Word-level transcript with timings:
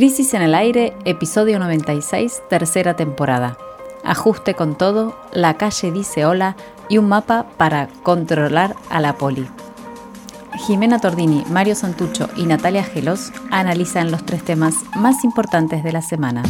Crisis 0.00 0.32
en 0.32 0.40
el 0.40 0.54
aire, 0.54 0.94
episodio 1.04 1.58
96, 1.58 2.44
tercera 2.48 2.96
temporada. 2.96 3.58
Ajuste 4.02 4.54
con 4.54 4.78
todo, 4.78 5.14
la 5.30 5.58
calle 5.58 5.92
dice 5.92 6.24
hola 6.24 6.56
y 6.88 6.96
un 6.96 7.06
mapa 7.06 7.44
para 7.58 7.86
controlar 8.02 8.76
a 8.88 9.00
la 9.00 9.18
poli. 9.18 9.46
Jimena 10.66 11.00
Tordini, 11.00 11.44
Mario 11.50 11.74
Santucho 11.74 12.30
y 12.34 12.46
Natalia 12.46 12.82
Gelos 12.82 13.30
analizan 13.50 14.10
los 14.10 14.24
tres 14.24 14.42
temas 14.42 14.74
más 14.96 15.22
importantes 15.22 15.84
de 15.84 15.92
la 15.92 16.00
semana. 16.00 16.44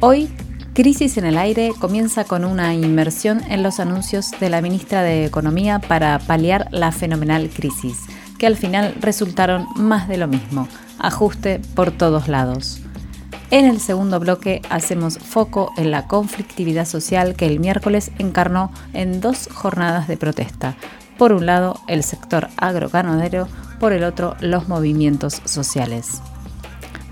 Hoy, 0.00 0.30
Crisis 0.72 1.18
en 1.18 1.26
el 1.26 1.36
aire 1.36 1.72
comienza 1.78 2.24
con 2.24 2.46
una 2.46 2.72
inmersión 2.72 3.42
en 3.50 3.62
los 3.62 3.78
anuncios 3.78 4.30
de 4.40 4.48
la 4.48 4.62
ministra 4.62 5.02
de 5.02 5.26
Economía 5.26 5.80
para 5.80 6.18
paliar 6.18 6.68
la 6.70 6.92
fenomenal 6.92 7.50
crisis, 7.50 7.98
que 8.38 8.46
al 8.46 8.56
final 8.56 8.94
resultaron 9.02 9.66
más 9.76 10.08
de 10.08 10.16
lo 10.16 10.28
mismo, 10.28 10.66
ajuste 10.98 11.60
por 11.74 11.90
todos 11.90 12.28
lados. 12.28 12.80
En 13.50 13.66
el 13.66 13.80
segundo 13.80 14.18
bloque 14.20 14.62
hacemos 14.70 15.18
foco 15.18 15.72
en 15.76 15.90
la 15.90 16.06
conflictividad 16.08 16.86
social 16.86 17.36
que 17.36 17.46
el 17.46 17.60
miércoles 17.60 18.10
encarnó 18.18 18.72
en 18.92 19.20
dos 19.20 19.48
jornadas 19.52 20.08
de 20.08 20.16
protesta. 20.16 20.74
Por 21.18 21.32
un 21.32 21.46
lado, 21.46 21.78
el 21.86 22.02
sector 22.02 22.48
agroganadero, 22.56 23.46
por 23.78 23.92
el 23.92 24.02
otro, 24.02 24.34
los 24.40 24.68
movimientos 24.68 25.40
sociales. 25.44 26.20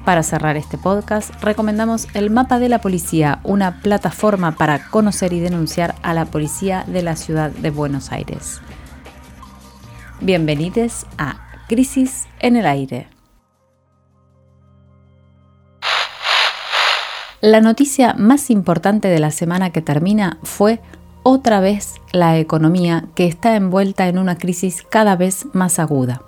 Para 0.05 0.25
cerrar 0.25 0.57
este 0.57 0.79
podcast, 0.79 1.33
recomendamos 1.43 2.09
el 2.15 2.31
Mapa 2.31 2.59
de 2.59 2.69
la 2.69 2.81
Policía, 2.81 3.39
una 3.45 3.81
plataforma 3.81 4.57
para 4.57 4.89
conocer 4.91 5.33
y 5.33 5.39
denunciar 5.39 5.95
a 6.03 6.13
la 6.13 6.25
policía 6.25 6.85
de 6.89 7.03
la 7.03 7.15
ciudad 7.15 7.53
de 7.53 7.71
Buenos 7.71 8.11
Aires. 8.11 8.61
Bienvenidos 10.21 11.07
a 11.19 11.37
Crisis 11.69 12.27
en 12.41 12.57
el 12.57 12.67
Aire. 12.67 13.07
La 17.43 17.61
noticia 17.61 18.15
más 18.17 18.51
importante 18.51 19.09
de 19.09 19.19
la 19.19 19.33
semana 19.33 19.71
que 19.71 19.83
termina 19.83 20.39
fue 20.45 20.81
otra 21.25 21.59
vez 21.59 21.95
la 22.13 22.39
economía 22.39 23.07
que 23.17 23.27
está 23.27 23.57
envuelta 23.57 24.07
en 24.07 24.19
una 24.19 24.39
crisis 24.39 24.85
cada 24.89 25.17
vez 25.17 25.47
más 25.53 25.81
aguda. 25.81 26.23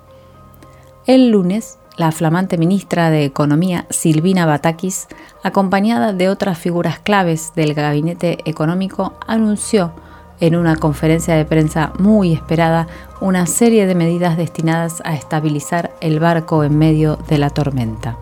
El 1.07 1.29
lunes, 1.29 1.79
la 1.95 2.11
flamante 2.11 2.57
ministra 2.57 3.11
de 3.11 3.23
Economía 3.23 3.85
Silvina 3.89 4.45
Batakis, 4.45 5.07
acompañada 5.41 6.11
de 6.11 6.27
otras 6.27 6.57
figuras 6.57 6.99
claves 6.99 7.53
del 7.55 7.73
gabinete 7.75 8.39
económico, 8.43 9.13
anunció 9.25 9.93
en 10.41 10.57
una 10.57 10.75
conferencia 10.75 11.35
de 11.35 11.45
prensa 11.45 11.93
muy 11.97 12.33
esperada 12.33 12.87
una 13.21 13.45
serie 13.45 13.87
de 13.87 13.95
medidas 13.95 14.35
destinadas 14.35 15.01
a 15.05 15.15
estabilizar 15.15 15.93
el 16.01 16.19
barco 16.19 16.65
en 16.65 16.77
medio 16.77 17.17
de 17.29 17.37
la 17.37 17.51
tormenta. 17.51 18.17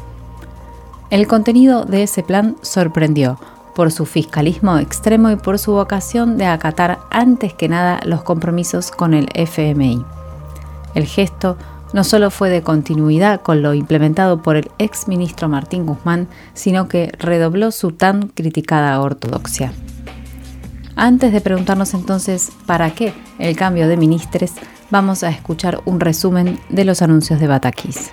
El 1.13 1.27
contenido 1.27 1.85
de 1.85 2.01
ese 2.01 2.23
plan 2.23 2.55
sorprendió 2.63 3.39
por 3.75 3.91
su 3.91 4.07
fiscalismo 4.07 4.79
extremo 4.79 5.29
y 5.29 5.35
por 5.35 5.59
su 5.59 5.73
vocación 5.73 6.39
de 6.39 6.47
acatar 6.47 7.01
antes 7.11 7.53
que 7.53 7.69
nada 7.69 7.99
los 8.03 8.23
compromisos 8.23 8.89
con 8.89 9.13
el 9.13 9.29
FMI. 9.35 10.03
El 10.95 11.05
gesto 11.05 11.55
no 11.93 12.03
solo 12.03 12.31
fue 12.31 12.49
de 12.49 12.63
continuidad 12.63 13.41
con 13.41 13.61
lo 13.61 13.75
implementado 13.75 14.41
por 14.41 14.55
el 14.55 14.71
ex 14.79 15.07
ministro 15.07 15.47
Martín 15.47 15.85
Guzmán, 15.85 16.27
sino 16.55 16.87
que 16.87 17.11
redobló 17.19 17.69
su 17.71 17.91
tan 17.91 18.29
criticada 18.29 18.99
ortodoxia. 18.99 19.71
Antes 20.95 21.31
de 21.31 21.41
preguntarnos 21.41 21.93
entonces 21.93 22.51
para 22.65 22.89
qué 22.95 23.13
el 23.37 23.55
cambio 23.55 23.87
de 23.87 23.97
ministres, 23.97 24.53
vamos 24.89 25.23
a 25.23 25.29
escuchar 25.29 25.79
un 25.85 25.99
resumen 25.99 26.59
de 26.69 26.85
los 26.85 27.03
anuncios 27.03 27.39
de 27.39 27.45
Batakis. 27.45 28.11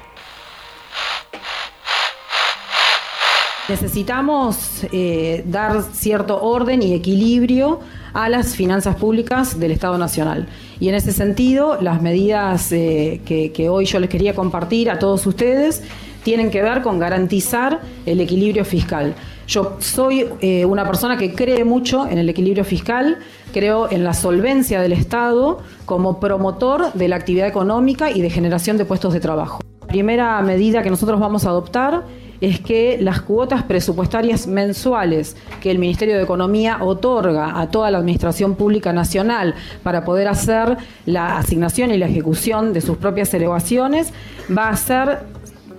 Necesitamos 3.70 4.84
eh, 4.90 5.44
dar 5.46 5.84
cierto 5.92 6.42
orden 6.42 6.82
y 6.82 6.92
equilibrio 6.92 7.78
a 8.12 8.28
las 8.28 8.56
finanzas 8.56 8.96
públicas 8.96 9.60
del 9.60 9.70
Estado 9.70 9.96
Nacional. 9.96 10.48
Y 10.80 10.88
en 10.88 10.96
ese 10.96 11.12
sentido, 11.12 11.78
las 11.80 12.02
medidas 12.02 12.72
eh, 12.72 13.20
que, 13.24 13.68
hoy 13.68 13.84
yo 13.84 14.00
les 14.00 14.10
quería 14.10 14.34
compartir 14.34 14.90
a 14.90 14.98
todos 14.98 15.24
ustedes 15.24 15.84
tienen 16.24 16.50
que 16.50 16.62
ver 16.62 16.82
con 16.82 16.98
garantizar 16.98 17.80
el 18.06 18.20
equilibrio 18.20 18.64
fiscal. 18.64 19.14
Yo 19.46 19.76
soy 19.78 20.26
eh, 20.40 20.64
una 20.64 20.84
persona 20.84 21.16
que 21.16 21.32
cree 21.32 21.64
mucho 21.64 22.08
en 22.08 22.18
el 22.18 22.28
equilibrio 22.28 22.64
fiscal, 22.64 23.18
creo 23.52 23.88
en 23.88 24.02
la 24.02 24.14
solvencia 24.14 24.80
del 24.80 24.94
Estado 24.94 25.60
como 25.86 26.18
promotor 26.18 26.92
de 26.94 27.06
la 27.06 27.14
actividad 27.14 27.46
económica 27.46 28.10
y 28.10 28.20
de 28.20 28.30
generación 28.30 28.78
de 28.78 28.84
puestos 28.84 29.12
de 29.12 29.20
trabajo. 29.20 29.60
La 29.82 29.86
primera 29.86 30.42
medida 30.42 30.82
que 30.82 30.90
nosotros 30.90 31.20
vamos 31.20 31.44
a 31.44 31.50
adoptar 31.50 32.02
es 32.40 32.60
que 32.60 32.98
las 33.00 33.20
cuotas 33.20 33.62
presupuestarias 33.64 34.46
mensuales 34.46 35.36
que 35.60 35.70
el 35.70 35.78
Ministerio 35.78 36.16
de 36.16 36.22
Economía 36.22 36.78
otorga 36.80 37.60
a 37.60 37.70
toda 37.70 37.90
la 37.90 37.98
Administración 37.98 38.54
Pública 38.54 38.92
Nacional 38.92 39.54
para 39.82 40.04
poder 40.04 40.28
hacer 40.28 40.76
la 41.06 41.38
asignación 41.38 41.90
y 41.90 41.98
la 41.98 42.06
ejecución 42.06 42.72
de 42.72 42.80
sus 42.80 42.96
propias 42.96 43.32
elevaciones 43.34 44.12
va 44.56 44.70
a 44.70 44.76
ser 44.76 45.20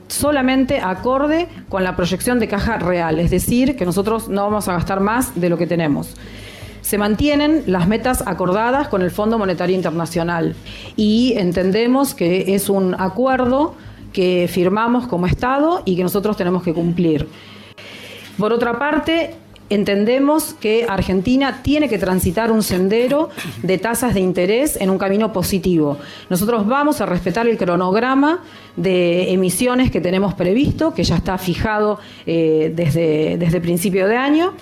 solamente 0.07 0.79
acorde 0.79 1.47
con 1.69 1.83
la 1.83 1.95
proyección 1.95 2.39
de 2.39 2.47
caja 2.47 2.77
real, 2.77 3.19
es 3.19 3.31
decir, 3.31 3.75
que 3.75 3.85
nosotros 3.85 4.27
no 4.27 4.43
vamos 4.43 4.67
a 4.67 4.73
gastar 4.73 4.99
más 4.99 5.39
de 5.39 5.49
lo 5.49 5.57
que 5.57 5.67
tenemos. 5.67 6.15
Se 6.81 6.97
mantienen 6.97 7.63
las 7.67 7.87
metas 7.87 8.23
acordadas 8.25 8.87
con 8.87 9.01
el 9.01 9.11
Fondo 9.11 9.37
Monetario 9.37 9.75
Internacional 9.75 10.55
y 10.95 11.33
entendemos 11.37 12.13
que 12.13 12.55
es 12.55 12.69
un 12.69 12.95
acuerdo 12.99 13.75
que 14.11 14.47
firmamos 14.49 15.07
como 15.07 15.25
Estado 15.25 15.81
y 15.85 15.95
que 15.95 16.03
nosotros 16.03 16.37
tenemos 16.37 16.63
que 16.63 16.73
cumplir. 16.73 17.27
Por 18.37 18.53
otra 18.53 18.79
parte, 18.79 19.35
entendemos 19.71 20.53
que 20.53 20.85
Argentina 20.87 21.61
tiene 21.63 21.87
que 21.87 21.97
transitar 21.97 22.51
un 22.51 22.61
sendero 22.61 23.29
de 23.63 23.77
tasas 23.77 24.13
de 24.13 24.19
interés 24.19 24.77
en 24.79 24.89
un 24.89 24.97
camino 24.97 25.31
positivo. 25.31 25.97
Nosotros 26.29 26.67
vamos 26.67 26.99
a 26.99 27.05
respetar 27.05 27.47
el 27.47 27.57
cronograma 27.57 28.41
de 28.75 29.31
emisiones 29.31 29.89
que 29.89 30.01
tenemos 30.01 30.33
previsto, 30.33 30.93
que 30.93 31.05
ya 31.05 31.15
está 31.15 31.37
fijado 31.37 31.99
eh, 32.25 32.71
desde, 32.75 33.37
desde 33.37 33.61
principio 33.61 34.07
de 34.07 34.17
año, 34.17 34.53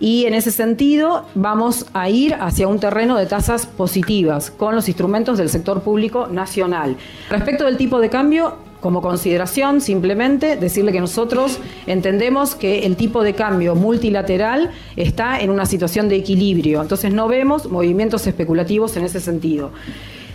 y 0.00 0.26
en 0.26 0.34
ese 0.34 0.50
sentido 0.50 1.24
vamos 1.34 1.86
a 1.94 2.10
ir 2.10 2.34
hacia 2.34 2.68
un 2.68 2.78
terreno 2.78 3.16
de 3.16 3.24
tasas 3.24 3.66
positivas 3.66 4.50
con 4.50 4.74
los 4.74 4.86
instrumentos 4.88 5.38
del 5.38 5.48
sector 5.48 5.80
público 5.80 6.26
nacional. 6.26 6.96
Respecto 7.30 7.64
del 7.64 7.78
tipo 7.78 8.00
de 8.00 8.10
cambio, 8.10 8.67
como 8.80 9.02
consideración, 9.02 9.80
simplemente 9.80 10.56
decirle 10.56 10.92
que 10.92 11.00
nosotros 11.00 11.58
entendemos 11.86 12.54
que 12.54 12.86
el 12.86 12.96
tipo 12.96 13.22
de 13.22 13.34
cambio 13.34 13.74
multilateral 13.74 14.70
está 14.96 15.40
en 15.40 15.50
una 15.50 15.66
situación 15.66 16.08
de 16.08 16.16
equilibrio, 16.16 16.80
entonces 16.80 17.12
no 17.12 17.28
vemos 17.28 17.70
movimientos 17.70 18.26
especulativos 18.26 18.96
en 18.96 19.04
ese 19.04 19.20
sentido. 19.20 19.72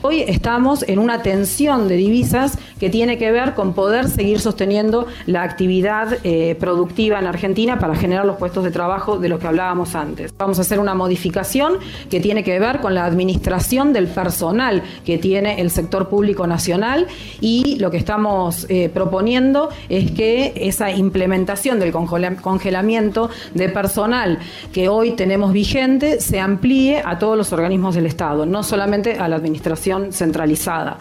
Hoy 0.05 0.19
estamos 0.27 0.83
en 0.89 0.99
una 0.99 1.21
tensión 1.21 1.87
de 1.87 1.95
divisas 1.95 2.57
que 2.77 2.89
tiene 2.89 3.17
que 3.17 3.31
ver 3.31 3.53
con 3.53 3.73
poder 3.73 4.09
seguir 4.09 4.41
sosteniendo 4.41 5.07
la 5.27 5.43
actividad 5.43 6.17
eh, 6.25 6.57
productiva 6.59 7.19
en 7.19 7.25
Argentina 7.25 7.79
para 7.79 7.95
generar 7.95 8.25
los 8.25 8.35
puestos 8.35 8.65
de 8.65 8.71
trabajo 8.71 9.17
de 9.17 9.29
los 9.29 9.39
que 9.39 9.47
hablábamos 9.47 9.95
antes. 9.95 10.33
Vamos 10.37 10.59
a 10.59 10.63
hacer 10.63 10.81
una 10.81 10.93
modificación 10.93 11.75
que 12.09 12.19
tiene 12.19 12.43
que 12.43 12.59
ver 12.59 12.81
con 12.81 12.95
la 12.95 13.05
administración 13.05 13.93
del 13.93 14.07
personal 14.07 14.83
que 15.05 15.17
tiene 15.17 15.61
el 15.61 15.71
sector 15.71 16.09
público 16.09 16.47
nacional 16.47 17.07
y 17.39 17.77
lo 17.79 17.89
que 17.89 17.95
estamos 17.95 18.65
eh, 18.67 18.89
proponiendo 18.93 19.69
es 19.87 20.11
que 20.11 20.51
esa 20.57 20.91
implementación 20.91 21.79
del 21.79 21.93
congelamiento 21.93 23.29
de 23.53 23.69
personal 23.69 24.39
que 24.73 24.89
hoy 24.89 25.11
tenemos 25.11 25.53
vigente 25.53 26.19
se 26.19 26.41
amplíe 26.41 27.01
a 27.05 27.17
todos 27.19 27.37
los 27.37 27.53
organismos 27.53 27.95
del 27.95 28.05
Estado, 28.05 28.45
no 28.45 28.63
solamente 28.63 29.17
a 29.17 29.29
la 29.29 29.37
administración 29.37 29.92
centralizada. 30.11 30.97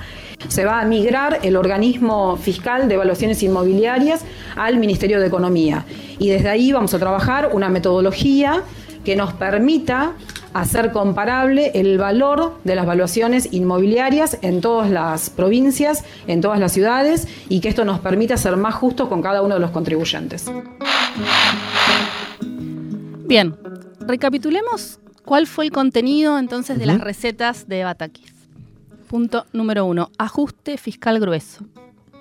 Se 0.49 0.65
va 0.65 0.81
a 0.81 0.85
migrar 0.85 1.41
el 1.43 1.57
organismo 1.57 2.37
fiscal 2.37 2.89
de 2.89 2.95
evaluaciones 2.95 3.43
inmobiliarias 3.43 4.25
al 4.57 4.79
Ministerio 4.79 5.21
de 5.21 5.27
Economía. 5.27 5.85
Y 6.19 6.29
desde 6.29 6.49
ahí 6.49 6.73
vamos 6.73 6.95
a 6.95 6.99
trabajar 6.99 7.51
una 7.53 7.69
metodología 7.69 8.63
que 9.05 9.17
nos 9.17 9.33
permita 9.33 10.13
hacer 10.53 10.93
comparable 10.93 11.73
el 11.75 11.99
valor 11.99 12.59
de 12.65 12.75
las 12.75 12.85
evaluaciones 12.85 13.49
inmobiliarias 13.53 14.39
en 14.43 14.61
todas 14.61 14.91
las 14.91 15.31
provincias, 15.31 16.05
en 16.27 16.41
todas 16.41 16.61
las 16.61 16.73
ciudades, 16.73 17.27
y 17.49 17.61
que 17.61 17.69
esto 17.69 17.85
nos 17.85 18.01
permita 18.01 18.37
ser 18.37 18.57
más 18.57 18.75
justos 18.75 19.09
con 19.09 19.23
cada 19.23 19.43
uno 19.43 19.55
de 19.55 19.61
los 19.61 19.71
contribuyentes. 19.71 20.51
Bien, 23.27 23.57
recapitulemos 24.01 25.01
cuál 25.25 25.47
fue 25.47 25.67
el 25.67 25.71
contenido 25.71 26.39
entonces 26.39 26.79
de 26.79 26.87
las 26.87 27.01
recetas 27.01 27.67
de 27.67 27.85
Batakis. 27.85 28.32
Punto 29.13 29.45
número 29.53 29.85
uno, 29.85 30.11
ajuste 30.17 30.79
fiscal 30.79 31.21
grueso. 31.21 31.67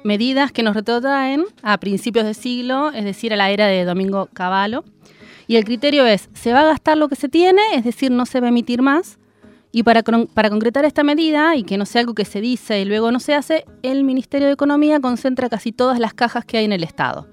Medidas 0.04 0.52
que 0.52 0.62
nos 0.62 0.76
retrotraen 0.76 1.46
a 1.64 1.78
principios 1.78 2.26
de 2.26 2.34
siglo, 2.34 2.92
es 2.92 3.06
decir, 3.06 3.32
a 3.32 3.38
la 3.38 3.50
era 3.50 3.68
de 3.68 3.86
Domingo 3.86 4.28
Cavallo. 4.34 4.84
Y 5.48 5.56
el 5.56 5.64
criterio 5.64 6.06
es, 6.06 6.30
se 6.34 6.52
va 6.52 6.60
a 6.60 6.66
gastar 6.66 6.98
lo 6.98 7.08
que 7.08 7.16
se 7.16 7.30
tiene, 7.30 7.62
es 7.76 7.86
decir, 7.86 8.12
no 8.12 8.26
se 8.26 8.42
va 8.42 8.48
a 8.48 8.50
emitir 8.50 8.82
más. 8.82 9.20
Y 9.72 9.84
para, 9.84 10.04
para 10.04 10.50
concretar 10.50 10.84
esta 10.84 11.02
medida, 11.02 11.56
y 11.56 11.64
que 11.64 11.78
no 11.78 11.86
sea 11.86 12.02
algo 12.02 12.14
que 12.14 12.26
se 12.26 12.42
dice 12.42 12.82
y 12.82 12.84
luego 12.84 13.10
no 13.14 13.22
se 13.22 13.36
hace, 13.36 13.64
el 13.84 14.04
Ministerio 14.04 14.48
de 14.48 14.54
Economía 14.54 15.00
concentra 15.00 15.48
casi 15.48 15.72
todas 15.72 15.98
las 15.98 16.14
cajas 16.14 16.44
que 16.44 16.58
hay 16.58 16.66
en 16.66 16.74
el 16.74 16.84
Estado. 16.84 17.30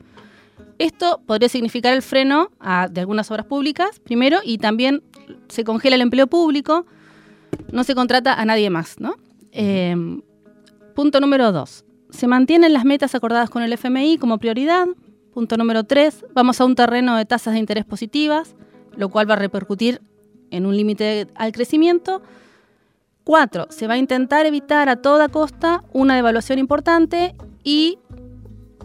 esto 0.78 1.20
podría 1.26 1.48
significar 1.48 1.94
el 1.94 2.02
freno 2.02 2.52
de 2.90 3.00
algunas 3.00 3.28
obras 3.32 3.46
públicas, 3.46 3.98
primero, 3.98 4.38
y 4.44 4.58
también 4.58 5.02
se 5.48 5.64
congela 5.64 5.96
el 5.96 6.02
empleo 6.02 6.28
público, 6.28 6.86
no 7.72 7.82
se 7.82 7.96
contrata 7.96 8.34
a 8.34 8.44
nadie 8.44 8.70
más, 8.70 9.00
¿no? 9.00 9.16
Em, 9.52 10.22
punto 10.94 11.20
número 11.20 11.52
dos, 11.52 11.84
se 12.10 12.26
mantienen 12.26 12.72
las 12.72 12.84
metas 12.84 13.14
acordadas 13.14 13.50
con 13.50 13.62
el 13.62 13.72
FMI 13.72 14.18
como 14.18 14.38
prioridad. 14.38 14.86
Punto 15.32 15.56
número 15.56 15.84
tres, 15.84 16.24
vamos 16.34 16.60
a 16.60 16.64
un 16.64 16.74
terreno 16.74 17.16
de 17.16 17.24
tasas 17.24 17.54
de 17.54 17.60
interés 17.60 17.84
positivas, 17.84 18.56
lo 18.96 19.08
cual 19.08 19.28
va 19.28 19.34
a 19.34 19.38
repercutir 19.38 20.00
en 20.50 20.66
un 20.66 20.76
límite 20.76 21.28
al 21.34 21.52
crecimiento. 21.52 22.22
Cuatro, 23.24 23.66
se 23.70 23.86
va 23.86 23.94
a 23.94 23.98
intentar 23.98 24.46
evitar 24.46 24.88
a 24.88 24.96
toda 24.96 25.28
costa 25.28 25.84
una 25.92 26.16
devaluación 26.16 26.58
importante 26.58 27.34
y 27.62 27.98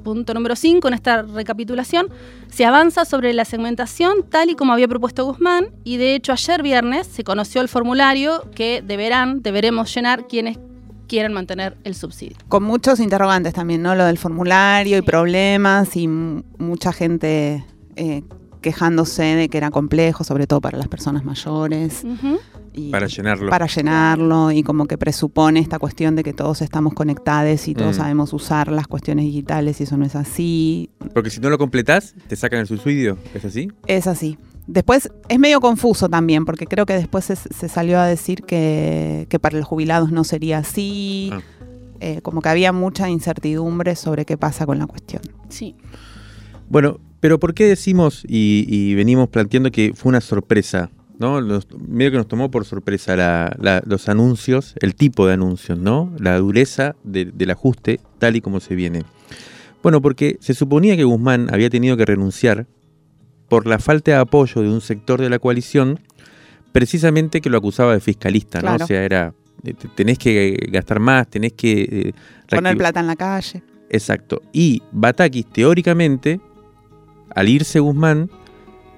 punto 0.04 0.34
número 0.34 0.56
5 0.56 0.88
en 0.88 0.94
esta 0.94 1.22
recapitulación, 1.24 2.08
se 2.50 2.66
avanza 2.66 3.06
sobre 3.06 3.34
la 3.34 3.46
segmentación 3.46 4.24
tal 4.30 4.50
y 4.50 4.56
como 4.56 4.74
había 4.74 4.88
propuesto 4.88 5.26
Guzmán 5.26 5.68
y 5.84 5.98
de 5.98 6.16
hecho 6.16 6.32
ayer 6.32 6.62
viernes 6.62 7.08
se 7.08 7.24
conoció 7.24 7.62
el 7.62 7.70
formulario 7.70 8.44
que 8.54 8.84
deberán, 8.86 9.42
deberemos 9.42 9.94
llenar 9.94 10.28
quienes 10.28 10.60
quieran 11.08 11.34
mantener 11.34 11.78
el 11.84 11.96
subsidio. 11.96 12.38
Con 12.48 12.64
muchos 12.64 13.00
interrogantes 13.00 13.54
también, 13.54 13.82
¿no? 13.82 13.96
Lo 13.96 14.06
del 14.06 14.18
formulario 14.18 14.98
y 14.98 15.02
problemas 15.02 15.96
y 15.96 16.08
mucha 16.08 16.92
gente 16.92 17.66
eh, 17.96 18.24
quejándose 18.64 19.22
de 19.22 19.50
que 19.50 19.60
era 19.60 19.70
complejo, 19.70 20.24
sobre 20.24 20.48
todo 20.48 20.60
para 20.60 20.80
las 20.80 20.88
personas 20.88 21.24
mayores 21.24 22.04
para 22.92 23.08
llenarlo. 23.08 23.50
Para 23.50 23.68
llenarlo 23.68 24.52
y 24.52 24.64
como 24.64 24.86
que 24.86 24.98
presupone 24.98 25.60
esta 25.60 25.80
cuestión 25.80 26.16
de 26.16 26.24
que 26.24 26.34
todos 26.34 26.62
estamos 26.62 26.94
conectados 26.94 27.68
y 27.68 27.74
todos 27.74 27.96
mm. 27.96 28.00
sabemos 28.00 28.34
usar 28.34 28.72
las 28.72 28.88
cuestiones 28.88 29.26
digitales 29.26 29.80
y 29.80 29.84
eso 29.84 29.98
no 29.98 30.06
es 30.06 30.16
así. 30.16 30.90
Porque 31.14 31.30
si 31.30 31.40
no 31.40 31.50
lo 31.50 31.58
completás, 31.58 32.16
te 32.28 32.36
sacan 32.36 32.60
el 32.62 32.68
subsidio, 32.68 33.18
¿es 33.34 33.46
así? 33.46 33.72
Es 33.88 34.08
así. 34.08 34.38
Después 34.66 35.12
es 35.28 35.40
medio 35.40 35.60
confuso 35.60 36.10
también, 36.10 36.46
porque 36.46 36.66
creo 36.66 36.86
que 36.86 36.94
después 36.94 37.26
se, 37.26 37.70
salió 37.70 38.00
a 38.00 38.08
decir 38.08 38.44
que, 38.44 39.28
para 39.42 39.58
los 39.58 39.68
jubilados 39.68 40.12
no 40.12 40.24
sería 40.24 40.60
así. 40.60 41.30
Ah. 41.34 41.42
Eh, 42.00 42.20
como 42.22 42.42
que 42.42 42.50
había 42.50 42.74
mucha 42.74 43.10
incertidumbre 43.10 43.96
sobre 43.96 44.26
qué 44.26 44.36
pasa 44.36 44.66
con 44.66 44.78
la 44.78 44.88
cuestión. 44.88 45.22
Sí. 45.48 45.76
Bueno, 46.70 47.00
pero 47.24 47.40
¿por 47.40 47.54
qué 47.54 47.64
decimos 47.64 48.26
y 48.28 48.94
venimos 48.96 49.30
planteando 49.30 49.72
que 49.72 49.94
fue 49.96 50.10
una 50.10 50.20
sorpresa 50.20 50.92
¿no? 51.20 51.40
medio 51.88 52.12
que 52.12 52.18
nos 52.18 52.28
tomó 52.28 52.52
por 52.52 52.66
sorpresa 52.66 53.56
los 53.86 54.10
anuncios, 54.10 54.76
el 54.82 54.94
tipo 54.94 55.26
de 55.26 55.36
anuncios, 55.36 55.78
¿no? 55.78 56.12
La 56.20 56.38
dureza 56.38 56.98
del 57.06 57.50
ajuste 57.50 58.02
tal 58.20 58.36
y 58.36 58.42
como 58.42 58.60
se 58.60 58.76
viene. 58.76 59.04
Bueno, 59.82 60.02
porque 60.02 60.36
se 60.42 60.54
suponía 60.54 60.98
que 60.98 61.06
Guzmán 61.06 61.48
había 61.50 61.70
tenido 61.70 61.96
que 61.96 62.04
renunciar 62.04 62.68
por 63.48 63.68
la 63.68 63.80
falta 63.80 64.12
de 64.12 64.18
apoyo 64.18 64.62
de 64.62 64.68
un 64.68 64.82
sector 64.82 65.22
de 65.22 65.30
la 65.30 65.40
coalición, 65.40 66.02
precisamente 66.74 67.40
que 67.40 67.50
lo 67.50 67.58
acusaba 67.58 67.94
de 67.94 68.02
fiscalista, 68.02 68.62
¿no? 68.62 68.76
O 68.76 68.86
sea, 68.86 69.02
era, 69.02 69.34
eh, 69.64 69.74
tenés 69.96 70.18
que 70.18 70.58
gastar 70.74 71.00
más, 71.00 71.30
tenés 71.30 71.54
que... 71.54 71.84
Eh, 71.90 72.14
Poner 72.50 72.76
plata 72.76 73.00
en 73.00 73.08
la 73.08 73.16
calle. 73.16 73.64
Exacto. 73.90 74.42
Y 74.52 74.82
Batakis, 74.92 75.46
teóricamente, 75.46 76.42
al 77.36 77.50
irse 77.50 77.80
Guzmán, 77.80 78.30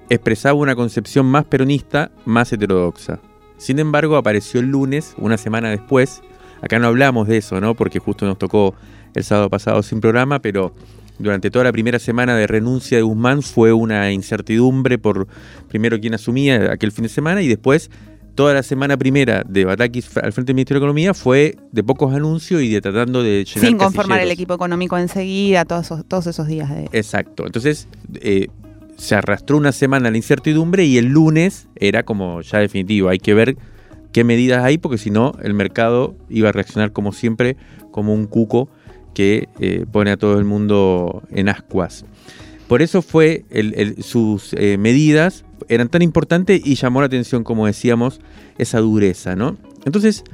expresaba 0.08 0.54
una 0.54 0.76
concepción 0.76 1.26
más 1.26 1.44
peronista, 1.44 2.10
más 2.24 2.52
heterodoxa. 2.52 3.20
Sin 3.58 3.78
embargo, 3.78 4.16
apareció 4.16 4.60
el 4.60 4.66
lunes, 4.66 5.14
una 5.18 5.38
semana 5.38 5.70
después. 5.70 6.22
Acá 6.62 6.78
no 6.78 6.86
hablamos 6.86 7.26
de 7.28 7.38
eso, 7.38 7.60
¿no? 7.60 7.74
Porque 7.74 7.98
justo 7.98 8.26
nos 8.26 8.38
tocó 8.38 8.74
el 9.14 9.24
sábado 9.24 9.48
pasado 9.50 9.82
sin 9.82 10.00
programa, 10.00 10.40
pero 10.40 10.74
durante 11.18 11.50
toda 11.50 11.64
la 11.64 11.72
primera 11.72 11.98
semana 11.98 12.36
de 12.36 12.46
renuncia 12.46 12.98
de 12.98 13.02
Guzmán 13.02 13.42
fue 13.42 13.72
una 13.72 14.12
incertidumbre 14.12 14.98
por 14.98 15.26
primero 15.68 15.98
quién 15.98 16.14
asumía 16.14 16.72
aquel 16.72 16.92
fin 16.92 17.04
de 17.04 17.08
semana 17.08 17.40
y 17.40 17.48
después 17.48 17.90
toda 18.36 18.54
la 18.54 18.62
semana 18.62 18.96
primera 18.96 19.42
de 19.48 19.64
Batakis 19.64 20.16
al 20.18 20.32
frente 20.32 20.50
del 20.50 20.56
Ministerio 20.56 20.78
de 20.78 20.84
Economía 20.84 21.14
fue 21.14 21.56
de 21.72 21.82
pocos 21.82 22.14
anuncios 22.14 22.62
y 22.62 22.68
de 22.68 22.80
tratando 22.80 23.22
de 23.22 23.44
llenar 23.44 23.68
Sin 23.68 23.78
conformar 23.78 24.20
el 24.20 24.30
equipo 24.30 24.54
económico 24.54 24.96
enseguida, 24.96 25.64
todos 25.64 25.86
esos, 25.86 26.04
todos 26.06 26.28
esos 26.28 26.46
días 26.46 26.70
de... 26.70 26.88
Exacto. 26.92 27.46
Entonces, 27.46 27.88
eh, 28.20 28.48
se 28.96 29.14
arrastró 29.14 29.56
una 29.56 29.72
semana 29.72 30.10
la 30.10 30.16
incertidumbre 30.16 30.84
y 30.84 30.98
el 30.98 31.06
lunes 31.06 31.66
era 31.76 32.04
como 32.04 32.42
ya 32.42 32.58
definitivo, 32.58 33.08
hay 33.08 33.18
que 33.18 33.34
ver 33.34 33.56
qué 34.12 34.22
medidas 34.22 34.62
hay 34.62 34.78
porque 34.78 34.98
si 34.98 35.10
no 35.10 35.32
el 35.42 35.54
mercado 35.54 36.14
iba 36.28 36.50
a 36.50 36.52
reaccionar 36.52 36.92
como 36.92 37.12
siempre 37.12 37.56
como 37.90 38.14
un 38.14 38.26
cuco 38.26 38.68
que 39.14 39.48
eh, 39.60 39.86
pone 39.90 40.10
a 40.10 40.16
todo 40.18 40.38
el 40.38 40.44
mundo 40.44 41.22
en 41.30 41.48
ascuas. 41.48 42.04
Por 42.68 42.82
eso 42.82 43.00
fue 43.02 43.44
sus 44.00 44.52
eh, 44.54 44.76
medidas 44.76 45.44
eran 45.68 45.88
tan 45.88 46.02
importantes 46.02 46.60
y 46.64 46.74
llamó 46.74 47.00
la 47.00 47.06
atención, 47.06 47.44
como 47.44 47.66
decíamos, 47.66 48.20
esa 48.58 48.78
dureza, 48.80 49.36
¿no? 49.36 49.56
Entonces, 49.84 50.24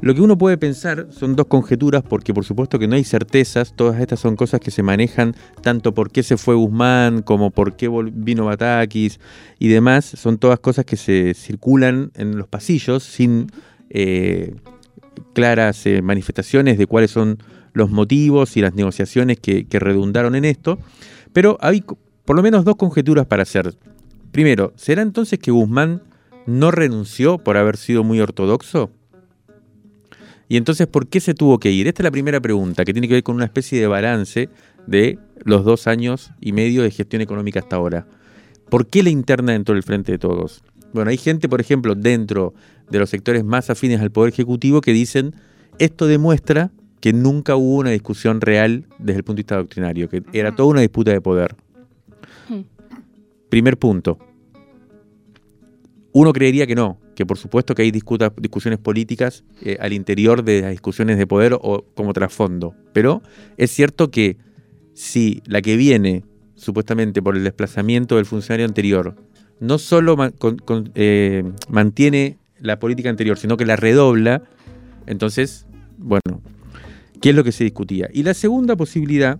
lo 0.00 0.14
que 0.14 0.20
uno 0.20 0.36
puede 0.36 0.58
pensar 0.58 1.08
son 1.10 1.36
dos 1.36 1.46
conjeturas, 1.46 2.02
porque 2.02 2.34
por 2.34 2.44
supuesto 2.44 2.78
que 2.78 2.88
no 2.88 2.96
hay 2.96 3.04
certezas, 3.04 3.74
todas 3.74 4.00
estas 4.00 4.20
son 4.20 4.34
cosas 4.34 4.60
que 4.60 4.70
se 4.70 4.82
manejan 4.82 5.34
tanto 5.62 5.94
por 5.94 6.10
qué 6.10 6.22
se 6.22 6.36
fue 6.36 6.54
Guzmán 6.54 7.22
como 7.22 7.50
por 7.50 7.76
qué 7.76 7.88
vino 8.12 8.46
Batakis 8.46 9.20
y 9.58 9.68
demás, 9.68 10.04
son 10.04 10.38
todas 10.38 10.58
cosas 10.58 10.84
que 10.84 10.96
se 10.96 11.34
circulan 11.34 12.10
en 12.16 12.36
los 12.36 12.48
pasillos 12.48 13.04
sin 13.04 13.46
eh, 13.90 14.56
claras 15.34 15.86
eh, 15.86 16.02
manifestaciones 16.02 16.78
de 16.78 16.86
cuáles 16.86 17.12
son 17.12 17.38
los 17.72 17.90
motivos 17.90 18.56
y 18.56 18.60
las 18.60 18.74
negociaciones 18.74 19.38
que, 19.38 19.66
que 19.66 19.78
redundaron 19.78 20.34
en 20.34 20.44
esto, 20.44 20.78
pero 21.32 21.58
hay 21.60 21.84
por 22.24 22.36
lo 22.36 22.42
menos 22.42 22.64
dos 22.64 22.76
conjeturas 22.76 23.26
para 23.26 23.42
hacer. 23.42 23.74
Primero, 24.30 24.72
¿será 24.76 25.02
entonces 25.02 25.38
que 25.38 25.50
Guzmán 25.50 26.02
no 26.46 26.70
renunció 26.70 27.38
por 27.38 27.56
haber 27.56 27.76
sido 27.76 28.04
muy 28.04 28.20
ortodoxo? 28.20 28.90
Y 30.48 30.56
entonces, 30.56 30.86
¿por 30.86 31.08
qué 31.08 31.20
se 31.20 31.34
tuvo 31.34 31.58
que 31.58 31.70
ir? 31.70 31.88
Esta 31.88 32.02
es 32.02 32.04
la 32.04 32.10
primera 32.10 32.40
pregunta, 32.40 32.84
que 32.84 32.92
tiene 32.92 33.08
que 33.08 33.14
ver 33.14 33.22
con 33.22 33.36
una 33.36 33.46
especie 33.46 33.80
de 33.80 33.86
balance 33.86 34.48
de 34.86 35.18
los 35.44 35.64
dos 35.64 35.86
años 35.86 36.30
y 36.40 36.52
medio 36.52 36.82
de 36.82 36.90
gestión 36.90 37.22
económica 37.22 37.60
hasta 37.60 37.76
ahora. 37.76 38.06
¿Por 38.68 38.86
qué 38.86 39.02
la 39.02 39.10
interna 39.10 39.52
dentro 39.52 39.74
del 39.74 39.82
frente 39.82 40.12
de 40.12 40.18
todos? 40.18 40.62
Bueno, 40.92 41.10
hay 41.10 41.16
gente, 41.16 41.48
por 41.48 41.60
ejemplo, 41.60 41.94
dentro 41.94 42.54
de 42.90 42.98
los 42.98 43.10
sectores 43.10 43.44
más 43.44 43.70
afines 43.70 44.00
al 44.00 44.10
Poder 44.10 44.32
Ejecutivo 44.32 44.80
que 44.80 44.92
dicen, 44.92 45.34
esto 45.78 46.06
demuestra 46.06 46.70
que 47.02 47.12
nunca 47.12 47.56
hubo 47.56 47.78
una 47.78 47.90
discusión 47.90 48.40
real 48.40 48.86
desde 49.00 49.18
el 49.18 49.24
punto 49.24 49.38
de 49.38 49.42
vista 49.42 49.56
doctrinario, 49.56 50.08
que 50.08 50.22
era 50.32 50.54
toda 50.54 50.68
una 50.68 50.82
disputa 50.82 51.10
de 51.10 51.20
poder. 51.20 51.56
Hmm. 52.48 52.60
Primer 53.50 53.76
punto. 53.76 54.18
Uno 56.12 56.32
creería 56.32 56.64
que 56.64 56.76
no, 56.76 57.00
que 57.16 57.26
por 57.26 57.38
supuesto 57.38 57.74
que 57.74 57.82
hay 57.82 57.90
discusiones 57.90 58.78
políticas 58.78 59.42
eh, 59.62 59.78
al 59.80 59.92
interior 59.92 60.44
de 60.44 60.60
las 60.60 60.70
discusiones 60.70 61.18
de 61.18 61.26
poder 61.26 61.58
o 61.60 61.84
como 61.94 62.12
trasfondo, 62.12 62.76
pero 62.92 63.20
es 63.56 63.72
cierto 63.72 64.12
que 64.12 64.36
si 64.94 65.42
la 65.46 65.60
que 65.60 65.76
viene 65.76 66.22
supuestamente 66.54 67.20
por 67.20 67.36
el 67.36 67.42
desplazamiento 67.42 68.14
del 68.14 68.26
funcionario 68.26 68.66
anterior 68.66 69.16
no 69.58 69.78
solo 69.78 70.16
eh, 70.94 71.42
mantiene 71.68 72.38
la 72.60 72.78
política 72.78 73.10
anterior, 73.10 73.38
sino 73.38 73.56
que 73.56 73.66
la 73.66 73.74
redobla, 73.74 74.42
entonces, 75.06 75.66
bueno, 75.98 76.40
¿qué 77.22 77.30
es 77.30 77.36
lo 77.36 77.44
que 77.44 77.52
se 77.52 77.64
discutía? 77.64 78.10
Y 78.12 78.24
la 78.24 78.34
segunda 78.34 78.76
posibilidad, 78.76 79.38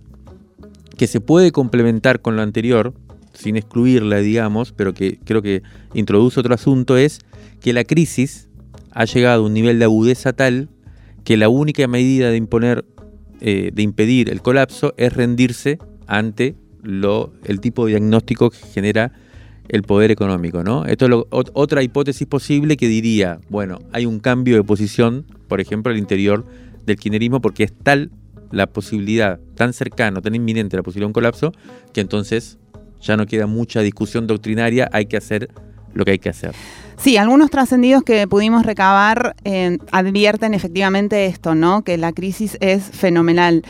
que 0.97 1.05
se 1.05 1.19
puede 1.19 1.51
complementar 1.51 2.21
con 2.21 2.35
lo 2.35 2.41
anterior, 2.41 2.93
sin 3.33 3.57
excluirla, 3.57 4.17
digamos, 4.17 4.71
pero 4.71 4.93
que 4.93 5.19
creo 5.23 5.41
que 5.41 5.61
introduce 5.93 6.39
otro 6.39 6.55
asunto, 6.55 6.97
es 6.97 7.19
que 7.59 7.73
la 7.73 7.83
crisis 7.83 8.47
ha 8.91 9.05
llegado 9.05 9.43
a 9.43 9.45
un 9.45 9.53
nivel 9.53 9.79
de 9.79 9.85
agudeza 9.85 10.33
tal 10.33 10.69
que 11.23 11.35
la 11.35 11.49
única 11.49 11.85
medida 11.87 12.29
de 12.29 12.37
imponer, 12.37 12.85
eh, 13.41 13.71
de 13.73 13.81
impedir 13.81 14.29
el 14.29 14.41
colapso 14.41 14.93
es 14.97 15.13
rendirse 15.13 15.77
ante 16.07 16.55
el 16.83 17.59
tipo 17.59 17.85
de 17.85 17.91
diagnóstico 17.91 18.49
que 18.49 18.57
genera 18.57 19.13
el 19.69 19.83
poder 19.83 20.11
económico, 20.11 20.63
¿no? 20.63 20.85
Esto 20.85 21.05
es 21.05 21.11
otra 21.31 21.81
hipótesis 21.81 22.27
posible 22.27 22.75
que 22.77 22.87
diría, 22.87 23.39
bueno, 23.49 23.79
hay 23.93 24.05
un 24.05 24.19
cambio 24.19 24.57
de 24.57 24.63
posición, 24.63 25.25
por 25.47 25.61
ejemplo, 25.61 25.91
al 25.91 25.97
interior 25.97 26.45
del 26.85 26.97
kirchnerismo, 26.97 27.41
porque 27.41 27.63
es 27.63 27.73
tal 27.73 28.11
la 28.51 28.67
posibilidad, 28.67 29.39
tan 29.55 29.73
cercano, 29.73 30.21
tan 30.21 30.35
inminente 30.35 30.77
la 30.77 30.83
posibilidad 30.83 31.05
de 31.05 31.09
un 31.09 31.13
colapso, 31.13 31.51
que 31.91 32.01
entonces 32.01 32.59
ya 33.01 33.17
no 33.17 33.25
queda 33.25 33.47
mucha 33.47 33.81
discusión 33.81 34.27
doctrinaria, 34.27 34.89
hay 34.93 35.07
que 35.07 35.17
hacer 35.17 35.49
lo 35.93 36.05
que 36.05 36.11
hay 36.11 36.19
que 36.19 36.29
hacer. 36.29 36.53
Sí, 36.97 37.17
algunos 37.17 37.49
trascendidos 37.49 38.03
que 38.03 38.27
pudimos 38.27 38.65
recabar 38.65 39.35
eh, 39.43 39.77
advierten 39.91 40.53
efectivamente 40.53 41.25
esto, 41.25 41.55
¿no? 41.55 41.83
Que 41.83 41.97
la 41.97 42.13
crisis 42.13 42.57
es 42.61 42.83
fenomenal. 42.83 43.63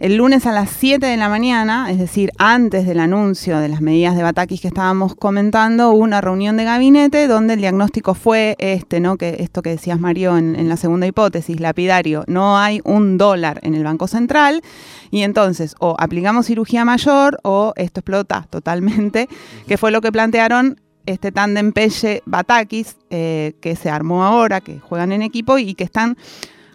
El 0.00 0.14
lunes 0.14 0.46
a 0.46 0.52
las 0.52 0.70
7 0.70 1.04
de 1.04 1.16
la 1.16 1.28
mañana, 1.28 1.90
es 1.90 1.98
decir, 1.98 2.30
antes 2.38 2.86
del 2.86 3.00
anuncio 3.00 3.58
de 3.58 3.68
las 3.68 3.80
medidas 3.80 4.14
de 4.14 4.22
Batakis 4.22 4.60
que 4.60 4.68
estábamos 4.68 5.16
comentando, 5.16 5.90
hubo 5.90 6.04
una 6.04 6.20
reunión 6.20 6.56
de 6.56 6.62
gabinete 6.62 7.26
donde 7.26 7.54
el 7.54 7.60
diagnóstico 7.60 8.14
fue 8.14 8.54
este, 8.60 9.00
¿no? 9.00 9.16
Que 9.16 9.38
esto 9.40 9.60
que 9.60 9.70
decías 9.70 9.98
Mario 9.98 10.38
en, 10.38 10.68
la 10.68 10.76
segunda 10.76 11.08
hipótesis, 11.08 11.58
lapidario, 11.58 12.22
no 12.28 12.58
hay 12.58 12.80
un 12.84 13.18
dólar 13.18 13.58
en 13.64 13.74
el 13.74 13.82
Banco 13.82 14.06
Central 14.06 14.62
y 15.10 15.22
entonces 15.22 15.74
o 15.80 15.96
aplicamos 15.98 16.46
cirugía 16.46 16.84
mayor 16.84 17.40
o 17.42 17.72
esto 17.74 17.98
explota 17.98 18.46
totalmente, 18.50 19.28
que 19.66 19.78
fue 19.78 19.90
lo 19.90 20.00
que 20.00 20.12
plantearon 20.12 20.80
este 21.06 21.32
tándem 21.32 21.72
Pelle-Batakis, 21.72 22.98
eh, 23.10 23.54
que 23.60 23.74
se 23.74 23.90
armó 23.90 24.22
ahora, 24.22 24.60
que 24.60 24.78
juegan 24.78 25.10
en 25.10 25.22
equipo 25.22 25.58
y 25.58 25.74
que 25.74 25.82
están 25.82 26.16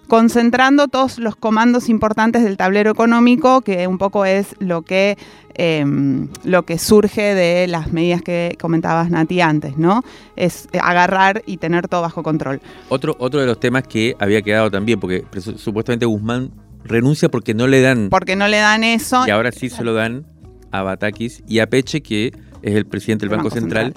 concentrando 0.07 0.87
todos 0.87 1.17
los 1.19 1.35
comandos 1.35 1.89
importantes 1.89 2.43
del 2.43 2.57
tablero 2.57 2.91
económico, 2.91 3.61
que 3.61 3.87
un 3.87 3.97
poco 3.97 4.25
es 4.25 4.55
lo 4.59 4.81
que, 4.81 5.17
em, 5.55 6.29
lo 6.43 6.63
que 6.63 6.77
surge 6.77 7.33
de 7.33 7.67
las 7.67 7.91
medidas 7.93 8.21
que 8.21 8.57
comentabas 8.59 9.09
Nati 9.09 9.41
antes, 9.41 9.77
¿no? 9.77 10.03
Es 10.35 10.67
agarrar 10.81 11.41
y 11.45 11.57
tener 11.57 11.87
todo 11.87 12.01
bajo 12.01 12.23
control. 12.23 12.61
Otro, 12.89 13.15
otro 13.19 13.39
de 13.39 13.45
los 13.45 13.59
temas 13.59 13.83
que 13.83 14.15
había 14.19 14.41
quedado 14.41 14.69
también, 14.69 14.99
porque 14.99 15.25
supuestamente 15.57 16.05
Guzmán 16.05 16.51
renuncia 16.83 17.29
porque 17.29 17.53
no 17.53 17.67
le 17.67 17.81
dan. 17.81 18.09
Porque 18.09 18.35
no 18.35 18.47
le 18.47 18.57
dan 18.57 18.83
eso. 18.83 19.23
Y 19.25 19.31
ahora 19.31 19.51
sí 19.51 19.69
se 19.69 19.83
lo 19.83 19.93
dan 19.93 20.25
a 20.71 20.81
Batakis 20.81 21.43
y 21.47 21.59
a 21.59 21.67
Peche, 21.67 22.01
que 22.01 22.33
es 22.61 22.75
el 22.75 22.85
presidente 22.85 23.25
del 23.25 23.35
Banco, 23.35 23.49
Central 23.49 23.93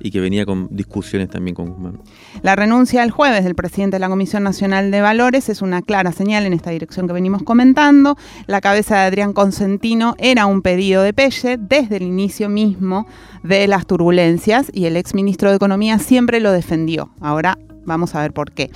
y 0.00 0.10
que 0.10 0.20
venía 0.20 0.46
con 0.46 0.68
discusiones 0.70 1.28
también 1.28 1.54
con 1.54 1.70
Guzmán. 1.70 2.00
La 2.42 2.56
renuncia 2.56 3.02
el 3.02 3.10
jueves 3.10 3.44
del 3.44 3.54
presidente 3.54 3.96
de 3.96 4.00
la 4.00 4.08
Comisión 4.08 4.42
Nacional 4.42 4.90
de 4.90 5.00
Valores 5.00 5.48
es 5.48 5.62
una 5.62 5.82
clara 5.82 6.12
señal 6.12 6.46
en 6.46 6.52
esta 6.52 6.70
dirección 6.70 7.06
que 7.06 7.12
venimos 7.12 7.42
comentando. 7.42 8.16
La 8.46 8.60
cabeza 8.60 8.96
de 8.96 9.02
Adrián 9.02 9.32
Consentino 9.32 10.14
era 10.18 10.46
un 10.46 10.62
pedido 10.62 11.02
de 11.02 11.12
Pelle 11.12 11.58
desde 11.58 11.96
el 11.96 12.02
inicio 12.02 12.48
mismo 12.48 13.06
de 13.42 13.66
las 13.68 13.86
turbulencias 13.86 14.70
y 14.72 14.86
el 14.86 14.96
ex 14.96 15.14
ministro 15.14 15.50
de 15.50 15.56
Economía 15.56 15.98
siempre 15.98 16.40
lo 16.40 16.52
defendió. 16.52 17.10
Ahora 17.20 17.58
vamos 17.84 18.14
a 18.14 18.20
ver 18.20 18.32
por 18.32 18.52
qué. 18.52 18.70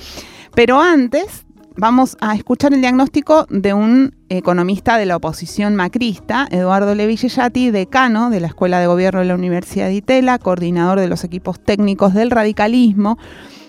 Pero 0.54 0.80
antes 0.80 1.43
vamos 1.76 2.16
a 2.20 2.34
escuchar 2.34 2.72
el 2.72 2.80
diagnóstico 2.80 3.46
de 3.50 3.74
un 3.74 4.14
economista 4.28 4.96
de 4.96 5.06
la 5.06 5.16
oposición 5.16 5.76
macrista, 5.76 6.46
Eduardo 6.50 6.94
Levillellati, 6.94 7.70
decano 7.70 8.30
de 8.30 8.40
la 8.40 8.48
Escuela 8.48 8.80
de 8.80 8.86
Gobierno 8.86 9.20
de 9.20 9.26
la 9.26 9.34
Universidad 9.34 9.86
de 9.86 9.94
Itela, 9.94 10.38
coordinador 10.38 11.00
de 11.00 11.08
los 11.08 11.24
equipos 11.24 11.60
técnicos 11.60 12.14
del 12.14 12.30
radicalismo, 12.30 13.18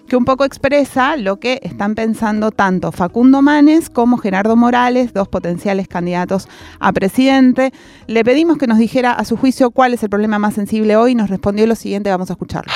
que 0.07 0.15
un 0.15 0.25
poco 0.25 0.45
expresa 0.45 1.17
lo 1.17 1.37
que 1.37 1.59
están 1.63 1.95
pensando 1.95 2.51
tanto 2.51 2.91
Facundo 2.91 3.41
Manes 3.41 3.89
como 3.89 4.17
Gerardo 4.17 4.55
Morales, 4.55 5.13
dos 5.13 5.27
potenciales 5.27 5.87
candidatos 5.87 6.47
a 6.79 6.93
presidente. 6.93 7.71
Le 8.05 8.23
pedimos 8.23 8.57
que 8.57 8.67
nos 8.67 8.77
dijera 8.77 9.13
a 9.13 9.25
su 9.25 9.35
juicio 9.35 9.71
cuál 9.71 9.95
es 9.95 10.03
el 10.03 10.09
problema 10.09 10.37
más 10.37 10.53
sensible 10.53 10.95
hoy. 10.95 11.15
Nos 11.15 11.29
respondió 11.29 11.65
lo 11.65 11.75
siguiente, 11.75 12.11
vamos 12.11 12.29
a 12.29 12.33
escucharlo. 12.33 12.71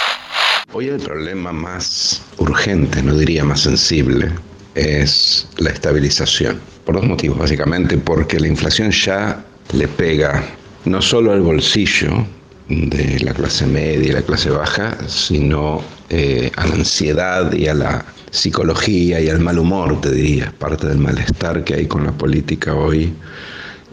Hoy 0.73 0.87
el 0.87 0.99
problema 0.99 1.51
más 1.51 2.23
urgente, 2.37 3.01
no 3.01 3.15
diría 3.15 3.43
más 3.43 3.61
sensible, 3.61 4.31
es 4.75 5.47
la 5.57 5.69
estabilización. 5.69 6.59
Por 6.85 6.95
dos 6.95 7.05
motivos, 7.05 7.37
básicamente, 7.37 7.97
porque 7.97 8.39
la 8.39 8.47
inflación 8.47 8.91
ya 8.91 9.43
le 9.73 9.87
pega 9.87 10.43
no 10.85 11.01
solo 11.01 11.31
al 11.31 11.41
bolsillo 11.41 12.25
de 12.67 13.19
la 13.21 13.33
clase 13.33 13.65
media 13.65 14.09
y 14.09 14.11
la 14.11 14.21
clase 14.21 14.49
baja, 14.49 14.97
sino 15.07 15.81
eh, 16.09 16.51
a 16.55 16.67
la 16.67 16.75
ansiedad 16.75 17.51
y 17.53 17.67
a 17.67 17.73
la 17.73 18.05
psicología 18.31 19.19
y 19.19 19.29
al 19.29 19.39
mal 19.39 19.59
humor, 19.59 19.99
te 20.01 20.11
diría. 20.11 20.53
Parte 20.57 20.87
del 20.87 20.99
malestar 20.99 21.63
que 21.63 21.75
hay 21.75 21.87
con 21.87 22.05
la 22.05 22.11
política 22.11 22.75
hoy 22.75 23.13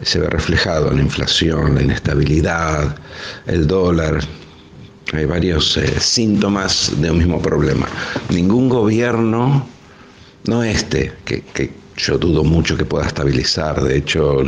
se 0.03 0.19
ve 0.19 0.27
reflejado 0.27 0.91
en 0.91 0.97
la 0.97 1.03
inflación, 1.03 1.75
la 1.75 1.81
inestabilidad, 1.81 2.95
el 3.47 3.67
dólar. 3.67 4.19
Hay 5.13 5.25
varios 5.25 5.77
eh, 5.77 5.99
síntomas 5.99 6.91
de 6.99 7.09
un 7.09 7.17
mismo 7.17 7.41
problema. 7.41 7.87
Ningún 8.29 8.69
gobierno 8.69 9.67
no 10.47 10.63
este, 10.63 11.13
que, 11.25 11.71
yo 11.95 12.17
dudo 12.17 12.43
mucho 12.43 12.77
que 12.77 12.85
pueda 12.85 13.07
estabilizar, 13.07 13.83
de 13.83 13.97
hecho 13.97 14.39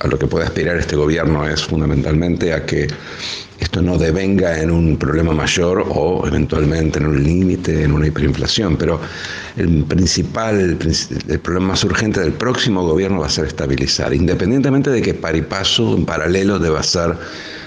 a 0.00 0.06
lo 0.08 0.18
que 0.18 0.26
puede 0.26 0.44
aspirar 0.44 0.76
este 0.76 0.96
gobierno 0.96 1.46
es 1.46 1.64
fundamentalmente 1.64 2.52
a 2.52 2.66
que 2.66 2.88
esto 3.60 3.80
no 3.80 3.96
devenga 3.96 4.60
en 4.60 4.70
un 4.70 4.96
problema 4.96 5.32
mayor 5.32 5.84
o 5.88 6.26
eventualmente 6.26 6.98
en 6.98 7.06
un 7.06 7.22
límite, 7.22 7.84
en 7.84 7.92
una 7.92 8.08
hiperinflación, 8.08 8.76
pero 8.76 9.00
el 9.56 9.84
principal, 9.84 10.78
el, 11.28 11.38
problema 11.40 11.68
más 11.68 11.84
urgente 11.84 12.20
del 12.20 12.32
próximo 12.32 12.82
gobierno 12.82 13.20
va 13.20 13.26
a 13.26 13.30
ser 13.30 13.46
estabilizar, 13.46 14.12
independientemente 14.12 14.90
de 14.90 15.00
que 15.00 15.14
par 15.14 15.36
y 15.36 15.42
paso, 15.42 15.96
en 15.96 16.04
paralelo, 16.04 16.58
deba 16.58 16.82
ser 16.82 17.16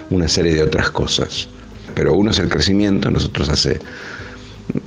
una 0.09 0.27
serie 0.27 0.53
de 0.53 0.63
otras 0.63 0.91
cosas. 0.91 1.47
Pero 1.95 2.13
uno 2.13 2.31
es 2.31 2.39
el 2.39 2.49
crecimiento, 2.49 3.09
nosotros 3.09 3.49
hace 3.49 3.79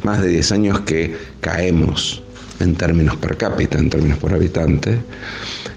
más 0.05 0.21
de 0.23 0.29
10 0.29 0.53
años 0.53 0.81
que 0.81 1.17
caemos 1.41 2.23
en 2.61 2.75
términos 2.75 3.17
per 3.17 3.37
cápita, 3.37 3.79
en 3.79 3.91
términos 3.91 4.19
por 4.19 4.33
habitante. 4.33 4.99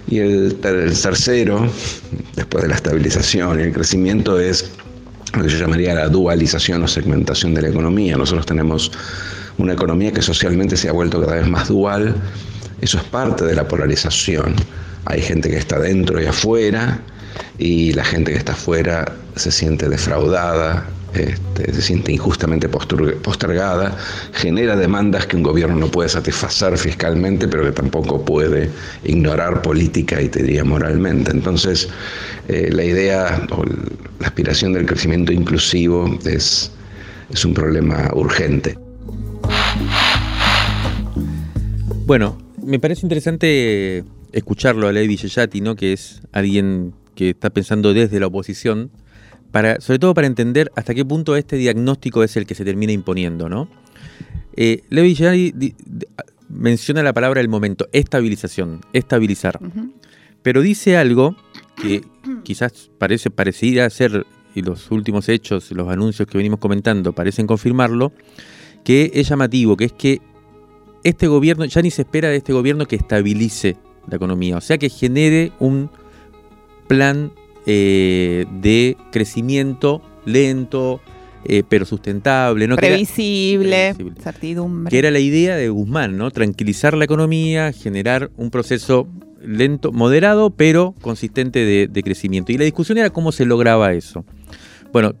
Y 0.06 0.18
el, 0.18 0.56
tercero, 0.56 1.66
después 2.36 2.62
de 2.62 2.68
la 2.68 2.76
estabilización 2.76 3.58
y 3.58 3.64
el 3.64 3.72
crecimiento, 3.72 4.38
es 4.38 4.70
lo 5.34 5.42
que 5.42 5.48
yo 5.48 5.58
llamaría 5.58 5.94
la 5.94 6.08
dualización 6.08 6.82
o 6.82 6.88
segmentación 6.88 7.54
de 7.54 7.62
la 7.62 7.68
economía. 7.68 8.16
Nosotros 8.16 8.46
tenemos 8.46 8.92
una 9.58 9.72
economía 9.72 10.12
que 10.12 10.22
socialmente 10.22 10.76
se 10.76 10.88
ha 10.88 10.92
vuelto 10.92 11.20
cada 11.20 11.36
vez 11.36 11.48
más 11.48 11.68
dual. 11.68 12.14
Eso 12.80 12.98
es 12.98 13.04
parte 13.04 13.44
de 13.44 13.54
la 13.54 13.66
polarización. 13.66 14.54
Hay 15.06 15.22
gente 15.22 15.50
que 15.50 15.56
está 15.56 15.78
dentro 15.78 16.20
y 16.22 16.26
afuera, 16.26 17.00
y 17.58 17.92
la 17.92 18.04
gente 18.04 18.32
que 18.32 18.38
está 18.38 18.52
afuera 18.52 19.12
se 19.36 19.50
siente 19.50 19.88
defraudada, 19.88 20.86
este, 21.14 21.72
se 21.72 21.82
siente 21.82 22.12
injustamente 22.12 22.68
postergada, 22.68 23.96
genera 24.32 24.76
demandas 24.76 25.26
que 25.26 25.36
un 25.36 25.42
gobierno 25.42 25.76
no 25.76 25.88
puede 25.88 26.08
satisfacer 26.08 26.76
fiscalmente, 26.76 27.46
pero 27.48 27.64
que 27.64 27.72
tampoco 27.72 28.24
puede 28.24 28.70
ignorar 29.04 29.62
política 29.62 30.20
y 30.20 30.28
te 30.28 30.42
diría 30.42 30.64
moralmente. 30.64 31.30
Entonces, 31.30 31.88
eh, 32.48 32.70
la 32.72 32.84
idea 32.84 33.46
o 33.50 33.64
la 33.64 34.26
aspiración 34.26 34.72
del 34.72 34.86
crecimiento 34.86 35.32
inclusivo 35.32 36.18
es, 36.24 36.70
es 37.30 37.44
un 37.44 37.54
problema 37.54 38.10
urgente. 38.14 38.76
Bueno, 42.06 42.36
me 42.62 42.78
parece 42.78 43.06
interesante 43.06 44.04
escucharlo 44.32 44.88
a 44.88 44.92
Lady 44.92 45.16
Yeyati, 45.16 45.60
¿no? 45.60 45.76
que 45.76 45.92
es 45.92 46.20
alguien 46.32 46.92
que 47.14 47.30
está 47.30 47.50
pensando 47.50 47.94
desde 47.94 48.18
la 48.20 48.26
oposición 48.26 48.90
sobre 49.78 49.98
todo 49.98 50.14
para 50.14 50.26
entender 50.26 50.72
hasta 50.74 50.94
qué 50.94 51.04
punto 51.04 51.36
este 51.36 51.56
diagnóstico 51.56 52.24
es 52.24 52.36
el 52.36 52.46
que 52.46 52.54
se 52.54 52.64
termina 52.64 52.92
imponiendo, 52.92 53.48
¿no? 53.48 53.68
Eh, 54.56 54.82
Levi 54.90 55.16
menciona 56.48 57.02
la 57.02 57.12
palabra 57.12 57.40
del 57.40 57.48
momento, 57.48 57.88
estabilización, 57.92 58.80
estabilizar. 58.92 59.60
Pero 60.42 60.60
dice 60.60 60.96
algo 60.96 61.36
que 61.76 62.02
quizás 62.42 62.90
parece 62.98 63.30
pareciera 63.30 63.88
ser, 63.90 64.26
y 64.54 64.62
los 64.62 64.90
últimos 64.90 65.28
hechos, 65.28 65.70
los 65.72 65.88
anuncios 65.88 66.28
que 66.28 66.38
venimos 66.38 66.58
comentando 66.58 67.12
parecen 67.12 67.46
confirmarlo, 67.46 68.12
que 68.84 69.10
es 69.14 69.28
llamativo, 69.28 69.76
que 69.76 69.84
es 69.86 69.92
que 69.92 70.20
este 71.02 71.26
gobierno, 71.26 71.64
ya 71.64 71.82
ni 71.82 71.90
se 71.90 72.02
espera 72.02 72.28
de 72.28 72.36
este 72.36 72.52
gobierno 72.52 72.86
que 72.86 72.96
estabilice 72.96 73.76
la 74.08 74.16
economía, 74.16 74.56
o 74.56 74.60
sea, 74.60 74.78
que 74.78 74.90
genere 74.90 75.52
un 75.58 75.90
plan 76.88 77.32
eh, 77.66 78.46
de 78.60 78.96
crecimiento 79.10 80.02
lento, 80.24 81.00
eh, 81.44 81.62
pero 81.68 81.84
sustentable. 81.84 82.66
¿no? 82.66 82.76
Previsible, 82.76 83.94
certidumbre. 84.20 84.90
Que 84.90 84.98
era 84.98 85.10
la 85.10 85.18
idea 85.18 85.56
de 85.56 85.68
Guzmán, 85.68 86.16
¿no? 86.16 86.30
Tranquilizar 86.30 86.96
la 86.96 87.04
economía, 87.04 87.72
generar 87.72 88.30
un 88.36 88.50
proceso 88.50 89.08
lento, 89.42 89.92
moderado, 89.92 90.50
pero 90.50 90.94
consistente 91.00 91.88
de, 91.88 92.02
crecimiento. 92.02 92.52
Y 92.52 92.58
la 92.58 92.64
discusión 92.64 92.98
era 92.98 93.10
cómo 93.10 93.32
se 93.32 93.44
lograba 93.44 93.92
eso. 93.92 94.24
Bueno, 94.92 95.14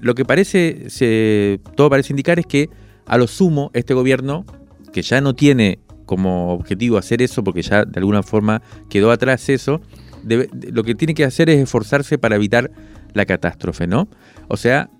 lo 0.00 0.14
que 0.14 0.24
parece, 0.24 0.90
se, 0.90 1.60
todo 1.76 1.90
parece 1.90 2.12
indicar 2.12 2.38
es 2.38 2.46
que 2.46 2.70
a 3.06 3.18
lo 3.18 3.26
sumo 3.26 3.70
este 3.74 3.94
gobierno, 3.94 4.44
que 4.92 5.02
ya 5.02 5.20
no 5.20 5.34
tiene 5.34 5.78
como 6.06 6.54
objetivo 6.54 6.98
hacer 6.98 7.22
eso, 7.22 7.44
porque 7.44 7.62
ya 7.62 7.84
de 7.84 7.98
alguna 8.00 8.22
forma 8.22 8.62
quedó 8.88 9.10
atrás 9.10 9.48
eso, 9.48 9.80
lo 10.28 10.84
que 10.84 10.94
tiene 10.94 11.14
que 11.14 11.24
hacer 11.24 11.50
es 11.50 11.58
esforzarse 11.58 12.18
para 12.18 12.36
evitar 12.36 12.70
la 13.14 13.26
catástrofe, 13.26 13.86
¿no? 13.86 14.08
O 14.48 14.56
sea, 14.56 14.90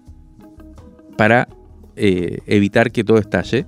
para 1.16 1.48
eh, 1.96 2.38
evitar 2.46 2.92
que 2.92 3.04
todo 3.04 3.18
estalle. 3.18 3.66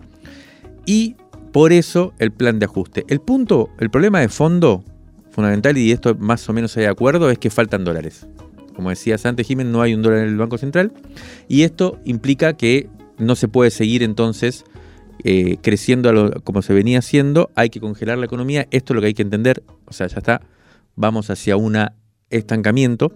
Y 0.86 1.16
por 1.52 1.72
eso 1.72 2.12
el 2.18 2.30
plan 2.30 2.58
de 2.58 2.66
ajuste. 2.66 3.04
El 3.08 3.20
punto, 3.20 3.70
el 3.78 3.90
problema 3.90 4.20
de 4.20 4.28
fondo 4.28 4.84
fundamental, 5.30 5.76
y 5.76 5.92
esto 5.92 6.14
más 6.14 6.48
o 6.48 6.52
menos 6.52 6.76
hay 6.76 6.84
de 6.84 6.88
acuerdo, 6.88 7.30
es 7.30 7.38
que 7.38 7.50
faltan 7.50 7.84
dólares. 7.84 8.26
Como 8.74 8.90
decías 8.90 9.26
antes, 9.26 9.46
Jiménez, 9.46 9.72
no 9.72 9.82
hay 9.82 9.94
un 9.94 10.02
dólar 10.02 10.20
en 10.20 10.28
el 10.28 10.36
Banco 10.36 10.58
Central. 10.58 10.92
Y 11.48 11.62
esto 11.62 11.98
implica 12.04 12.54
que 12.54 12.88
no 13.18 13.36
se 13.36 13.48
puede 13.48 13.70
seguir 13.70 14.02
entonces 14.02 14.64
eh, 15.24 15.58
creciendo 15.60 16.40
como 16.44 16.62
se 16.62 16.72
venía 16.72 17.00
haciendo. 17.00 17.50
Hay 17.54 17.70
que 17.70 17.80
congelar 17.80 18.18
la 18.18 18.26
economía. 18.26 18.66
Esto 18.70 18.92
es 18.92 18.94
lo 18.94 19.00
que 19.00 19.08
hay 19.08 19.14
que 19.14 19.22
entender. 19.22 19.62
O 19.86 19.92
sea, 19.92 20.06
ya 20.06 20.18
está 20.18 20.40
vamos 21.00 21.30
hacia 21.30 21.56
un 21.56 21.76
estancamiento 22.28 23.12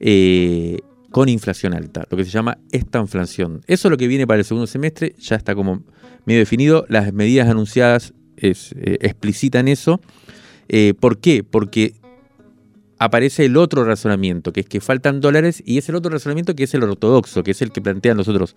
eh, 0.00 0.78
con 1.10 1.28
inflación 1.28 1.74
alta, 1.74 2.06
lo 2.10 2.16
que 2.16 2.24
se 2.24 2.30
llama 2.30 2.58
estanflación. 2.72 3.62
Eso 3.66 3.88
es 3.88 3.90
lo 3.90 3.96
que 3.96 4.08
viene 4.08 4.26
para 4.26 4.40
el 4.40 4.44
segundo 4.44 4.66
semestre, 4.66 5.14
ya 5.18 5.36
está 5.36 5.54
como 5.54 5.82
medio 6.24 6.40
definido, 6.40 6.84
las 6.88 7.12
medidas 7.12 7.48
anunciadas 7.48 8.14
eh, 8.36 8.54
explicitan 9.00 9.68
eso. 9.68 10.00
Eh, 10.68 10.94
¿Por 10.98 11.18
qué? 11.18 11.44
Porque 11.44 11.94
aparece 12.98 13.44
el 13.44 13.56
otro 13.56 13.84
razonamiento, 13.84 14.52
que 14.52 14.60
es 14.60 14.66
que 14.66 14.80
faltan 14.80 15.20
dólares, 15.20 15.62
y 15.64 15.78
es 15.78 15.88
el 15.88 15.94
otro 15.94 16.10
razonamiento 16.10 16.54
que 16.54 16.64
es 16.64 16.74
el 16.74 16.82
ortodoxo, 16.82 17.42
que 17.42 17.52
es 17.52 17.62
el 17.62 17.72
que 17.72 17.80
plantean 17.80 18.16
los 18.16 18.28
otros. 18.28 18.56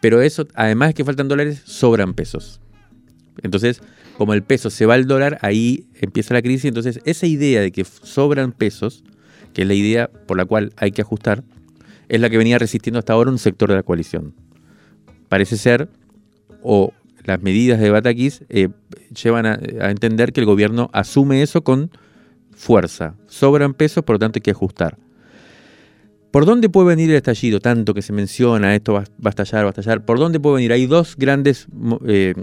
Pero 0.00 0.22
eso, 0.22 0.46
además 0.54 0.90
de 0.90 0.94
que 0.94 1.04
faltan 1.04 1.28
dólares, 1.28 1.62
sobran 1.64 2.14
pesos. 2.14 2.60
Entonces, 3.42 3.82
como 4.20 4.34
el 4.34 4.42
peso 4.42 4.68
se 4.68 4.84
va 4.84 4.92
al 4.92 5.06
dólar, 5.06 5.38
ahí 5.40 5.86
empieza 5.98 6.34
la 6.34 6.42
crisis. 6.42 6.66
Entonces, 6.66 7.00
esa 7.06 7.26
idea 7.26 7.62
de 7.62 7.72
que 7.72 7.86
sobran 7.86 8.52
pesos, 8.52 9.02
que 9.54 9.62
es 9.62 9.66
la 9.66 9.72
idea 9.72 10.10
por 10.26 10.36
la 10.36 10.44
cual 10.44 10.74
hay 10.76 10.92
que 10.92 11.00
ajustar, 11.00 11.42
es 12.10 12.20
la 12.20 12.28
que 12.28 12.36
venía 12.36 12.58
resistiendo 12.58 12.98
hasta 12.98 13.14
ahora 13.14 13.30
un 13.30 13.38
sector 13.38 13.70
de 13.70 13.76
la 13.76 13.82
coalición. 13.82 14.34
Parece 15.30 15.56
ser, 15.56 15.88
o 16.62 16.92
las 17.24 17.40
medidas 17.40 17.80
de 17.80 17.88
Batakis 17.88 18.44
eh, 18.50 18.68
llevan 19.22 19.46
a, 19.46 19.54
entender 19.88 20.34
que 20.34 20.40
el 20.40 20.46
gobierno 20.46 20.90
asume 20.92 21.40
eso 21.40 21.64
con 21.64 21.90
fuerza. 22.52 23.14
Sobran 23.26 23.72
pesos, 23.72 24.04
por 24.04 24.16
lo 24.16 24.18
tanto 24.18 24.36
hay 24.36 24.42
que 24.42 24.50
ajustar. 24.50 24.98
¿Por 26.30 26.44
dónde 26.44 26.68
puede 26.68 26.88
venir 26.88 27.08
el 27.08 27.16
estallido? 27.16 27.58
Tanto 27.58 27.94
que 27.94 28.02
se 28.02 28.12
menciona, 28.12 28.74
esto 28.74 28.92
va, 28.92 29.04
a 29.24 29.28
estallar, 29.30 29.64
va 29.64 29.68
a 29.68 29.70
estallar. 29.70 30.04
¿Por 30.04 30.18
dónde 30.18 30.38
puede 30.40 30.56
venir? 30.56 30.74
Hay 30.74 30.84
dos 30.84 31.16
grandes 31.16 31.68
eh, 32.06 32.34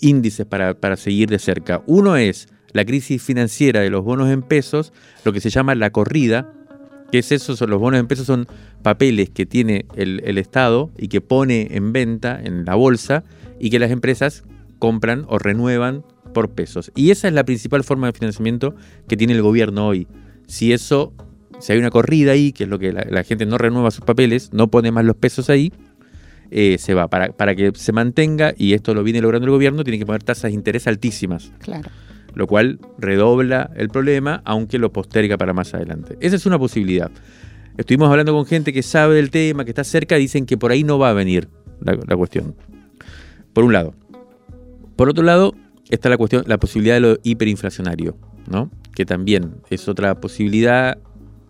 índices 0.00 0.46
para, 0.46 0.74
para 0.74 0.96
seguir 0.96 1.28
de 1.28 1.38
cerca. 1.38 1.82
Uno 1.86 2.16
es 2.16 2.48
la 2.72 2.84
crisis 2.84 3.22
financiera 3.22 3.80
de 3.80 3.90
los 3.90 4.04
bonos 4.04 4.30
en 4.30 4.42
pesos, 4.42 4.92
lo 5.24 5.32
que 5.32 5.40
se 5.40 5.50
llama 5.50 5.74
la 5.74 5.90
corrida, 5.90 6.52
que 7.10 7.18
es 7.18 7.32
eso? 7.32 7.56
Son 7.56 7.70
los 7.70 7.80
bonos 7.80 8.00
en 8.00 8.06
pesos 8.06 8.26
son 8.26 8.46
papeles 8.82 9.30
que 9.30 9.46
tiene 9.46 9.86
el, 9.96 10.20
el, 10.24 10.38
Estado 10.38 10.90
y 10.98 11.08
que 11.08 11.20
pone 11.20 11.68
en 11.70 11.92
venta 11.92 12.38
en 12.42 12.64
la 12.64 12.74
bolsa 12.74 13.24
y 13.58 13.70
que 13.70 13.78
las 13.78 13.90
empresas 13.90 14.44
compran 14.78 15.24
o 15.28 15.38
renuevan 15.38 16.04
por 16.32 16.50
pesos. 16.50 16.92
Y 16.94 17.10
esa 17.10 17.28
es 17.28 17.34
la 17.34 17.44
principal 17.44 17.84
forma 17.84 18.06
de 18.06 18.12
financiamiento 18.12 18.74
que 19.08 19.16
tiene 19.16 19.32
el 19.32 19.42
gobierno 19.42 19.86
hoy. 19.86 20.06
Si 20.46 20.72
eso, 20.72 21.12
si 21.58 21.72
hay 21.72 21.78
una 21.78 21.90
corrida 21.90 22.32
ahí, 22.32 22.52
que 22.52 22.64
es 22.64 22.70
lo 22.70 22.78
que 22.78 22.92
la, 22.92 23.24
gente 23.24 23.46
no 23.46 23.58
renueva 23.58 23.90
sus 23.90 24.04
papeles, 24.04 24.50
no 24.52 24.70
pone 24.70 24.92
más 24.92 25.04
los 25.04 25.16
pesos 25.16 25.50
ahí, 25.50 25.72
eh, 26.50 26.76
se 26.78 26.94
va. 26.94 27.08
Para, 27.08 27.32
para 27.32 27.54
que 27.54 27.72
se 27.74 27.92
mantenga, 27.92 28.54
y 28.56 28.74
esto 28.74 28.94
lo 28.94 29.02
viene 29.02 29.20
logrando 29.20 29.46
el 29.46 29.52
gobierno, 29.52 29.84
tiene 29.84 29.98
que 29.98 30.06
poner 30.06 30.22
tasas 30.22 30.50
de 30.50 30.52
interés 30.52 30.86
altísimas. 30.86 31.52
Claro. 31.60 31.90
Lo 32.34 32.46
cual 32.46 32.78
redobla 32.98 33.70
el 33.76 33.88
problema, 33.88 34.42
aunque 34.44 34.78
lo 34.78 34.92
posterga 34.92 35.36
para 35.36 35.52
más 35.52 35.74
adelante. 35.74 36.16
Esa 36.20 36.36
es 36.36 36.46
una 36.46 36.58
posibilidad. 36.58 37.10
Estuvimos 37.76 38.10
hablando 38.10 38.32
con 38.32 38.44
gente 38.44 38.72
que 38.72 38.82
sabe 38.82 39.16
del 39.16 39.30
tema, 39.30 39.64
que 39.64 39.70
está 39.70 39.84
cerca, 39.84 40.16
dicen 40.16 40.46
que 40.46 40.56
por 40.56 40.70
ahí 40.70 40.84
no 40.84 40.98
va 40.98 41.10
a 41.10 41.12
venir 41.12 41.48
la 41.80 42.16
cuestión. 42.16 42.54
Por 43.52 43.64
un 43.64 43.72
lado. 43.72 43.94
Por 44.96 45.08
otro 45.08 45.24
lado, 45.24 45.54
está 45.88 46.08
la 46.08 46.16
cuestión, 46.16 46.44
la 46.46 46.58
posibilidad 46.58 46.94
de 46.94 47.00
lo 47.00 47.18
hiperinflacionario, 47.22 48.16
¿no? 48.50 48.70
Que 48.94 49.04
también 49.04 49.54
es 49.70 49.88
otra 49.88 50.20
posibilidad. 50.20 50.98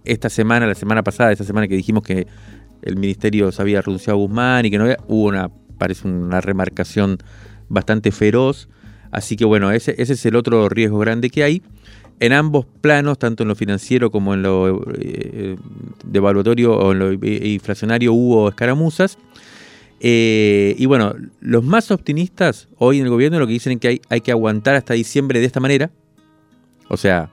Esta 0.05 0.31
semana, 0.31 0.67
la 0.67 0.75
semana 0.75 1.03
pasada, 1.03 1.33
esta 1.33 1.45
semana 1.45 1.69
que 1.69 1.77
dijimos 1.77 2.03
que 2.03 2.27
el 2.83 2.97
ministerio 2.97 3.53
se 3.53 3.63
había 3.63 3.83
renunciado 3.83 4.19
a 4.19 4.23
Guzmán 4.23 4.67
y 4.67 4.71
que 4.71 4.79
no 4.79 4.85
había, 4.85 4.99
hubo 5.07 5.29
una, 5.29 5.51
parece 5.79 6.09
una 6.09 6.41
remarcación 6.41 7.19
bastante 7.69 8.11
feroz. 8.13 8.69
Así 9.11 9.37
que 9.37 9.45
bueno, 9.45 9.71
ese, 9.71 9.95
ese 9.99 10.13
es 10.15 10.27
el 10.27 10.37
otro 10.37 10.69
riesgo 10.69 10.99
grande 10.99 11.31
que 11.31 11.43
hay. 11.43 11.63
En 12.21 12.33
ambos 12.33 12.67
planos, 12.81 13.19
tanto 13.19 13.45
en 13.45 13.49
lo 13.49 13.55
financiero 13.55 14.11
como 14.11 14.35
en 14.35 14.43
lo 14.43 14.85
eh, 14.99 15.57
devaluatorio 16.05 16.77
o 16.77 16.93
en 16.93 16.99
lo 16.99 17.13
inflacionario, 17.13 18.13
hubo 18.13 18.49
escaramuzas. 18.49 19.19
Eh, 20.01 20.75
y 20.79 20.87
bueno, 20.87 21.15
los 21.41 21.65
más 21.65 21.91
optimistas 21.91 22.69
hoy 22.77 22.99
en 22.99 23.05
el 23.05 23.11
gobierno 23.11 23.39
lo 23.39 23.47
que 23.47 23.53
dicen 23.53 23.75
es 23.75 23.79
que 23.81 23.89
hay, 23.89 24.01
hay 24.09 24.21
que 24.21 24.31
aguantar 24.31 24.75
hasta 24.75 24.95
diciembre 24.95 25.41
de 25.41 25.47
esta 25.47 25.61
manera. 25.61 25.91
O 26.89 26.97
sea, 26.97 27.31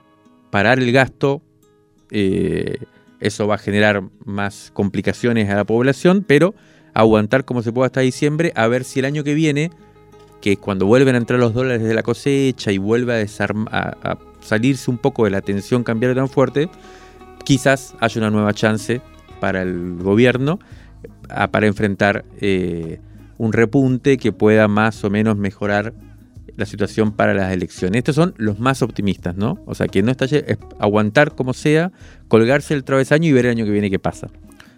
parar 0.51 0.79
el 0.79 0.91
gasto, 0.91 1.41
eh, 2.11 2.77
eso 3.19 3.48
va 3.48 3.55
a 3.55 3.57
generar 3.60 4.03
más 4.25 4.72
complicaciones 4.74 5.50
a 5.50 5.55
la 5.55 5.63
población, 5.63 6.24
pero 6.27 6.55
aguantar 6.93 7.45
como 7.45 7.62
se 7.62 7.72
pueda 7.72 7.88
hasta 7.88 8.01
diciembre, 8.01 8.51
a 8.55 8.67
ver 8.67 8.84
si 8.84 9.00
el 9.00 9.05
año 9.05 9.23
que 9.23 9.34
viene, 9.34 9.71
que 10.41 10.58
cuando 10.58 10.86
vuelven 10.86 11.15
a 11.15 11.17
entrar 11.17 11.39
los 11.39 11.54
dólares 11.54 11.84
de 11.84 11.93
la 11.93 12.04
cosecha 12.04 12.71
y 12.71 12.78
vuelve 12.78 13.21
a, 13.21 13.25
a 13.71 14.17
salirse 14.41 14.91
un 14.91 14.97
poco 14.97 15.25
de 15.25 15.32
la 15.32 15.41
tensión 15.41 15.84
cambiaria 15.84 16.15
tan 16.15 16.30
fuerte, 16.30 16.69
quizás 17.43 17.95
haya 17.99 18.21
una 18.21 18.32
nueva 18.32 18.54
chance 18.54 19.01
para 19.39 19.62
el 19.62 19.97
gobierno 19.97 20.60
para 21.51 21.67
enfrentar 21.67 22.25
eh, 22.39 22.99
un 23.38 23.54
repunte 23.54 24.17
que 24.17 24.32
pueda 24.32 24.67
más 24.67 25.04
o 25.04 25.10
menos 25.10 25.38
mejorar 25.38 25.93
la 26.58 26.65
situación 26.65 27.12
para 27.12 27.34
las 27.34 27.52
elecciones. 27.52 28.00
Estos 28.00 28.15
son 28.15 28.34
los 28.38 28.60
más 28.60 28.82
optimistas, 28.82 29.36
¿no? 29.36 29.60
O 29.65 29.76
sea, 29.76 29.88
que 29.88 30.02
no 30.02 30.12
está 30.12 30.26
es 30.26 30.58
aguantar 30.80 31.36
como 31.36 31.54
sea, 31.54 31.91
colgarse 32.28 32.74
el 32.74 32.84
travesaño 32.84 33.28
y 33.30 33.34
ver 33.34 33.46
el 33.46 33.52
año 33.52 33.65
que 33.65 33.72
viene 33.72 33.89
qué 33.89 34.00
pasa. 34.00 34.28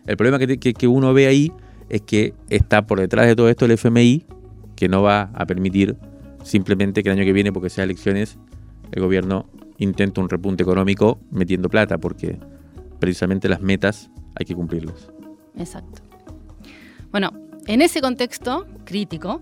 El 0.06 0.18
problema 0.18 0.40
que, 0.40 0.58
que, 0.58 0.88
uno 0.88 1.14
ve 1.14 1.28
ahí 1.28 1.52
es 1.90 2.02
que 2.02 2.34
está 2.50 2.88
por 2.88 3.00
detrás 3.00 3.28
de 3.28 3.36
todo 3.36 3.50
esto 3.50 3.66
el 3.66 3.72
FMI, 3.72 4.26
que 4.76 4.88
no 4.88 5.02
va 5.02 5.30
a 5.34 5.46
permitir 5.46 5.98
simplemente 6.44 7.04
que 7.04 7.10
el 7.10 7.18
año 7.18 7.26
que 7.26 7.34
viene, 7.34 7.52
porque 7.52 7.70
sea 7.70 7.84
elecciones, 7.84 8.38
el 8.92 9.02
gobierno 9.02 9.50
intente 9.78 10.20
un 10.22 10.30
repunte 10.30 10.64
económico 10.64 11.20
metiendo 11.30 11.70
plata, 11.70 11.98
porque 11.98 12.40
precisamente 13.00 13.50
las 13.50 13.62
metas 13.62 14.10
hay 14.36 14.46
que 14.46 14.56
cumplirlas. 14.56 15.12
Exacto. 15.58 16.02
Bueno, 17.12 17.32
en 17.68 17.82
ese 17.82 18.02
contexto 18.02 18.66
crítico, 18.86 19.42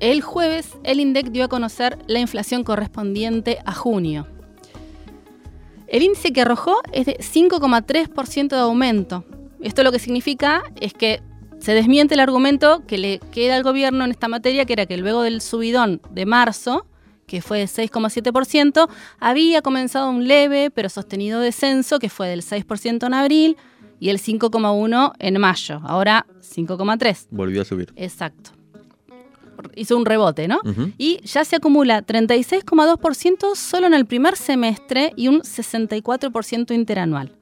el 0.00 0.20
jueves 0.22 0.76
el 0.84 1.00
INDEC 1.00 1.30
dio 1.30 1.44
a 1.44 1.48
conocer 1.48 1.98
la 2.06 2.18
inflación 2.18 2.64
correspondiente 2.64 3.58
a 3.64 3.72
junio. 3.72 4.26
El 5.86 6.02
índice 6.02 6.32
que 6.32 6.40
arrojó 6.40 6.80
es 6.92 7.06
de 7.06 7.16
5,3% 7.18 8.48
de 8.48 8.56
aumento. 8.56 9.24
Esto 9.60 9.82
lo 9.82 9.92
que 9.92 9.98
significa 9.98 10.62
es 10.80 10.92
que 10.92 11.22
se 11.58 11.72
desmiente 11.72 12.14
el 12.14 12.20
argumento 12.20 12.84
que 12.86 12.98
le 12.98 13.20
queda 13.30 13.56
al 13.56 13.62
gobierno 13.62 14.04
en 14.04 14.10
esta 14.10 14.28
materia, 14.28 14.64
que 14.64 14.72
era 14.74 14.86
que 14.86 14.96
luego 14.96 15.22
del 15.22 15.40
subidón 15.40 16.00
de 16.10 16.26
marzo, 16.26 16.86
que 17.26 17.40
fue 17.40 17.58
de 17.58 17.64
6,7%, 17.64 18.88
había 19.18 19.62
comenzado 19.62 20.10
un 20.10 20.28
leve 20.28 20.70
pero 20.70 20.88
sostenido 20.88 21.40
descenso, 21.40 21.98
que 21.98 22.08
fue 22.08 22.28
del 22.28 22.42
6% 22.42 23.06
en 23.06 23.14
abril, 23.14 23.56
y 23.98 24.10
el 24.10 24.18
5,1 24.20 25.12
en 25.18 25.40
mayo. 25.40 25.80
Ahora 25.84 26.26
5,3. 26.40 27.28
Volvió 27.30 27.62
a 27.62 27.64
subir. 27.64 27.92
Exacto. 27.96 28.55
Hizo 29.74 29.96
un 29.96 30.06
rebote, 30.06 30.48
¿no? 30.48 30.60
Y 30.98 31.20
ya 31.24 31.44
se 31.44 31.56
acumula 31.56 32.04
36,2% 32.04 33.54
solo 33.54 33.86
en 33.86 33.94
el 33.94 34.06
primer 34.06 34.36
semestre 34.36 35.12
y 35.16 35.28
un 35.28 35.42
64% 35.42 36.74
interanual. 36.74 37.32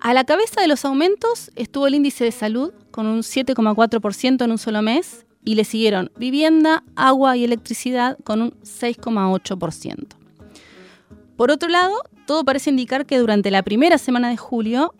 A 0.00 0.12
la 0.12 0.24
cabeza 0.24 0.60
de 0.60 0.68
los 0.68 0.84
aumentos 0.84 1.50
estuvo 1.56 1.86
el 1.86 1.94
índice 1.94 2.24
de 2.24 2.32
salud 2.32 2.72
con 2.90 3.06
un 3.06 3.20
7,4% 3.20 4.44
en 4.44 4.50
un 4.50 4.58
solo 4.58 4.82
mes 4.82 5.24
y 5.44 5.54
le 5.54 5.64
siguieron 5.64 6.10
vivienda, 6.16 6.84
agua 6.94 7.36
y 7.36 7.44
electricidad 7.44 8.18
con 8.22 8.42
un 8.42 8.50
6,8%. 8.62 10.06
Por 11.36 11.50
otro 11.50 11.68
lado, 11.68 11.94
todo 12.26 12.44
parece 12.44 12.70
indicar 12.70 13.06
que 13.06 13.18
durante 13.18 13.50
la 13.50 13.62
primera 13.62 13.98
semana 13.98 14.28
de 14.28 14.36
julio 14.36 14.94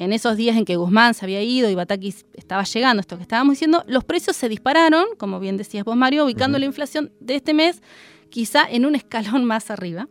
en 0.00 0.14
esos 0.14 0.38
días 0.38 0.56
en 0.56 0.64
que 0.64 0.76
Guzmán 0.76 1.12
se 1.12 1.26
había 1.26 1.42
ido 1.42 1.68
y 1.68 1.74
Batakis 1.74 2.24
estaba 2.32 2.64
llegando, 2.64 3.02
esto 3.02 3.18
que 3.18 3.22
estábamos 3.22 3.52
diciendo, 3.52 3.84
los 3.86 4.02
precios 4.02 4.34
se 4.34 4.48
dispararon, 4.48 5.04
como 5.18 5.38
bien 5.40 5.58
decías 5.58 5.84
vos, 5.84 5.94
Mario, 5.94 6.24
ubicando 6.24 6.58
la 6.58 6.64
inflación 6.64 7.12
de 7.20 7.34
este 7.34 7.52
mes 7.52 7.82
quizá 8.30 8.64
en 8.66 8.86
un 8.86 8.94
escalón 8.94 9.44
más 9.44 9.70
arriba. 9.70 10.08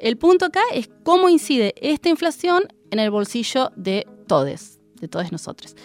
El 0.00 0.16
punto 0.18 0.46
acá 0.46 0.62
es 0.74 0.90
cómo 1.04 1.28
incide 1.28 1.72
esta 1.80 2.08
inflación 2.08 2.64
en 2.90 2.98
el 2.98 3.10
bolsillo 3.12 3.70
de 3.76 4.08
todos, 4.26 4.80
de 5.00 5.06
todos 5.06 5.30
nosotros. 5.30 5.76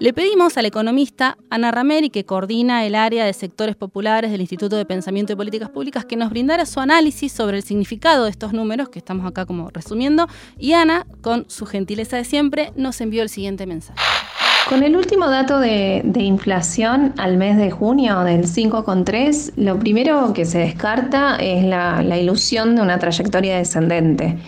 Le 0.00 0.12
pedimos 0.12 0.56
al 0.56 0.64
economista 0.64 1.36
Ana 1.50 1.72
Rameri, 1.72 2.08
que 2.10 2.24
coordina 2.24 2.86
el 2.86 2.94
área 2.94 3.24
de 3.24 3.32
sectores 3.32 3.74
populares 3.74 4.30
del 4.30 4.40
Instituto 4.40 4.76
de 4.76 4.84
Pensamiento 4.84 5.32
y 5.32 5.36
Políticas 5.36 5.70
Públicas, 5.70 6.04
que 6.04 6.14
nos 6.14 6.30
brindara 6.30 6.66
su 6.66 6.78
análisis 6.78 7.32
sobre 7.32 7.56
el 7.56 7.64
significado 7.64 8.24
de 8.24 8.30
estos 8.30 8.52
números 8.52 8.90
que 8.90 9.00
estamos 9.00 9.26
acá 9.26 9.44
como 9.44 9.70
resumiendo. 9.70 10.28
Y 10.56 10.74
Ana, 10.74 11.04
con 11.20 11.50
su 11.50 11.66
gentileza 11.66 12.16
de 12.16 12.22
siempre, 12.22 12.72
nos 12.76 13.00
envió 13.00 13.24
el 13.24 13.28
siguiente 13.28 13.66
mensaje. 13.66 13.98
Con 14.68 14.84
el 14.84 14.96
último 14.96 15.28
dato 15.28 15.58
de, 15.58 16.04
inflación 16.14 17.12
al 17.16 17.36
mes 17.36 17.56
de 17.56 17.72
junio 17.72 18.20
del 18.20 18.44
5,3, 18.44 19.54
lo 19.56 19.80
primero 19.80 20.32
que 20.32 20.44
se 20.44 20.58
descarta 20.58 21.38
es 21.40 21.64
la 21.64 22.18
ilusión 22.18 22.76
de 22.76 22.82
una 22.82 23.00
trayectoria 23.00 23.56
descendente. 23.56 24.38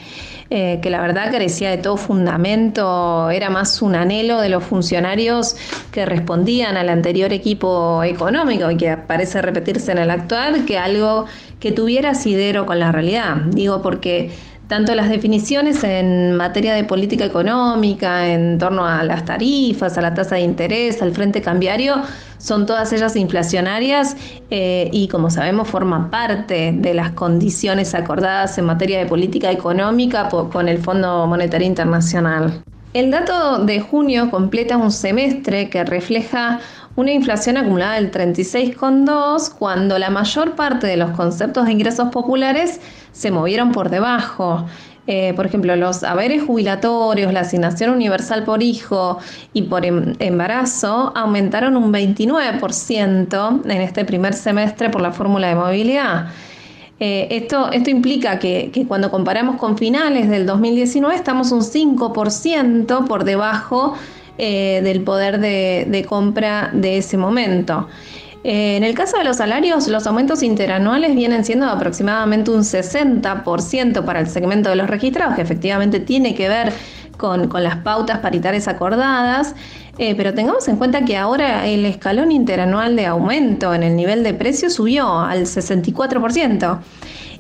Eh, 0.53 0.81
que 0.83 0.91
la 0.91 1.01
verdad 1.01 1.31
carecía 1.31 1.71
de 1.71 1.79
todo 1.79 1.97
fundamento, 1.97 3.31
era 3.31 3.51
más 3.51 3.81
un 3.83 3.95
anhelo 3.95 4.41
de 4.41 4.49
los 4.49 4.65
funcionarios 4.65 5.55
que 5.93 6.05
respondían 6.05 6.77
al 6.77 6.89
anterior 6.89 7.33
equipo 7.33 8.03
económico 8.03 8.69
y 8.69 8.77
que 8.77 8.97
parece 8.97 9.41
repetirse 9.43 9.93
en 9.93 9.99
el 9.99 10.11
actual, 10.11 10.65
que 10.65 10.77
algo 10.77 11.27
que 11.61 11.71
tuviera 11.71 12.11
asidero 12.11 12.67
con 12.67 12.81
la 12.81 12.91
realidad. 12.91 13.37
Digo 13.53 13.81
porque 13.81 14.33
Tanto 14.71 14.95
las 14.95 15.09
definiciones 15.09 15.83
en 15.83 16.37
materia 16.37 16.75
de 16.75 16.85
política 16.85 17.25
económica, 17.25 18.29
en 18.29 18.57
torno 18.57 18.87
a 18.87 19.03
las 19.03 19.25
tarifas, 19.25 19.99
a 19.99 20.01
la 20.01 20.15
tasa 20.15 20.37
de 20.37 20.43
interés, 20.43 21.03
al 21.03 21.13
frente 21.13 21.43
cambiario, 21.43 21.97
son 22.39 22.67
todas 22.67 22.93
ellas 22.93 23.17
inflacionarias 23.17 24.17
eh, 24.49 24.89
y 24.93 25.09
como 25.09 25.29
sabemos 25.29 25.67
forman 25.67 26.09
parte 26.09 26.71
de 26.73 26.95
las 26.95 27.11
condiciones 27.11 27.97
acordadas 27.97 28.59
en 28.59 28.67
materia 28.67 29.01
de 29.01 29.07
política 29.07 29.51
económica 29.51 30.29
con 30.29 30.69
el 30.69 30.79
Fondo 30.79 31.27
Monetario 31.27 31.67
Internacional. 31.67 32.63
El 32.93 33.13
dato 33.13 33.65
de 33.65 33.79
junio 33.81 34.31
completa 34.31 34.77
un 34.77 34.91
semestre 34.91 35.69
que 35.69 35.85
refleja 35.85 36.59
una 36.97 37.13
inflación 37.13 37.57
acumulada 37.57 37.95
del 37.95 38.11
36,2 38.11 39.55
cuando 39.59 39.99
la 39.99 40.11
mayor 40.11 40.55
parte 40.55 40.87
de 40.87 40.97
los 40.97 41.11
conceptos 41.13 41.67
de 41.67 41.73
ingresos 41.73 42.11
populares 42.11 42.81
se 43.13 43.31
movieron 43.31 43.73
por 43.73 43.91
debajo. 43.91 44.67
Eh, 45.07 45.33
por 45.35 45.47
ejemplo, 45.47 45.75
los 45.77 46.05
haberes 46.05 46.45
jubilatorios, 46.45 47.33
la 47.33 47.41
asignación 47.41 47.91
universal 47.91 48.45
por 48.45 48.63
hijo 48.63 49.19
y 49.53 49.63
por 49.63 49.85
em, 49.85 50.15
embarazo 50.19 51.13
aumentaron 51.17 51.77
un 51.77 51.93
29% 51.93 53.63
en 53.65 53.81
este 53.81 54.05
primer 54.05 54.35
semestre 54.35 54.91
por 54.91 55.01
la 55.01 55.13
fórmula 55.13 55.49
de 55.49 55.55
movilidad. 55.55 56.29
Eh, 57.01 57.29
esto, 57.31 57.73
esto 57.73 57.89
implica 57.89 58.39
que, 58.39 58.71
cuando 58.87 59.11
comparamos 59.11 59.57
con 59.57 59.79
finales 59.79 60.29
del 60.29 60.45
2019 60.45 61.17
estamos 61.17 61.51
un 61.51 61.63
5% 61.63 63.07
por 63.07 63.25
debajo 63.25 63.95
eh, 64.43 64.81
del 64.83 65.03
poder 65.03 65.39
de 65.39 66.07
compra 66.09 66.71
de 66.73 66.97
ese 66.97 67.19
momento. 67.19 67.89
Eh, 68.43 68.77
en 68.77 68.85
el 68.85 68.95
caso 68.95 69.19
de 69.19 69.25
los 69.25 69.37
salarios, 69.37 69.87
los 69.89 70.07
aumentos 70.07 70.43
interanuales 70.43 71.15
vienen 71.15 71.45
siendo 71.45 71.67
aproximadamente 71.67 72.51
un 72.51 72.63
60% 72.63 74.05
para 74.05 74.21
el 74.21 74.29
segmento 74.29 74.71
de 74.71 74.77
los 74.77 74.89
registrados, 74.89 75.35
que 75.35 75.43
efectivamente 75.43 76.01
tiene 76.01 76.35
que 76.35 76.49
ver 76.49 76.73
con, 77.19 77.51
las 77.63 77.77
pautas 77.79 78.21
paritarias 78.21 78.67
acordadas, 78.67 79.55
eh, 79.99 80.15
pero 80.15 80.33
tengamos 80.33 80.67
en 80.69 80.77
cuenta 80.77 81.05
que 81.05 81.19
ahora 81.19 81.67
el 81.67 81.85
escalón 81.85 82.33
interanual 82.33 82.97
de 82.97 83.05
aumento 83.05 83.75
en 83.75 83.83
el 83.83 83.95
nivel 83.95 84.23
de 84.23 84.33
precio 84.33 84.71
subió 84.71 85.21
al 85.21 85.43
64% 85.43 86.79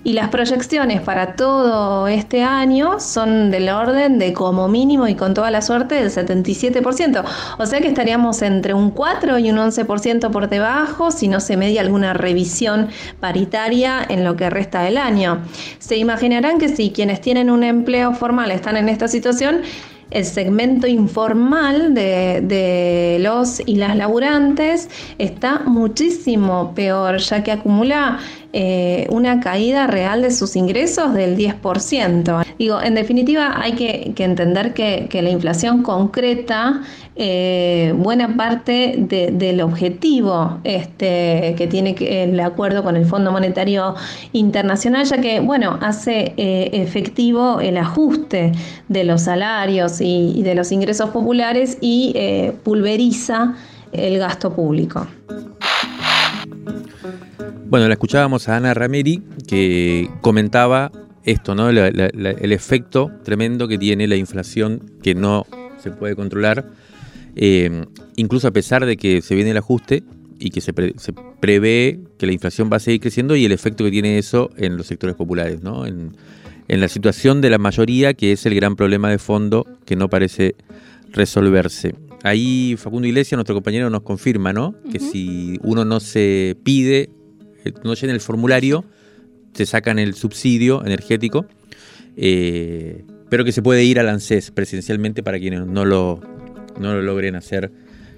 y 0.02 0.14
las 0.14 0.28
proyecciones 0.30 1.02
para 1.02 1.36
todo 1.36 2.08
este 2.08 2.42
año 2.42 3.00
son 3.00 3.50
del 3.50 3.68
orden 3.68 4.18
de 4.18 4.32
como 4.32 4.68
mínimo 4.68 5.06
y 5.08 5.14
con 5.14 5.34
toda 5.34 5.50
la 5.50 5.60
suerte 5.60 5.96
del 5.96 6.10
77%. 6.10 7.24
O 7.58 7.66
sea 7.66 7.80
que 7.80 7.88
estaríamos 7.88 8.40
entre 8.42 8.72
un 8.72 8.90
4 8.90 9.38
y 9.38 9.50
un 9.50 9.58
11% 9.58 10.30
por 10.30 10.48
debajo 10.48 11.10
si 11.10 11.28
no 11.28 11.40
se 11.40 11.56
media 11.56 11.82
alguna 11.82 12.14
revisión 12.14 12.88
paritaria 13.20 14.04
en 14.08 14.24
lo 14.24 14.36
que 14.36 14.48
resta 14.48 14.82
del 14.82 14.96
año. 14.96 15.42
Se 15.78 15.96
imaginarán 15.96 16.58
que 16.58 16.68
si 16.68 16.90
quienes 16.90 17.20
tienen 17.20 17.50
un 17.50 17.62
empleo 17.62 18.14
formal 18.14 18.50
están 18.50 18.76
en 18.76 18.88
esta 18.88 19.08
situación, 19.08 19.62
el 20.10 20.24
segmento 20.24 20.86
informal 20.86 21.94
de, 21.94 23.18
los 23.20 23.60
y 23.64 23.76
las 23.76 23.96
laburantes 23.96 24.88
está 25.18 25.60
muchísimo 25.60 26.72
peor, 26.74 27.18
ya 27.18 27.42
que 27.42 27.52
acumula 27.52 28.18
eh, 28.52 29.06
una 29.10 29.38
caída 29.38 29.86
real 29.86 30.22
de 30.22 30.32
sus 30.32 30.56
ingresos 30.56 31.14
del 31.14 31.36
10%. 31.36 32.44
Digo, 32.58 32.82
en 32.82 32.94
definitiva, 32.94 33.54
hay 33.60 33.72
que, 33.72 34.12
entender 34.18 34.74
que, 34.74 35.08
la 35.22 35.30
inflación 35.30 35.82
concreta 35.82 36.82
eh, 37.14 37.94
buena 37.96 38.36
parte 38.36 38.94
del 38.98 39.60
objetivo 39.60 40.58
este, 40.64 41.54
que 41.56 41.66
tiene 41.68 41.94
el 42.00 42.40
acuerdo 42.40 42.82
con 42.82 42.96
el 42.96 43.04
Fondo 43.04 43.30
Monetario 43.30 43.94
Internacional, 44.32 45.04
ya 45.04 45.20
que, 45.20 45.40
bueno, 45.40 45.78
hace 45.80 46.32
eh, 46.36 46.70
efectivo 46.72 47.60
el 47.60 47.76
ajuste 47.76 48.52
de 48.88 49.04
los 49.04 49.22
salarios 49.22 49.99
y, 50.00 50.42
de 50.42 50.54
los 50.54 50.72
ingresos 50.72 51.10
populares 51.10 51.78
y 51.80 52.14
pulveriza 52.62 53.54
el 53.92 54.18
gasto 54.18 54.54
público. 54.54 55.06
Bueno, 57.66 57.86
la 57.86 57.94
escuchábamos 57.94 58.48
a 58.48 58.56
Ana 58.56 58.74
Rameri 58.74 59.22
que 59.46 60.10
comentaba 60.20 60.90
esto, 61.24 61.54
¿no? 61.54 61.68
el 61.68 62.52
efecto 62.52 63.10
tremendo 63.22 63.68
que 63.68 63.78
tiene 63.78 64.08
la 64.08 64.16
inflación 64.16 64.90
que 65.02 65.14
no 65.14 65.46
se 65.78 65.90
puede 65.90 66.16
controlar, 66.16 66.66
eh, 67.36 67.84
incluso 68.16 68.48
a 68.48 68.50
pesar 68.50 68.86
de 68.86 68.96
que 68.96 69.22
se 69.22 69.34
viene 69.34 69.50
el 69.50 69.56
ajuste 69.56 70.02
y 70.38 70.50
que 70.50 70.60
se, 70.60 70.72
prevé 70.72 72.00
que 72.18 72.26
la 72.26 72.32
inflación 72.32 72.70
va 72.72 72.78
a 72.78 72.80
seguir 72.80 73.00
creciendo 73.00 73.36
y 73.36 73.44
el 73.44 73.52
efecto 73.52 73.84
que 73.84 73.90
tiene 73.90 74.18
eso 74.18 74.50
en 74.56 74.76
los 74.76 74.86
sectores 74.86 75.14
populares, 75.14 75.62
¿no? 75.62 75.84
La 76.78 76.86
situación 76.86 77.40
de 77.40 77.50
la 77.50 77.58
mayoría, 77.58 78.14
que 78.14 78.30
es 78.30 78.46
el 78.46 78.54
gran 78.54 78.76
problema 78.76 79.10
de 79.10 79.18
fondo 79.18 79.66
que 79.84 79.96
no 79.96 80.08
parece 80.08 80.54
resolverse. 81.10 81.96
Ahí 82.22 82.76
Facundo 82.78 83.08
Iglesias, 83.08 83.36
nuestro 83.36 83.56
compañero, 83.56 83.90
nos 83.90 84.02
confirma, 84.02 84.52
¿no? 84.52 84.76
Que 84.92 85.00
si 85.00 85.58
uno 85.64 85.84
no 85.84 85.98
se 85.98 86.56
pide 86.62 87.10
eh, 87.64 87.72
no 87.84 87.94
llena 87.94 88.12
el 88.12 88.20
formulario, 88.20 88.84
te 89.52 89.66
sacan 89.66 89.98
el 89.98 90.14
subsidio 90.14 90.84
energético, 90.84 91.46
eh, 92.16 93.04
pero 93.28 93.44
que 93.44 93.52
se 93.52 93.62
puede 93.62 93.84
ir 93.84 93.98
al 94.00 94.08
ANSES 94.08 94.50
presencialmente 94.50 95.22
para 95.22 95.38
quienes 95.38 95.66
no 95.66 95.84
lo, 95.84 96.20
no 96.78 96.94
lo 96.94 97.02
logren 97.02 97.36
hacer 97.36 97.70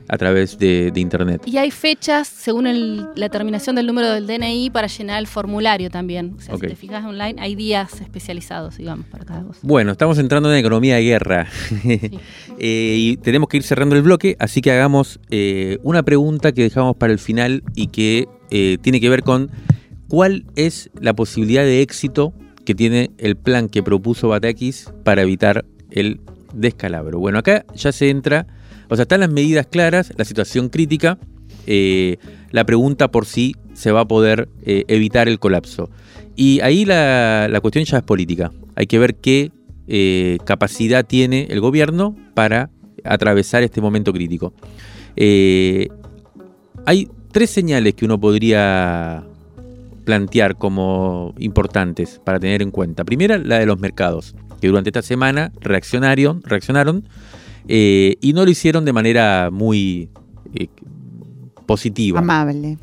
a 0.09 0.19
través 0.19 0.59
de, 0.59 0.93
internet. 0.97 1.43
Y 1.47 1.57
hay 1.57 1.71
fechas, 1.71 2.29
según 2.29 3.09
la 3.17 3.29
terminación 3.29 3.77
del 3.77 3.87
número 3.87 4.11
del 4.11 4.27
DNI, 4.27 4.71
para 4.71 4.87
llenar 4.87 5.19
el 5.19 5.27
formulario 5.27 5.91
también. 5.91 6.35
O 6.37 6.41
sea, 6.41 6.57
si 6.57 6.67
te 6.67 6.77
fijas 6.77 7.05
online, 7.05 7.41
hay 7.41 7.55
días 7.55 8.01
especializados, 8.01 8.77
digamos, 8.77 9.07
para 9.07 9.25
cada 9.25 9.43
cosa. 9.43 9.61
Bueno, 9.62 9.93
estamos 9.93 10.19
entrando 10.19 10.53
en 10.53 10.59
economía 10.59 10.97
de 10.97 11.03
guerra. 11.03 11.49
Eh, 12.59 12.97
y 12.99 13.17
tenemos 13.17 13.49
que 13.49 13.57
ir 13.57 13.62
cerrando 13.62 13.97
el 13.97 14.03
bloque, 14.03 14.37
así 14.38 14.61
que 14.61 14.71
hagamos 14.71 15.19
una 15.83 16.03
pregunta 16.03 16.53
que 16.53 16.62
dejamos 16.62 16.97
para 16.97 17.12
el 17.12 17.19
final 17.19 17.65
y 17.75 17.88
que 17.88 18.29
eh, 18.55 18.77
tiene 18.83 19.01
que 19.01 19.09
ver 19.09 19.23
con 19.23 19.51
cuál 20.09 20.45
es 20.57 20.91
la 21.01 21.15
posibilidad 21.15 21.62
de 21.62 21.81
éxito 21.81 22.35
que 22.67 22.75
tiene 22.75 23.11
el 23.17 23.35
plan 23.35 23.71
que 23.71 23.83
propuso 23.83 24.29
Batakis 24.29 24.93
para 25.05 25.23
evitar 25.23 25.65
el 25.91 26.21
descalabro. 26.53 27.19
Bueno, 27.19 27.38
acá 27.38 27.65
ya 27.75 27.93
se 27.93 28.11
entra, 28.11 28.47
o 28.88 28.97
sea, 28.97 29.03
están 29.03 29.21
las 29.21 29.31
medidas 29.31 29.67
claras, 29.67 30.12
la 30.17 30.25
situación 30.25 30.69
crítica, 30.69 31.19
eh, 31.67 32.17
la 32.51 32.65
pregunta 32.65 33.11
por 33.11 33.27
si 33.27 33.57
se 33.75 33.93
va 33.93 34.01
a 34.01 34.09
poder 34.09 34.49
eh, 34.65 34.85
evitar 34.88 35.29
el 35.29 35.38
colapso. 35.38 35.91
Y 36.37 36.61
ahí 36.61 36.85
la, 36.85 37.59
cuestión 37.61 37.85
ya 37.85 37.99
es 37.99 38.03
política. 38.05 38.51
Hay 38.75 38.87
que 38.87 38.99
ver 38.99 39.17
qué 39.17 39.51
capacidad 40.45 41.05
tiene 41.05 41.49
el 41.51 41.61
gobierno 41.61 42.17
para 42.35 42.71
atravesar 43.05 43.62
este 43.62 43.83
momento 43.83 44.12
crítico. 44.12 44.55
hay 45.17 47.09
tres 47.33 47.51
señales 47.51 47.95
que 47.95 48.05
uno 48.05 48.19
podría 48.19 49.25
plantear 50.05 50.57
como 50.57 51.35
importantes 51.38 52.21
para 52.25 52.38
tener 52.38 52.62
en 52.62 52.71
cuenta. 52.71 53.05
Primera, 53.05 53.38
la 53.38 53.59
de 53.59 53.67
los 53.67 53.79
mercados, 53.79 54.35
que 54.62 54.68
durante 54.68 54.90
esta 54.90 55.03
semana 55.03 55.51
reaccionaron, 55.61 56.40
reaccionaron 56.44 57.03
eh, 57.66 58.14
y 58.20 58.33
no 58.33 58.44
lo 58.44 58.51
hicieron 58.53 58.85
de 58.85 58.92
manera 58.92 59.51
muy 59.51 60.09
eh, 60.55 60.68
positiva. 61.66 62.20
Amable. 62.20 62.79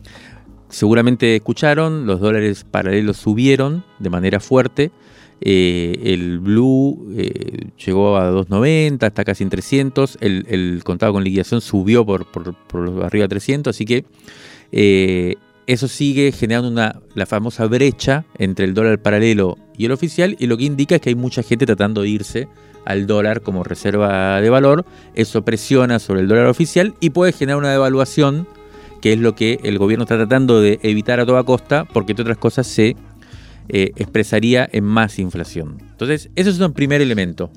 Seguramente 0.68 1.38
escucharon, 1.38 2.06
los 2.06 2.20
dólares 2.20 2.65
paralelos 2.70 3.15
subieron 3.15 3.86
de 3.98 4.10
manera 4.10 4.42
fuerte. 4.42 4.92
Eh, 5.39 5.98
el 6.04 6.39
blue 6.39 7.15
llegó 7.78 8.18
a 8.18 8.30
2.90, 8.30 9.04
hasta 9.04 9.24
casi 9.24 9.46
en 9.46 9.50
300. 9.50 10.18
El, 10.20 10.82
contado 10.84 11.13
con 11.13 11.24
liquidación 11.24 11.62
subió 11.62 12.06
por, 12.06 12.30
por, 12.30 12.56
por 12.56 13.06
arriba 13.06 13.24
de 13.24 13.30
300. 13.30 13.74
Así 13.74 13.86
que 13.86 14.04
eh, 14.74 15.36
eso 15.70 15.88
sigue 15.88 16.32
generando 16.32 16.68
una, 16.68 17.00
la 17.14 17.28
famosa 17.28 17.68
brecha 17.68 18.26
entre 18.40 18.66
el 18.66 18.74
dólar 18.74 19.04
paralelo 19.04 19.56
y 19.78 19.86
el 19.86 19.92
oficial, 19.92 20.36
y 20.40 20.48
lo 20.48 20.58
que 20.58 20.64
indica 20.64 20.96
es 20.96 21.02
que 21.02 21.10
hay 21.10 21.16
mucha 21.16 21.44
gente 21.44 21.68
tratando 21.68 22.02
de 22.02 22.10
irse 22.10 22.48
al 22.86 23.06
dólar 23.06 23.42
como 23.42 23.64
reserva 23.64 24.42
de 24.42 24.50
valor. 24.50 24.84
Eso 25.14 25.46
presiona 25.46 26.00
sobre 26.00 26.22
el 26.22 26.28
dólar 26.28 26.48
oficial 26.48 26.96
y 27.00 27.12
puede 27.12 27.34
generar 27.34 27.60
una 27.60 27.72
devaluación, 27.72 28.48
que 29.00 29.14
es 29.14 29.20
lo 29.20 29.36
que 29.36 29.60
el 29.62 29.78
gobierno 29.78 30.06
está 30.06 30.18
tratando 30.18 30.60
de 30.60 30.80
evitar 30.82 31.20
a 31.20 31.26
toda 31.28 31.44
costa, 31.44 31.86
porque 31.86 32.14
entre 32.14 32.24
otras 32.24 32.40
cosas 32.40 32.66
se 32.66 32.96
eh, 33.68 33.92
expresaría 33.96 34.68
en 34.72 34.86
más 34.86 35.20
inflación. 35.20 35.78
Entonces, 35.92 36.32
ese 36.36 36.50
es 36.50 36.60
un 36.60 36.74
primer 36.74 37.00
elemento. 37.00 37.52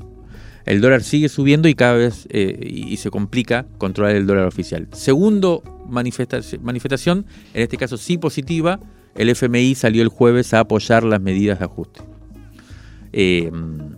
El 0.65 0.81
dólar 0.81 1.03
sigue 1.03 1.29
subiendo 1.29 1.69
y 1.69 1.75
cada 1.75 1.95
vez 1.95 2.27
eh, 2.31 2.59
y 2.67 2.97
se 2.97 3.11
complica 3.11 3.67
controlar 3.79 4.17
el 4.17 4.27
dólar 4.27 4.47
oficial. 4.47 4.89
Segundo 4.93 5.63
manifestación, 5.89 7.27
en 7.55 7.63
este 7.63 7.77
caso 7.77 7.97
sí 7.97 8.19
positiva, 8.19 8.81
el 9.15 9.29
FMI 9.29 9.75
salió 9.75 10.03
el 10.03 10.09
jueves 10.09 10.55
a 10.55 10.61
apoyar 10.61 11.05
las 11.05 11.21
medidas 11.21 11.59
de 11.59 11.65
ajuste. 11.65 12.01
Em, 13.13 13.97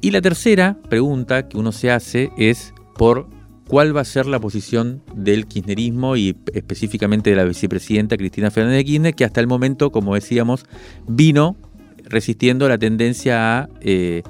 y 0.00 0.10
la 0.10 0.20
tercera 0.20 0.76
pregunta 0.88 1.48
que 1.48 1.56
uno 1.56 1.72
se 1.72 1.90
hace 1.90 2.30
es 2.36 2.74
por 2.96 3.28
cuál 3.66 3.96
va 3.96 4.02
a 4.02 4.04
ser 4.04 4.26
la 4.26 4.38
posición 4.38 5.02
del 5.14 5.46
kirchnerismo 5.46 6.16
y 6.16 6.36
específicamente 6.52 7.30
de 7.30 7.36
la 7.36 7.44
vicepresidenta 7.44 8.16
Cristina 8.16 8.50
Fernández 8.50 8.78
de 8.78 8.84
Kirchner, 8.84 9.14
que 9.14 9.24
hasta 9.24 9.40
el 9.40 9.46
momento, 9.46 9.90
como 9.90 10.14
decíamos, 10.14 10.66
vino 11.08 11.56
resistiendo 12.04 12.68
la 12.68 12.76
tendencia 12.76 13.60
a 13.60 13.68
eh, 13.80 14.22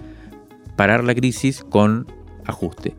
parar 0.77 1.05
la 1.05 1.15
crisis 1.15 1.65
con 1.69 2.07
ajuste. 2.45 2.95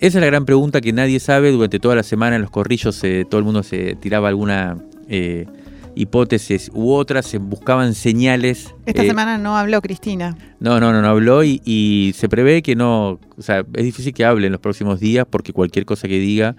Esa 0.00 0.18
es 0.18 0.20
la 0.20 0.26
gran 0.26 0.44
pregunta 0.44 0.80
que 0.80 0.92
nadie 0.92 1.20
sabe. 1.20 1.50
Durante 1.50 1.78
toda 1.78 1.94
la 1.94 2.02
semana 2.02 2.36
en 2.36 2.42
los 2.42 2.50
corrillos 2.50 3.00
todo 3.28 3.38
el 3.38 3.44
mundo 3.44 3.62
se 3.62 3.94
tiraba 3.94 4.28
alguna 4.28 4.76
eh, 5.08 5.46
hipótesis 5.94 6.70
u 6.74 6.92
otras, 6.92 7.26
se 7.26 7.38
buscaban 7.38 7.94
señales. 7.94 8.74
Esta 8.86 9.02
semana 9.02 9.38
no 9.38 9.56
habló 9.56 9.80
Cristina. 9.80 10.36
No, 10.60 10.80
no, 10.80 10.92
no, 10.92 11.00
no 11.00 11.08
habló 11.08 11.44
y, 11.44 11.60
y, 11.64 12.12
se 12.16 12.28
prevé 12.28 12.62
que 12.62 12.74
no, 12.74 13.20
o 13.36 13.42
sea, 13.42 13.64
es 13.74 13.84
difícil 13.84 14.12
que 14.12 14.24
hable 14.24 14.46
en 14.46 14.52
los 14.52 14.60
próximos 14.60 15.00
días 15.00 15.26
porque 15.28 15.52
cualquier 15.52 15.84
cosa 15.84 16.08
que 16.08 16.18
diga 16.18 16.56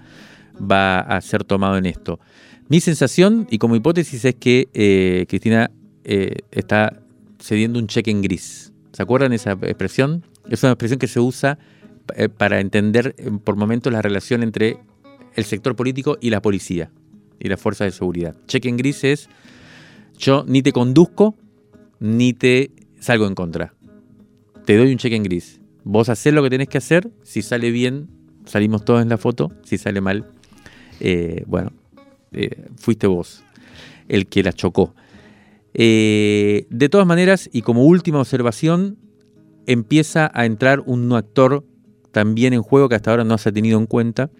va 0.58 1.00
a 1.00 1.20
ser 1.20 1.44
tomado 1.44 1.76
en 1.76 1.86
esto. 1.86 2.18
Mi 2.68 2.80
sensación 2.80 3.46
y 3.50 3.58
como 3.58 3.76
hipótesis 3.76 4.24
es 4.24 4.34
que 4.34 4.68
eh, 4.74 5.26
Cristina 5.28 5.70
eh, 6.04 6.38
está 6.50 7.00
cediendo 7.38 7.78
un 7.78 7.86
cheque 7.86 8.10
en 8.10 8.22
gris. 8.22 8.65
¿Se 8.96 9.02
acuerdan 9.02 9.34
esa 9.34 9.52
expresión? 9.52 10.24
Es 10.48 10.62
una 10.62 10.72
expresión 10.72 10.98
que 10.98 11.06
se 11.06 11.20
usa 11.20 11.58
eh, 12.14 12.30
para 12.30 12.60
entender 12.60 13.14
por 13.44 13.54
momentos 13.54 13.92
la 13.92 14.00
relación 14.00 14.42
entre 14.42 14.78
el 15.34 15.44
sector 15.44 15.76
político 15.76 16.16
y 16.18 16.30
la 16.30 16.40
policía 16.40 16.90
y 17.38 17.50
las 17.50 17.60
fuerzas 17.60 17.88
de 17.88 17.90
seguridad. 17.90 18.34
Cheque 18.46 18.70
en 18.70 18.78
gris 18.78 19.04
es 19.04 19.28
yo 20.16 20.46
ni 20.48 20.62
te 20.62 20.72
conduzco 20.72 21.36
ni 22.00 22.32
te 22.32 22.70
salgo 22.98 23.26
en 23.26 23.34
contra. 23.34 23.74
Te 24.64 24.78
doy 24.78 24.90
un 24.92 24.96
cheque 24.96 25.16
en 25.16 25.24
gris. 25.24 25.60
Vos 25.84 26.08
haces 26.08 26.32
lo 26.32 26.42
que 26.42 26.48
tenés 26.48 26.68
que 26.68 26.78
hacer. 26.78 27.10
Si 27.22 27.42
sale 27.42 27.70
bien, 27.72 28.08
salimos 28.46 28.82
todos 28.86 29.02
en 29.02 29.10
la 29.10 29.18
foto. 29.18 29.52
Si 29.62 29.76
sale 29.76 30.00
mal, 30.00 30.24
eh, 31.00 31.44
bueno, 31.46 31.70
eh, 32.32 32.64
fuiste 32.76 33.06
vos 33.06 33.44
el 34.08 34.26
que 34.26 34.42
la 34.42 34.54
chocó. 34.54 34.94
Eh, 35.78 36.66
de 36.70 36.88
todas 36.88 37.06
maneras, 37.06 37.50
y 37.52 37.62
como 37.62 37.84
última 37.84 38.20
observación, 38.20 38.96
empieza 39.66 40.30
a 40.32 40.46
entrar 40.46 40.80
un 40.86 41.12
actor 41.12 41.64
también 42.12 42.54
en 42.54 42.62
juego 42.62 42.88
que 42.88 42.94
hasta 42.94 43.10
ahora 43.10 43.24
no 43.24 43.36
se 43.36 43.50
ha 43.50 43.52
tenido 43.52 43.78
en 43.78 43.86
cuenta, 43.86 44.30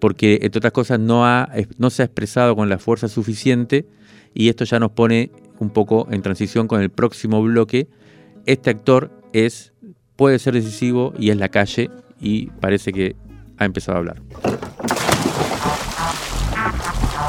porque 0.00 0.38
entre 0.42 0.58
otras 0.58 0.72
cosas 0.72 0.98
no, 0.98 1.26
ha, 1.26 1.50
no 1.78 1.90
se 1.90 2.02
ha 2.02 2.06
expresado 2.06 2.56
con 2.56 2.68
la 2.68 2.78
fuerza 2.78 3.08
suficiente 3.08 3.86
y 4.34 4.48
esto 4.48 4.64
ya 4.64 4.78
nos 4.78 4.92
pone 4.92 5.30
un 5.58 5.70
poco 5.70 6.06
en 6.10 6.22
transición 6.22 6.68
con 6.68 6.82
el 6.82 6.90
próximo 6.90 7.42
bloque. 7.42 7.88
Este 8.44 8.70
actor 8.70 9.10
es, 9.32 9.72
puede 10.16 10.38
ser 10.38 10.54
decisivo 10.54 11.14
y 11.18 11.30
es 11.30 11.36
la 11.36 11.48
calle 11.48 11.90
y 12.20 12.46
parece 12.60 12.92
que 12.92 13.16
ha 13.58 13.64
empezado 13.64 13.96
a 13.96 13.98
hablar. 14.00 14.22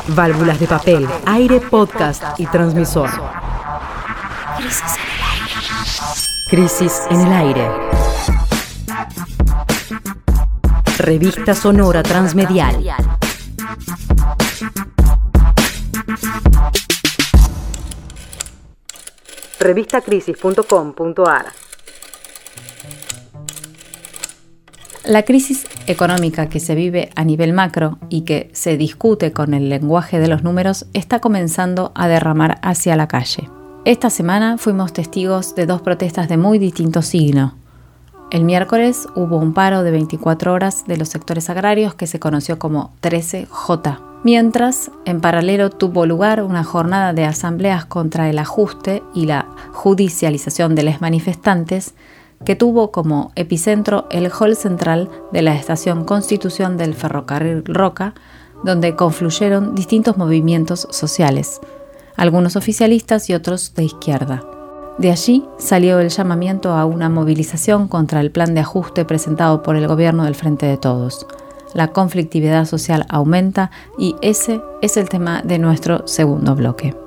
Válvulas 0.09 0.59
de 0.59 0.67
papel, 0.67 1.07
aire, 1.25 1.59
podcast 1.59 2.39
y 2.39 2.45
transmisor. 2.47 3.09
Crisis 6.49 7.01
en 7.09 7.21
el 7.21 7.33
aire. 7.33 7.69
Revista 10.97 11.53
Sonora 11.53 12.03
Transmedial. 12.03 12.83
Revistacrisis.com.ar 19.59 21.66
La 25.07 25.23
crisis 25.23 25.65
económica 25.85 26.49
que 26.49 26.59
se 26.59 26.75
vive 26.75 27.11
a 27.15 27.23
nivel 27.23 27.53
macro 27.53 27.97
y 28.09 28.23
que 28.23 28.49
se 28.51 28.75
discute 28.75 29.31
con 29.31 29.53
el 29.53 29.69
lenguaje 29.69 30.19
de 30.19 30.27
los 30.27 30.43
números 30.43 30.85
está 30.91 31.19
comenzando 31.21 31.93
a 31.95 32.09
derramar 32.09 32.59
hacia 32.61 32.97
la 32.97 33.07
calle. 33.07 33.49
Esta 33.85 34.09
semana 34.09 34.57
fuimos 34.57 34.91
testigos 34.91 35.55
de 35.55 35.65
dos 35.65 35.81
protestas 35.81 36.27
de 36.27 36.35
muy 36.35 36.59
distinto 36.59 37.01
signo. 37.01 37.55
El 38.31 38.43
miércoles 38.43 39.07
hubo 39.15 39.37
un 39.37 39.53
paro 39.53 39.83
de 39.83 39.91
24 39.91 40.51
horas 40.51 40.83
de 40.87 40.97
los 40.97 41.07
sectores 41.07 41.49
agrarios 41.49 41.95
que 41.95 42.05
se 42.05 42.19
conoció 42.19 42.59
como 42.59 42.91
13J, 43.01 43.99
mientras 44.25 44.91
en 45.05 45.21
paralelo 45.21 45.69
tuvo 45.69 46.05
lugar 46.05 46.43
una 46.43 46.65
jornada 46.65 47.13
de 47.13 47.23
asambleas 47.23 47.85
contra 47.85 48.29
el 48.29 48.39
ajuste 48.39 49.03
y 49.13 49.25
la 49.25 49.47
judicialización 49.71 50.75
de 50.75 50.83
los 50.83 50.99
manifestantes 50.99 51.93
que 52.45 52.55
tuvo 52.55 52.91
como 52.91 53.31
epicentro 53.35 54.07
el 54.11 54.31
hall 54.31 54.55
central 54.55 55.09
de 55.31 55.41
la 55.41 55.55
estación 55.55 56.05
Constitución 56.05 56.77
del 56.77 56.93
Ferrocarril 56.93 57.63
Roca, 57.65 58.13
donde 58.63 58.95
confluyeron 58.95 59.75
distintos 59.75 60.17
movimientos 60.17 60.87
sociales, 60.91 61.59
algunos 62.15 62.55
oficialistas 62.55 63.29
y 63.29 63.33
otros 63.33 63.73
de 63.75 63.83
izquierda. 63.83 64.43
De 64.97 65.11
allí 65.11 65.45
salió 65.59 65.99
el 65.99 66.09
llamamiento 66.09 66.71
a 66.71 66.85
una 66.85 67.07
movilización 67.07 67.87
contra 67.87 68.19
el 68.19 68.31
plan 68.31 68.55
de 68.55 68.61
ajuste 68.61 69.05
presentado 69.05 69.61
por 69.61 69.75
el 69.75 69.87
gobierno 69.87 70.23
del 70.23 70.33
Frente 70.33 70.65
de 70.65 70.77
Todos. 70.77 71.27
La 71.73 71.89
conflictividad 71.89 72.65
social 72.65 73.05
aumenta 73.09 73.69
y 73.99 74.15
ese 74.21 74.61
es 74.81 74.97
el 74.97 75.09
tema 75.09 75.43
de 75.43 75.59
nuestro 75.59 76.07
segundo 76.07 76.55
bloque. 76.55 77.06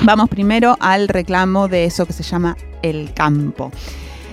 Vamos 0.00 0.28
primero 0.28 0.76
al 0.80 1.08
reclamo 1.08 1.68
de 1.68 1.84
eso 1.84 2.06
que 2.06 2.12
se 2.12 2.22
llama 2.22 2.56
el 2.82 3.12
campo. 3.14 3.70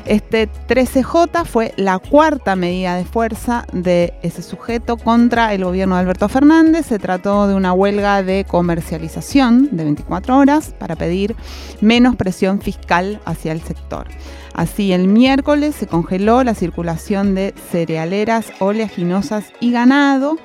Este 0.06 0.50
13J 0.68 1.46
fue 1.46 1.72
la 1.78 2.00
cuarta 2.00 2.56
medida 2.56 2.96
de 2.96 3.06
fuerza 3.06 3.68
de 3.72 4.14
ese 4.24 4.42
sujeto 4.42 4.98
contra 4.98 5.54
el 5.54 5.64
gobierno 5.64 5.94
de 5.96 6.02
Alberto 6.02 6.28
Fernández. 6.28 6.88
Se 6.88 6.98
trató 6.98 7.48
de 7.48 7.54
una 7.54 7.74
huelga 7.74 8.24
de 8.24 8.44
comercialización 8.46 9.70
de 9.72 9.84
24 9.84 10.36
horas 10.36 10.74
para 10.80 10.96
pedir 10.96 11.36
menos 11.80 12.16
presión 12.16 12.60
fiscal 12.60 13.22
hacia 13.26 13.52
el 13.52 13.62
sector. 13.62 14.08
Así, 14.56 14.94
el 14.94 15.08
miércoles 15.08 15.76
se 15.76 15.86
congeló 15.86 16.44
la 16.44 16.56
circulación 16.56 17.36
de 17.36 17.54
cerealeras, 17.72 18.48
oleaginosas 18.60 19.46
y 19.60 19.72
ganado 19.72 20.38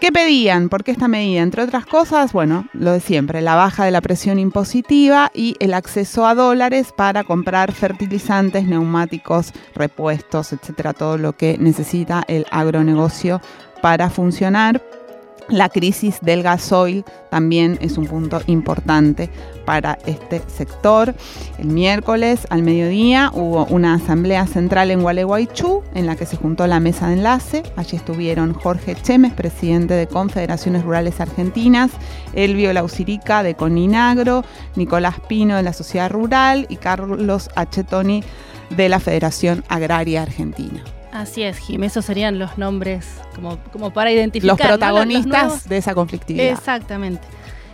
¿Qué 0.00 0.12
pedían? 0.12 0.68
¿Por 0.68 0.84
qué 0.84 0.92
esta 0.92 1.08
medida? 1.08 1.42
Entre 1.42 1.60
otras 1.62 1.84
cosas, 1.84 2.32
bueno, 2.32 2.66
lo 2.72 2.92
de 2.92 3.00
siempre, 3.00 3.42
la 3.42 3.56
baja 3.56 3.84
de 3.84 3.90
la 3.90 4.00
presión 4.00 4.38
impositiva 4.38 5.32
y 5.34 5.56
el 5.58 5.74
acceso 5.74 6.24
a 6.24 6.36
dólares 6.36 6.92
para 6.96 7.24
comprar 7.24 7.72
fertilizantes, 7.72 8.64
neumáticos, 8.64 9.52
repuestos, 9.74 10.52
etcétera, 10.52 10.92
todo 10.92 11.18
lo 11.18 11.32
que 11.32 11.58
necesita 11.58 12.22
el 12.28 12.46
agronegocio 12.52 13.40
para 13.82 14.08
funcionar. 14.08 14.80
La 15.48 15.70
crisis 15.70 16.18
del 16.20 16.42
gasoil 16.42 17.06
también 17.30 17.78
es 17.80 17.96
un 17.96 18.06
punto 18.06 18.42
importante 18.46 19.30
para 19.64 19.98
este 20.04 20.42
sector. 20.46 21.14
El 21.58 21.68
miércoles 21.68 22.46
al 22.50 22.62
mediodía 22.62 23.30
hubo 23.32 23.64
una 23.66 23.94
asamblea 23.94 24.46
central 24.46 24.90
en 24.90 25.00
Gualeguaychú 25.00 25.82
en 25.94 26.04
la 26.04 26.16
que 26.16 26.26
se 26.26 26.36
juntó 26.36 26.66
la 26.66 26.80
mesa 26.80 27.06
de 27.06 27.14
enlace. 27.14 27.62
Allí 27.76 27.96
estuvieron 27.96 28.52
Jorge 28.52 28.94
Chemes, 28.94 29.32
presidente 29.32 29.94
de 29.94 30.06
Confederaciones 30.06 30.84
Rurales 30.84 31.18
Argentinas, 31.18 31.92
Elvio 32.34 32.70
Lausirica 32.74 33.42
de 33.42 33.54
Coninagro, 33.54 34.44
Nicolás 34.76 35.16
Pino 35.28 35.56
de 35.56 35.62
la 35.62 35.72
Sociedad 35.72 36.10
Rural 36.10 36.66
y 36.68 36.76
Carlos 36.76 37.48
Achetoni 37.56 38.22
de 38.76 38.88
la 38.90 39.00
Federación 39.00 39.64
Agraria 39.68 40.20
Argentina. 40.20 40.84
Así 41.18 41.42
es, 41.42 41.58
Jim. 41.58 41.82
Esos 41.82 42.04
serían 42.04 42.38
los 42.38 42.58
nombres 42.58 43.04
como, 43.34 43.58
como 43.72 43.92
para 43.92 44.12
identificar. 44.12 44.56
Los 44.56 44.66
protagonistas 44.68 45.68
de 45.68 45.78
esa 45.78 45.92
conflictividad. 45.92 46.52
Exactamente. 46.52 47.26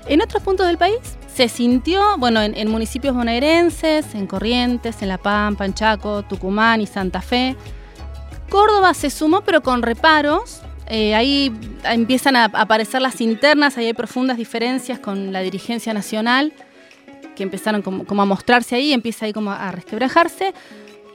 En 0.07 0.23
otros 0.23 0.43
puntos 0.43 0.67
del 0.67 0.79
país 0.79 0.99
se 1.35 1.49
sintió, 1.51 2.01
bueno, 2.17 2.41
en, 2.41 2.71
municipios 2.71 3.15
bonaerenses, 3.15 4.15
en 4.15 4.27
Corrientes, 4.27 5.03
en 5.03 5.09
La 5.09 5.19
Pampa, 5.19 5.67
en 5.67 5.75
Chaco, 5.75 6.23
Tucumán 6.23 6.81
y 6.81 6.87
Santa 6.87 7.21
Fe. 7.21 7.55
Córdoba 8.49 8.95
se 8.95 9.11
sumó, 9.11 9.43
pero 9.43 9.63
con 9.63 9.83
reparos. 9.83 10.63
Eh, 10.87 11.15
ahí 11.15 11.53
empiezan 11.85 12.37
a 12.37 12.45
aparecer 12.45 13.03
las 13.03 13.21
internas, 13.21 13.77
ahí 13.77 13.87
hay 13.87 13.95
profundas 13.95 14.39
diferencias 14.39 14.99
con 14.99 15.35
la 15.35 15.41
dirigencia 15.41 15.93
nacional, 15.93 16.55
que 17.37 17.43
empezaron 17.43 17.83
como, 17.83 18.07
como 18.07 18.23
a 18.23 18.25
mostrarse 18.25 18.75
ahí, 18.75 18.95
empieza 18.95 19.27
ahí 19.27 19.35
como 19.35 19.51
a 19.51 19.71
resquebrajarse. 19.71 20.55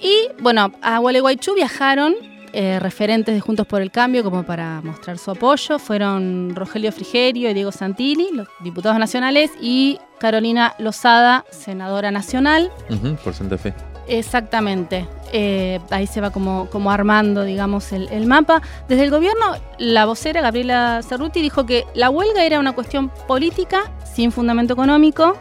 Y 0.02 0.30
bueno, 0.42 0.72
a 0.82 0.98
Gualeguaychú 1.00 1.56
viajaron 1.56 2.16
eh, 2.54 2.80
referentes 2.80 3.36
de 3.36 3.42
Juntos 3.42 3.68
por 3.68 3.82
el 3.82 3.92
Cambio 3.92 4.24
como 4.24 4.44
para 4.44 4.82
mostrar 4.82 5.18
su 5.18 5.32
apoyo. 5.32 5.78
Fueron 5.78 6.56
Rogelio 6.56 6.92
Frigerio 6.92 7.50
y 7.50 7.54
Diego 7.54 7.72
Santilli, 7.72 8.30
los 8.34 8.48
diputados 8.62 8.98
nacionales, 8.98 9.52
y 9.62 10.00
Carolina 10.20 10.74
Lozada, 10.80 11.46
senadora 11.52 12.12
nacional. 12.12 12.72
por 13.24 13.34
Santa 13.34 13.58
Fe. 13.58 13.74
Exactamente. 14.08 15.06
Eh, 15.32 15.80
ahí 15.92 16.08
se 16.08 16.20
va 16.20 16.32
como, 16.32 16.68
como 16.72 16.90
armando, 16.92 17.44
digamos, 17.44 17.92
el, 17.92 18.10
el, 18.10 18.26
mapa. 18.26 18.64
Desde 18.88 19.04
el 19.04 19.12
gobierno, 19.12 19.56
la 19.78 20.06
vocera 20.06 20.42
Gabriela 20.42 21.02
Cerruti 21.08 21.42
dijo 21.42 21.68
que 21.68 21.86
la 21.94 22.10
huelga 22.10 22.44
era 22.44 22.60
una 22.60 22.72
cuestión 22.72 23.12
política 23.28 23.92
sin 24.16 24.32
fundamento 24.32 24.74
económico 24.74 25.38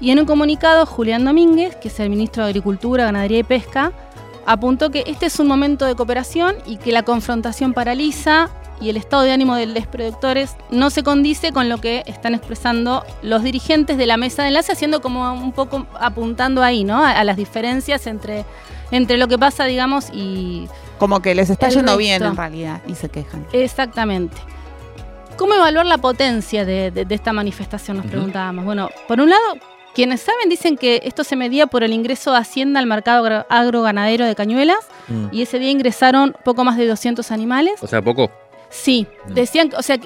y 0.00 0.10
en 0.10 0.18
un 0.18 0.24
comunicado, 0.24 0.86
Julián 0.86 1.24
Domínguez, 1.24 1.76
que 1.76 1.88
es 1.88 2.00
el 2.00 2.10
ministro 2.10 2.44
de 2.44 2.50
Agricultura, 2.50 3.04
Ganadería 3.04 3.40
y 3.40 3.42
Pesca, 3.42 3.92
apuntó 4.46 4.90
que 4.90 5.04
este 5.06 5.26
es 5.26 5.38
un 5.38 5.46
momento 5.46 5.84
de 5.84 5.94
cooperación 5.94 6.56
y 6.66 6.78
que 6.78 6.92
la 6.92 7.02
confrontación 7.02 7.74
paraliza 7.74 8.50
y 8.80 8.88
el 8.88 8.96
estado 8.96 9.22
de 9.22 9.32
ánimo 9.32 9.56
de 9.56 9.66
los 9.66 9.86
productores 9.86 10.56
no 10.70 10.88
se 10.88 11.02
condice 11.02 11.52
con 11.52 11.68
lo 11.68 11.78
que 11.78 12.02
están 12.06 12.34
expresando 12.34 13.04
los 13.22 13.42
dirigentes 13.42 13.98
de 13.98 14.06
la 14.06 14.16
mesa 14.16 14.42
de 14.42 14.48
enlace, 14.48 14.72
haciendo 14.72 15.02
como 15.02 15.32
un 15.34 15.52
poco 15.52 15.86
apuntando 16.00 16.62
ahí, 16.62 16.82
¿no? 16.82 17.04
A, 17.04 17.22
las 17.24 17.36
diferencias 17.36 18.06
entre, 18.06 18.46
entre 18.90 19.18
lo 19.18 19.28
que 19.28 19.38
pasa, 19.38 19.64
digamos, 19.66 20.08
y... 20.12 20.66
Como 20.98 21.20
que 21.20 21.34
les 21.34 21.50
está 21.50 21.68
yendo 21.68 21.96
bien 21.96 22.22
en 22.22 22.36
realidad 22.36 22.80
y 22.86 22.94
se 22.94 23.10
quejan. 23.10 23.46
Exactamente. 23.52 24.36
¿Cómo 25.36 25.54
evaluar 25.54 25.86
la 25.86 25.98
potencia 25.98 26.64
de, 26.64 27.06
esta 27.08 27.32
manifestación? 27.32 27.98
Nos 27.98 28.06
preguntábamos. 28.06 28.64
Bueno, 28.64 28.90
por 29.08 29.20
un 29.20 29.30
lado, 29.30 29.54
quienes 29.94 30.20
saben 30.20 30.48
dicen 30.48 30.76
que 30.76 31.00
esto 31.04 31.24
se 31.24 31.36
medía 31.36 31.66
por 31.66 31.82
el 31.82 31.92
ingreso 31.92 32.32
de 32.32 32.38
Hacienda 32.38 32.80
al 32.80 32.86
mercado 32.86 33.44
agroganadero 33.48 34.26
de 34.26 34.34
Cañuelas 34.34 34.86
mm. 35.08 35.26
y 35.32 35.42
ese 35.42 35.58
día 35.58 35.70
ingresaron 35.70 36.34
poco 36.44 36.64
más 36.64 36.76
de 36.76 36.86
200 36.86 37.30
animales. 37.30 37.82
O 37.82 37.86
sea, 37.86 38.02
poco. 38.02 38.30
Sí, 38.70 39.06
mm. 39.26 39.34
decían, 39.34 39.70
o 39.76 39.82
sea, 39.82 39.98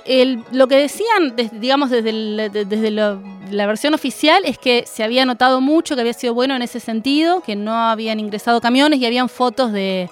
lo 0.52 0.68
que 0.68 0.76
decían, 0.76 1.36
digamos, 1.52 1.90
desde, 1.90 2.48
desde 2.64 2.90
la 2.90 3.66
versión 3.66 3.92
oficial 3.92 4.42
es 4.46 4.58
que 4.58 4.84
se 4.86 5.04
había 5.04 5.26
notado 5.26 5.60
mucho, 5.60 5.94
que 5.94 6.00
había 6.00 6.14
sido 6.14 6.32
bueno 6.32 6.56
en 6.56 6.62
ese 6.62 6.80
sentido, 6.80 7.42
que 7.42 7.56
no 7.56 7.74
habían 7.74 8.20
ingresado 8.20 8.60
camiones 8.60 9.00
y 9.00 9.06
habían 9.06 9.28
fotos 9.28 9.70
de, 9.72 10.08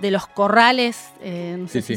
los 0.00 0.26
corrales, 0.26 1.10
eh, 1.20 1.56
no 1.58 1.68
sé 1.68 1.82
si 1.82 1.96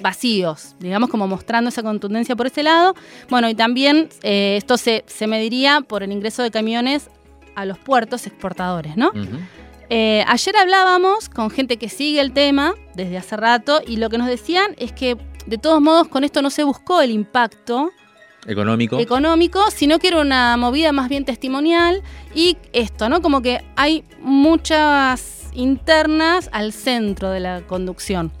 vacíos, 0.00 0.76
digamos, 0.78 1.10
como 1.10 1.26
mostrando 1.26 1.68
esa 1.68 1.82
contundencia 1.82 2.36
por 2.36 2.46
ese 2.46 2.62
lado. 2.62 2.94
Bueno, 3.28 3.48
y 3.48 3.54
también 3.54 4.08
eh, 4.22 4.56
esto 4.56 4.76
se, 4.76 5.04
mediría 5.26 5.80
por 5.80 6.02
el 6.02 6.12
ingreso 6.12 6.42
de 6.42 6.50
camiones 6.50 7.10
a 7.54 7.64
los 7.64 7.78
puertos 7.78 8.26
exportadores, 8.26 8.96
¿no? 8.96 9.12
Eh, 9.88 10.24
ayer 10.26 10.56
hablábamos 10.56 11.28
con 11.28 11.50
gente 11.50 11.76
que 11.76 11.88
sigue 11.88 12.20
el 12.20 12.32
tema 12.32 12.74
desde 12.94 13.18
hace 13.18 13.36
rato 13.36 13.80
y 13.86 13.96
lo 13.96 14.10
que 14.10 14.18
nos 14.18 14.26
decían 14.26 14.74
es 14.78 14.92
que 14.92 15.16
de 15.46 15.58
todos 15.58 15.80
modos 15.80 16.08
con 16.08 16.24
esto 16.24 16.42
no 16.42 16.50
se 16.50 16.64
buscó 16.64 17.00
el 17.02 17.12
impacto 17.12 17.92
económico, 18.48 18.98
económico 18.98 19.70
sino 19.70 20.00
que 20.00 20.08
era 20.08 20.20
una 20.20 20.56
movida 20.56 20.90
más 20.90 21.08
bien 21.08 21.24
testimonial 21.24 22.02
y 22.34 22.56
esto, 22.72 23.08
¿no? 23.08 23.22
Como 23.22 23.42
que 23.42 23.64
hay 23.76 24.02
muchas 24.20 25.50
internas 25.54 26.50
al 26.52 26.72
centro 26.72 27.30
de 27.30 27.40
la 27.40 27.62
conducción. 27.62 28.32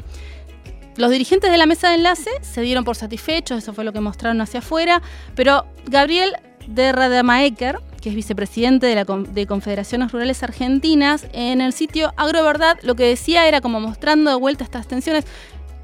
Los 0.96 1.10
dirigentes 1.10 1.50
de 1.50 1.58
la 1.58 1.66
mesa 1.66 1.88
de 1.88 1.96
enlace 1.96 2.30
se 2.40 2.62
dieron 2.62 2.84
por 2.84 2.96
satisfechos, 2.96 3.58
eso 3.58 3.74
fue 3.74 3.84
lo 3.84 3.92
que 3.92 4.00
mostraron 4.00 4.40
hacia 4.40 4.60
afuera, 4.60 5.02
pero 5.34 5.66
Gabriel 5.86 6.32
de 6.66 6.90
Rademaeker, 6.92 7.80
que 8.00 8.08
es 8.08 8.14
vicepresidente 8.14 8.86
de, 8.86 9.46
Confederaciones 9.46 10.10
Rurales 10.10 10.42
Argentinas, 10.42 11.26
en 11.32 11.60
el 11.60 11.74
sitio 11.74 12.14
Agroverdad 12.16 12.78
lo 12.82 12.94
que 12.94 13.04
decía 13.04 13.46
era 13.46 13.60
como 13.60 13.78
mostrando 13.78 14.30
de 14.30 14.36
vuelta 14.36 14.64
estas 14.64 14.88
tensiones, 14.88 15.26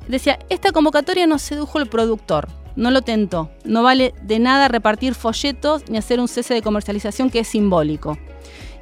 decía, 0.08 0.38
esta 0.48 0.72
convocatoria 0.72 1.26
no 1.26 1.38
sedujo 1.38 1.78
al 1.78 1.88
productor, 1.88 2.48
no 2.74 2.90
lo 2.90 3.02
tentó, 3.02 3.50
no 3.64 3.82
vale 3.82 4.14
de 4.22 4.38
nada 4.38 4.68
repartir 4.68 5.14
folletos 5.14 5.82
ni 5.90 5.98
hacer 5.98 6.20
un 6.20 6.28
cese 6.28 6.54
de 6.54 6.62
comercialización 6.62 7.28
que 7.28 7.40
es 7.40 7.48
simbólico. 7.48 8.16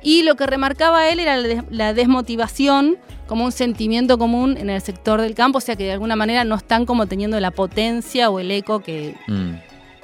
Y 0.03 0.23
lo 0.23 0.37
que 0.37 0.47
remarcaba 0.47 1.09
él 1.09 1.19
era 1.21 1.37
la 1.37 1.93
desmotivación 1.93 2.99
como 3.31 3.45
un 3.45 3.53
sentimiento 3.53 4.19
común 4.19 4.57
en 4.59 4.71
el 4.71 4.81
sector 4.81 5.21
del 5.21 5.37
campo, 5.37 5.59
o 5.59 5.61
sea 5.61 5.77
que 5.77 5.85
de 5.85 5.93
alguna 5.93 6.17
manera 6.17 6.43
no 6.43 6.57
están 6.57 6.85
como 6.85 7.07
teniendo 7.07 7.39
la 7.39 7.53
potencia 7.53 8.29
o 8.29 8.41
el 8.41 8.51
eco 8.51 8.81
que, 8.81 9.15
mm. 9.29 9.53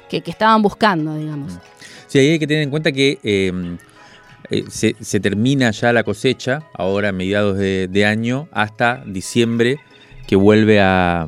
que, 0.07 0.23
estaban 0.25 0.61
buscando, 0.61 1.13
digamos. 1.13 1.55
Mm. 1.55 1.59
Sí, 2.07 2.19
ahí 2.19 2.29
hay 2.29 2.39
que 2.39 2.47
tener 2.47 2.63
en 2.63 2.69
cuenta 2.69 2.93
que 2.93 3.19
em, 3.23 3.77
eh, 4.49 4.63
se, 4.69 5.19
termina 5.19 5.71
ya 5.71 5.91
la 5.91 6.03
cosecha, 6.03 6.63
ahora 6.73 7.09
a 7.09 7.11
mediados 7.11 7.57
de 7.57 8.05
año, 8.05 8.47
hasta 8.53 9.03
diciembre, 9.05 9.77
que 10.25 10.37
vuelve 10.37 10.79
a, 10.79 11.27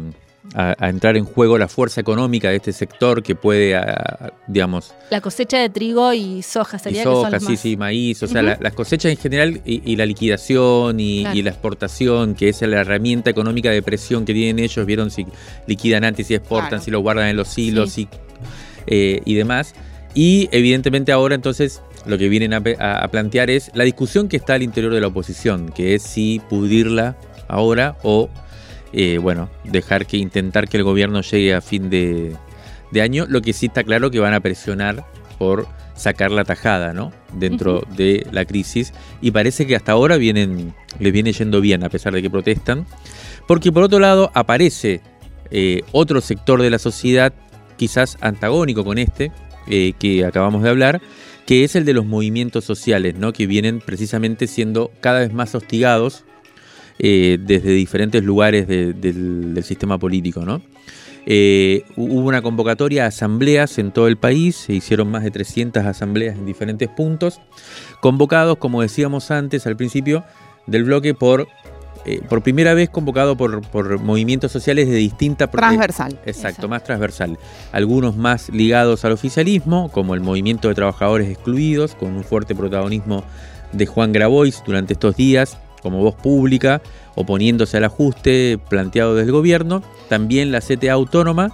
a, 0.56 0.90
entrar 0.90 1.18
en 1.18 1.26
juego 1.26 1.58
la 1.58 1.68
fuerza 1.68 2.02
económica 2.02 2.50
de 2.50 2.58
este 2.58 2.74
sector 2.74 3.22
que 3.24 3.36
puede, 3.36 3.80
digamos... 4.48 4.94
La 5.10 5.22
cosecha 5.22 5.58
de 5.58 5.70
trigo 5.70 6.14
y 6.14 6.42
soja 6.42 6.80
sería 6.80 7.02
y 7.02 7.04
soja, 7.04 7.40
sí, 7.40 7.58
sí, 7.58 7.78
maíz, 7.78 8.24
o 8.24 8.28
sea, 8.28 8.42
las 8.42 8.74
cosechas 8.74 9.12
en 9.12 9.18
general 9.18 9.62
y, 9.66 9.96
la 9.96 10.06
liquidación 10.06 11.00
y, 11.00 11.42
la 11.42 11.50
exportación, 11.50 12.36
que 12.36 12.50
es 12.50 12.62
la 12.62 12.82
herramienta 12.82 13.30
económica 13.30 13.70
de 13.72 13.82
presión 13.82 14.26
que 14.26 14.34
tienen 14.34 14.64
ellos, 14.64 14.86
vieron 14.86 15.12
si 15.12 15.26
liquidan 15.68 16.04
antes, 16.04 16.28
si 16.28 16.36
exportan, 16.36 16.82
si 16.82 16.92
lo 16.92 17.02
guardan 17.02 17.28
en 17.28 17.38
los 17.38 17.58
hilos 17.58 17.98
y, 17.98 18.08
eh, 18.88 19.22
y 19.26 19.36
demás. 19.36 19.74
Y 20.14 20.50
evidentemente 20.52 21.12
ahora 21.12 21.36
entonces 21.36 21.82
lo 22.06 22.18
que 22.18 22.30
vienen 22.30 22.54
a, 22.54 23.08
plantear 23.10 23.50
es 23.50 23.72
la 23.74 23.84
discusión 23.84 24.28
que 24.28 24.38
está 24.38 24.54
al 24.54 24.64
interior 24.64 24.94
de 24.94 25.02
la 25.02 25.08
oposición, 25.08 25.70
que 25.70 25.96
es 25.96 26.04
si 26.04 26.42
pudrirla 26.50 27.16
ahora 27.48 27.98
o 28.04 28.30
eh, 28.92 29.18
bueno, 29.20 29.50
dejar 29.64 30.06
que 30.06 30.18
intentar 30.18 30.68
que 30.68 30.78
el 30.78 30.84
gobierno 30.84 31.22
llegue 31.22 31.54
a 31.54 31.62
fin 31.62 31.90
de, 31.90 32.36
año. 33.02 33.26
Lo 33.28 33.42
que 33.42 33.54
sí 33.54 33.68
está 33.68 33.84
claro 33.84 34.10
que 34.12 34.20
van 34.20 34.34
a 34.34 34.40
presionar 34.40 35.06
por 35.38 35.68
sacar 35.96 36.32
la 36.32 36.44
tajada, 36.44 36.94
¿no? 36.94 37.12
Dentro 37.34 37.84
de 37.96 38.26
la 38.32 38.46
crisis. 38.46 38.94
Y 39.22 39.32
parece 39.32 39.68
que 39.68 39.76
hasta 39.76 39.92
ahora 39.92 40.18
vienen, 40.18 40.74
les 41.00 41.14
viene 41.14 41.34
yendo 41.34 41.62
bien, 41.62 41.84
a 41.84 41.90
pesar 41.90 42.14
de 42.14 42.22
que 42.22 42.30
protestan. 42.30 42.86
Porque 43.48 43.72
por 43.72 43.84
otro 43.84 44.00
lado 44.00 44.32
aparece 44.34 45.02
eh, 45.52 45.82
otro 45.92 46.22
sector 46.22 46.62
de 46.62 46.70
la 46.70 46.80
sociedad, 46.80 47.34
quizás 47.78 48.18
antagónico 48.22 48.84
con 48.84 48.98
este, 48.98 49.32
eh, 49.68 49.94
que 50.00 50.26
acabamos 50.26 50.64
de 50.64 50.70
hablar, 50.70 51.02
que 51.46 51.64
es 51.64 51.76
el 51.76 51.86
de 51.86 51.94
los 51.94 52.06
movimientos 52.06 52.66
sociales, 52.66 53.16
¿no? 53.16 53.34
Que 53.34 53.48
vienen 53.48 53.80
precisamente 53.80 54.48
siendo 54.48 54.92
cada 55.00 55.20
vez 55.20 55.34
más 55.34 55.54
hostigados 55.54 56.26
eh, 57.00 57.38
desde 57.40 57.72
diferentes 57.72 58.24
lugares 58.24 58.68
del, 58.68 59.60
sistema 59.64 59.98
político. 59.98 60.42
¿no? 60.42 60.62
Eh, 61.26 61.84
hubo 61.96 62.28
una 62.28 62.42
convocatoria 62.42 63.06
a 63.06 63.08
asambleas 63.08 63.78
en 63.78 63.92
todo 63.92 64.08
el 64.08 64.18
país, 64.18 64.56
se 64.56 64.74
hicieron 64.74 65.10
más 65.10 65.24
de 65.24 65.32
300 65.32 65.86
asambleas 65.86 66.38
en 66.38 66.46
diferentes 66.46 66.90
puntos, 66.90 67.40
convocados, 68.02 68.58
como 68.58 68.82
decíamos 68.82 69.32
antes 69.32 69.66
al 69.66 69.78
principio 69.78 70.24
del 70.68 70.84
bloque, 70.84 71.14
por 71.14 71.48
eh, 72.06 72.22
por 72.28 72.42
primera 72.42 72.74
vez 72.74 72.90
convocado 72.90 73.36
por, 73.36 73.62
por, 73.62 74.00
movimientos 74.00 74.52
sociales 74.52 74.88
de 74.88 74.96
distinta... 74.96 75.48
Transversal. 75.48 76.18
exacto, 76.26 76.70
más 76.70 76.84
transversal. 76.84 77.38
Algunos 77.74 78.16
más 78.16 78.50
ligados 78.50 79.04
al 79.04 79.12
oficialismo, 79.12 79.92
como 79.92 80.16
el 80.16 80.22
movimiento 80.22 80.70
de 80.70 80.76
trabajadores 80.76 81.30
excluidos, 81.30 81.96
con 81.96 82.16
un 82.16 82.24
fuerte 82.24 82.56
protagonismo 82.56 83.24
de 83.74 83.86
Juan 83.86 84.14
Grabois 84.14 84.64
durante 84.66 84.94
estos 84.94 85.18
días, 85.18 85.58
como 85.82 86.00
voz 86.00 86.16
pública, 86.16 86.82
oponiéndose 87.16 87.78
al 87.78 87.86
ajuste 87.86 88.60
planteado 88.70 89.16
desde 89.16 89.28
el 89.28 89.32
gobierno, 89.34 89.84
también 90.08 90.52
la 90.52 90.62
CTA 90.62 90.94
autónoma 90.94 91.52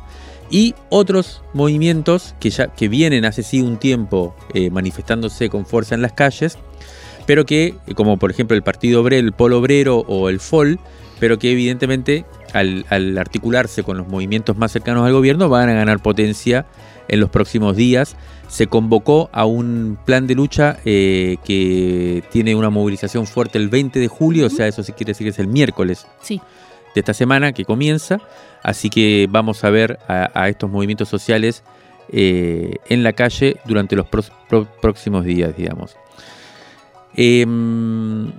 y 0.50 0.76
otros 0.90 1.42
movimientos 1.54 2.36
que 2.40 2.50
ya 2.50 2.68
que 2.68 2.88
vienen 2.88 3.26
hace 3.26 3.44
sí 3.44 3.62
un 3.62 3.78
tiempo 3.78 4.36
eh, 4.54 4.70
manifestándose 4.70 5.50
con 5.50 5.66
fuerza 5.66 5.96
en 5.96 6.02
las 6.02 6.14
calles, 6.14 6.58
pero 7.26 7.46
que, 7.46 7.76
como 7.96 8.18
por 8.18 8.32
ejemplo 8.32 8.56
el 8.56 8.64
Partido 8.64 9.02
Obrero, 9.02 9.26
el 9.26 9.34
Polo 9.34 9.60
Obrero 9.60 10.00
o 10.00 10.30
el 10.30 10.40
FOL, 10.40 10.80
pero 11.20 11.40
que 11.40 11.52
evidentemente 11.52 12.26
al, 12.54 12.86
al 12.90 13.18
articularse 13.18 13.84
con 13.84 13.98
los 13.98 14.08
movimientos 14.08 14.58
más 14.58 14.72
cercanos 14.72 15.06
al 15.06 15.14
gobierno 15.14 15.50
van 15.50 15.70
a 15.70 15.74
ganar 15.74 16.02
potencia 16.02 16.66
en 17.08 17.20
los 17.20 17.30
próximos 17.30 17.76
días 17.76 18.16
se 18.48 18.68
convocó 18.68 19.30
a 19.34 19.46
un 19.46 19.98
plan 20.06 20.28
de 20.28 20.36
lucha 20.36 20.78
eh, 20.86 21.38
que 21.44 22.24
tiene 22.32 22.56
una 22.56 22.70
movilización 22.70 23.26
fuerte 23.28 23.58
el 23.58 23.70
20 23.70 24.00
de 24.00 24.08
julio, 24.08 24.48
o 24.48 24.50
sea, 24.50 24.68
eso 24.68 24.84
sí 24.84 24.94
quiere 24.94 25.12
decir 25.12 25.26
que 25.26 25.32
es 25.32 25.40
el 25.40 25.48
miércoles 25.48 26.08
sí. 26.22 26.42
de 26.94 27.00
esta 27.00 27.14
semana 27.14 27.54
que 27.54 27.66
comienza. 27.66 28.20
Así 28.64 28.90
que 28.90 29.28
vamos 29.30 29.64
a 29.64 29.70
ver 29.70 30.00
a, 30.08 30.50
estos 30.50 30.70
movimientos 30.70 31.08
sociales 31.08 31.64
eh, 32.10 32.78
en 32.90 33.04
la 33.04 33.14
calle 33.14 33.58
durante 33.66 33.96
los 33.96 34.08
próximos 34.82 35.24
días, 35.26 35.56
digamos. 35.56 35.96
Em, 37.16 38.32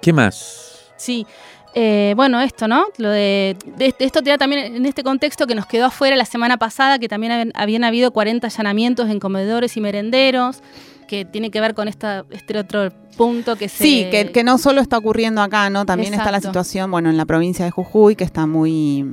¿Qué 0.00 0.12
más? 0.12 0.90
Sí, 0.96 1.26
eh, 1.74 2.14
bueno, 2.16 2.40
esto, 2.40 2.68
¿no? 2.68 2.86
Lo 2.98 3.10
de, 3.10 3.56
esto 3.98 4.22
te 4.22 4.30
da 4.30 4.38
también 4.38 4.76
en 4.76 4.86
este 4.86 5.02
contexto 5.02 5.46
que 5.46 5.54
nos 5.54 5.66
quedó 5.66 5.86
afuera 5.86 6.16
la 6.16 6.24
semana 6.24 6.56
pasada, 6.56 6.98
que 6.98 7.08
también 7.08 7.52
habían, 7.54 7.84
habido 7.84 8.12
40 8.12 8.46
allanamientos 8.46 9.10
en 9.10 9.20
comedores 9.20 9.76
y 9.76 9.80
merenderos, 9.80 10.62
que 11.06 11.24
tiene 11.24 11.50
que 11.50 11.60
ver 11.60 11.74
con 11.74 11.88
esta, 11.88 12.24
este 12.30 12.58
otro 12.58 12.90
punto 13.16 13.56
que 13.56 13.68
se... 13.68 13.82
Sí, 13.82 14.08
que, 14.10 14.30
que 14.30 14.44
no 14.44 14.58
solo 14.58 14.80
está 14.80 14.98
ocurriendo 14.98 15.40
acá, 15.40 15.70
¿no? 15.70 15.86
También 15.86 16.14
está 16.14 16.30
la 16.30 16.40
situación, 16.40 16.90
bueno, 16.90 17.10
en 17.10 17.16
la 17.16 17.24
provincia 17.24 17.64
de 17.64 17.70
Jujuy, 17.70 18.14
que 18.16 18.24
está 18.24 18.46
muy 18.46 19.04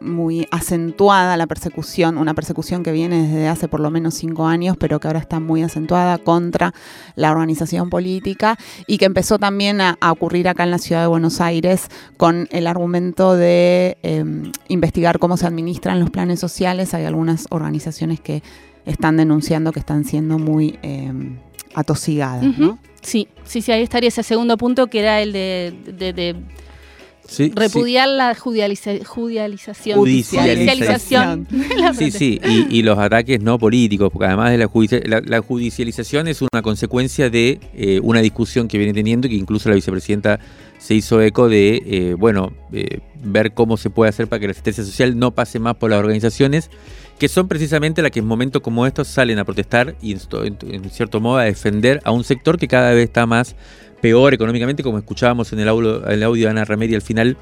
muy 0.00 0.46
acentuada 0.50 1.36
la 1.36 1.46
persecución, 1.46 2.18
una 2.18 2.34
persecución 2.34 2.82
que 2.82 2.92
viene 2.92 3.22
desde 3.22 3.48
hace 3.48 3.68
por 3.68 3.80
lo 3.80 3.90
menos 3.90 4.14
cinco 4.14 4.46
años, 4.46 4.76
pero 4.78 5.00
que 5.00 5.08
ahora 5.08 5.20
está 5.20 5.40
muy 5.40 5.62
acentuada 5.62 6.18
contra 6.18 6.72
la 7.16 7.30
organización 7.30 7.90
política 7.90 8.58
y 8.86 8.98
que 8.98 9.04
empezó 9.04 9.38
también 9.38 9.80
a, 9.80 9.96
ocurrir 10.10 10.48
acá 10.48 10.64
en 10.64 10.70
la 10.70 10.78
ciudad 10.78 11.02
de 11.02 11.06
Buenos 11.06 11.40
Aires 11.40 11.88
con 12.16 12.48
el 12.50 12.66
argumento 12.66 13.36
de 13.36 13.98
em, 14.02 14.50
investigar 14.68 15.18
cómo 15.18 15.36
se 15.36 15.46
administran 15.46 16.00
los 16.00 16.10
planes 16.10 16.40
sociales. 16.40 16.94
Hay 16.94 17.04
algunas 17.04 17.46
organizaciones 17.50 18.20
que 18.20 18.42
están 18.86 19.16
denunciando 19.16 19.72
que 19.72 19.80
están 19.80 20.04
siendo 20.04 20.38
muy 20.38 20.78
em, 20.82 21.38
atosigadas. 21.74 22.44
Sí, 23.02 23.28
sí, 23.44 23.62
sí, 23.62 23.72
ahí 23.72 23.82
estaría 23.82 24.08
ese 24.08 24.22
segundo 24.22 24.56
punto 24.56 24.88
que 24.88 25.00
era 25.00 25.20
el 25.22 25.32
de 25.32 26.34
repudiar 27.54 28.08
la 28.08 28.34
judicialización. 28.34 29.98
Judicialización. 29.98 31.46
sí, 31.98 32.10
sí, 32.10 32.40
y, 32.70 32.82
los 32.82 32.98
ataques 32.98 33.40
no 33.40 33.58
políticos, 33.58 34.10
porque 34.12 34.26
además 34.26 34.50
de 34.50 34.58
la, 34.58 35.20
la, 35.24 35.40
judicialización 35.40 36.28
es 36.28 36.42
una 36.42 36.62
consecuencia 36.62 37.30
de 37.30 37.60
eh, 37.74 38.00
una 38.02 38.20
discusión 38.20 38.68
que 38.68 38.78
viene 38.78 38.92
teniendo 38.92 39.26
y 39.26 39.30
que 39.30 39.36
incluso 39.36 39.68
la 39.68 39.74
vicepresidenta 39.74 40.40
se 40.78 40.94
hizo 40.94 41.20
eco 41.20 41.48
de, 41.48 41.82
eh, 41.84 42.14
bueno, 42.18 42.52
eh, 42.72 43.00
ver 43.22 43.52
cómo 43.52 43.76
se 43.76 43.90
puede 43.90 44.08
hacer 44.08 44.28
para 44.28 44.40
que 44.40 44.46
la 44.46 44.52
asistencia 44.52 44.82
social 44.82 45.18
no 45.18 45.32
pase 45.32 45.58
más 45.58 45.76
por 45.76 45.90
las 45.90 45.98
organizaciones, 45.98 46.70
que 47.18 47.28
son 47.28 47.48
precisamente 47.48 48.00
las 48.00 48.10
que 48.10 48.20
en 48.20 48.26
momentos 48.26 48.62
como 48.62 48.86
estos 48.86 49.06
salen 49.06 49.38
a 49.38 49.44
protestar 49.44 49.94
y 50.00 50.12
en 50.12 50.90
cierto 50.90 51.20
modo 51.20 51.36
a 51.36 51.44
defender 51.44 52.00
a 52.04 52.12
un 52.12 52.24
sector 52.24 52.58
que 52.58 52.66
cada 52.66 52.94
vez 52.94 53.04
está 53.04 53.26
más 53.26 53.56
peor 54.00 54.34
económicamente, 54.34 54.82
como 54.82 54.98
escuchábamos 54.98 55.52
en 55.52 55.60
el 55.60 55.68
audio, 55.68 56.06
el 56.06 56.22
audio 56.22 56.44
de 56.46 56.50
Ana 56.50 56.64
Remedia 56.64 56.96
al 56.96 57.02
final 57.02 57.36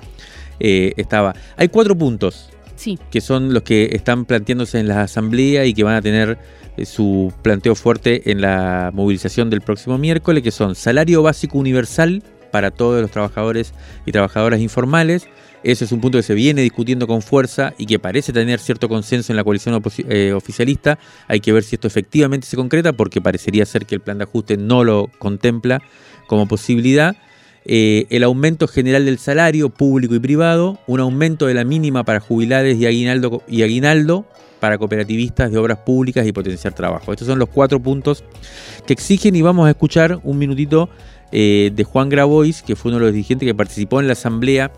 eh, 0.60 0.92
estaba. 0.96 1.34
Hay 1.56 1.68
cuatro 1.68 1.96
puntos 1.96 2.50
sí. 2.76 2.98
que 3.10 3.20
son 3.20 3.52
los 3.52 3.62
que 3.62 3.90
están 3.92 4.24
planteándose 4.24 4.78
en 4.78 4.88
la 4.88 5.02
asamblea 5.02 5.64
y 5.64 5.74
que 5.74 5.84
van 5.84 5.96
a 5.96 6.02
tener 6.02 6.38
eh, 6.76 6.86
su 6.86 7.32
planteo 7.42 7.74
fuerte 7.74 8.30
en 8.30 8.40
la 8.40 8.90
movilización 8.94 9.50
del 9.50 9.60
próximo 9.60 9.98
miércoles, 9.98 10.42
que 10.42 10.50
son 10.50 10.74
salario 10.74 11.22
básico 11.22 11.58
universal 11.58 12.22
para 12.50 12.70
todos 12.70 13.00
los 13.02 13.10
trabajadores 13.10 13.74
y 14.06 14.12
trabajadoras 14.12 14.60
informales. 14.60 15.28
Ese 15.64 15.84
es 15.84 15.92
un 15.92 16.00
punto 16.00 16.18
que 16.18 16.22
se 16.22 16.34
viene 16.34 16.62
discutiendo 16.62 17.08
con 17.08 17.20
fuerza 17.20 17.74
y 17.78 17.86
que 17.86 17.98
parece 17.98 18.32
tener 18.32 18.60
cierto 18.60 18.88
consenso 18.88 19.32
en 19.32 19.36
la 19.36 19.44
coalición 19.44 19.82
eh, 20.08 20.32
oficialista. 20.32 20.98
Hay 21.26 21.40
que 21.40 21.52
ver 21.52 21.64
si 21.64 21.74
esto 21.74 21.88
efectivamente 21.88 22.46
se 22.46 22.56
concreta 22.56 22.92
porque 22.92 23.20
parecería 23.20 23.66
ser 23.66 23.84
que 23.84 23.96
el 23.96 24.00
plan 24.00 24.18
de 24.18 24.24
ajuste 24.24 24.56
no 24.56 24.84
lo 24.84 25.10
contempla 25.18 25.82
como 26.28 26.46
posibilidad. 26.46 27.16
Eh, 27.64 28.06
el 28.10 28.22
aumento 28.22 28.68
general 28.68 29.04
del 29.04 29.18
salario 29.18 29.68
público 29.68 30.14
y 30.14 30.20
privado, 30.20 30.78
un 30.86 31.00
aumento 31.00 31.46
de 31.46 31.54
la 31.54 31.64
mínima 31.64 32.04
para 32.04 32.20
jubilados 32.20 32.74
y 32.74 32.86
aguinaldo, 32.86 33.42
y 33.48 33.62
aguinaldo 33.62 34.24
para 34.60 34.78
cooperativistas 34.78 35.50
de 35.50 35.58
obras 35.58 35.78
públicas 35.78 36.26
y 36.26 36.32
potenciar 36.32 36.72
trabajo. 36.72 37.12
Estos 37.12 37.26
son 37.26 37.38
los 37.38 37.48
cuatro 37.48 37.80
puntos 37.80 38.24
que 38.86 38.92
exigen 38.92 39.34
y 39.36 39.42
vamos 39.42 39.66
a 39.66 39.70
escuchar 39.70 40.20
un 40.22 40.38
minutito 40.38 40.88
eh, 41.30 41.70
de 41.74 41.84
Juan 41.84 42.08
Grabois, 42.08 42.62
que 42.62 42.74
fue 42.76 42.90
uno 42.90 43.00
de 43.00 43.06
los 43.06 43.12
dirigentes 43.12 43.46
que 43.46 43.54
participó 43.54 44.00
en 44.00 44.06
la 44.06 44.14
asamblea 44.14 44.70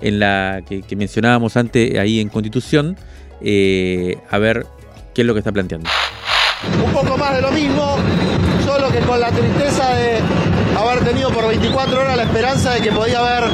en 0.00 0.18
la 0.18 0.62
que, 0.66 0.96
mencionábamos 0.96 1.56
antes 1.56 1.98
ahí 1.98 2.20
en 2.20 2.30
Constitución, 2.30 2.96
eh, 3.42 4.16
a 4.30 4.38
ver 4.38 4.66
qué 5.12 5.22
es 5.22 5.26
lo 5.26 5.34
que 5.34 5.40
está 5.40 5.52
planteando. 5.52 5.90
Un 6.84 6.92
poco 6.92 7.18
más 7.18 7.34
de 7.34 7.42
lo 7.42 7.52
mismo, 7.52 7.96
solo 8.64 8.90
que 8.90 9.00
con 9.00 9.20
la 9.20 9.30
tristeza 9.30 9.94
de 9.94 10.39
haber 10.80 11.04
tenido 11.04 11.30
por 11.30 11.46
24 11.46 12.00
horas 12.00 12.16
la 12.16 12.22
esperanza 12.22 12.72
de 12.72 12.80
que 12.80 12.92
podía 12.92 13.18
haber 13.18 13.50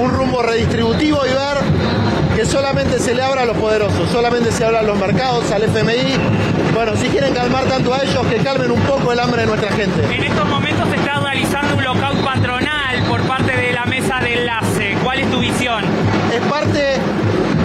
un 0.00 0.10
rumbo 0.10 0.42
redistributivo 0.42 1.24
y 1.24 1.30
ver 1.30 2.34
que 2.36 2.44
solamente 2.44 2.98
se 2.98 3.14
le 3.14 3.22
abra 3.22 3.42
a 3.42 3.44
los 3.44 3.56
poderosos, 3.56 4.10
solamente 4.10 4.50
se 4.50 4.64
habla 4.64 4.80
a 4.80 4.82
los 4.82 4.98
mercados, 4.98 5.50
al 5.52 5.62
FMI. 5.62 6.16
Bueno, 6.74 6.96
si 6.96 7.08
quieren 7.08 7.32
calmar 7.32 7.64
tanto 7.64 7.94
a 7.94 8.02
ellos, 8.02 8.26
que 8.26 8.38
calmen 8.38 8.72
un 8.72 8.80
poco 8.80 9.12
el 9.12 9.20
hambre 9.20 9.42
de 9.42 9.46
nuestra 9.46 9.70
gente. 9.70 10.02
En 10.12 10.24
estos 10.24 10.48
momentos 10.48 10.88
se 10.88 10.96
está 10.96 11.20
realizando 11.20 11.76
un 11.76 11.84
lockout 11.84 12.24
patronal 12.24 13.04
por 13.08 13.20
parte 13.22 13.56
de 13.56 13.72
la 13.72 13.84
mesa 13.84 14.18
de 14.20 14.34
enlace. 14.34 14.96
¿Cuál 15.04 15.20
es 15.20 15.30
tu 15.30 15.38
visión? 15.38 15.84
Es 16.34 16.40
parte 16.50 16.96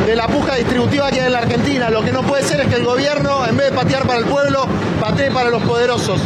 de 0.05 0.16
la 0.16 0.28
puja 0.28 0.55
distributiva 0.55 1.10
que 1.10 1.22
hay 1.22 1.28
en 1.28 1.34
la 1.34 1.39
Argentina. 1.39 1.89
Lo 1.89 2.03
que 2.03 2.12
no 2.12 2.22
puede 2.22 2.43
ser 2.43 2.60
es 2.62 2.68
que 2.68 2.76
el 2.76 2.84
gobierno, 2.84 3.47
en 3.47 3.57
vez 3.57 3.72
de 3.72 3.76
patear 3.76 4.05
para 4.05 4.20
el 4.20 4.26
pueblo, 4.26 4.68
patee 4.99 5.32
para 5.32 5.49
los 5.49 5.64
poderosos 5.64 6.22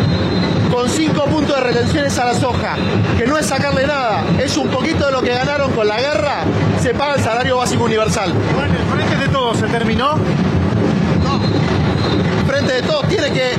con 0.74 0.90
cinco 0.90 1.26
puntos 1.26 1.56
de 1.56 1.62
retenciones 1.62 2.18
a 2.18 2.26
la 2.26 2.34
soja, 2.34 2.76
que 3.16 3.28
no 3.28 3.38
es 3.38 3.46
sacarle 3.46 3.86
nada, 3.86 4.24
es 4.44 4.58
un 4.58 4.70
poquito 4.70 5.06
de 5.06 5.12
lo 5.12 5.22
que 5.22 5.30
ganaron 5.30 5.72
con 5.72 5.88
la 5.88 6.00
guerra, 6.00 6.46
se 6.82 6.96
paga 6.96 7.14
el 7.14 7.22
salario 7.22 7.58
básico 7.58 7.84
universal. 7.84 8.34
Bueno, 8.56 8.74
el 8.74 9.06
frente 9.06 9.24
de 9.24 9.30
todos 9.32 9.58
se 9.58 9.68
terminó. 9.68 10.16
No. 11.24 11.40
El 12.40 12.46
frente 12.48 12.74
de 12.74 12.82
todos 12.82 13.08
tiene 13.08 13.30
que 13.32 13.52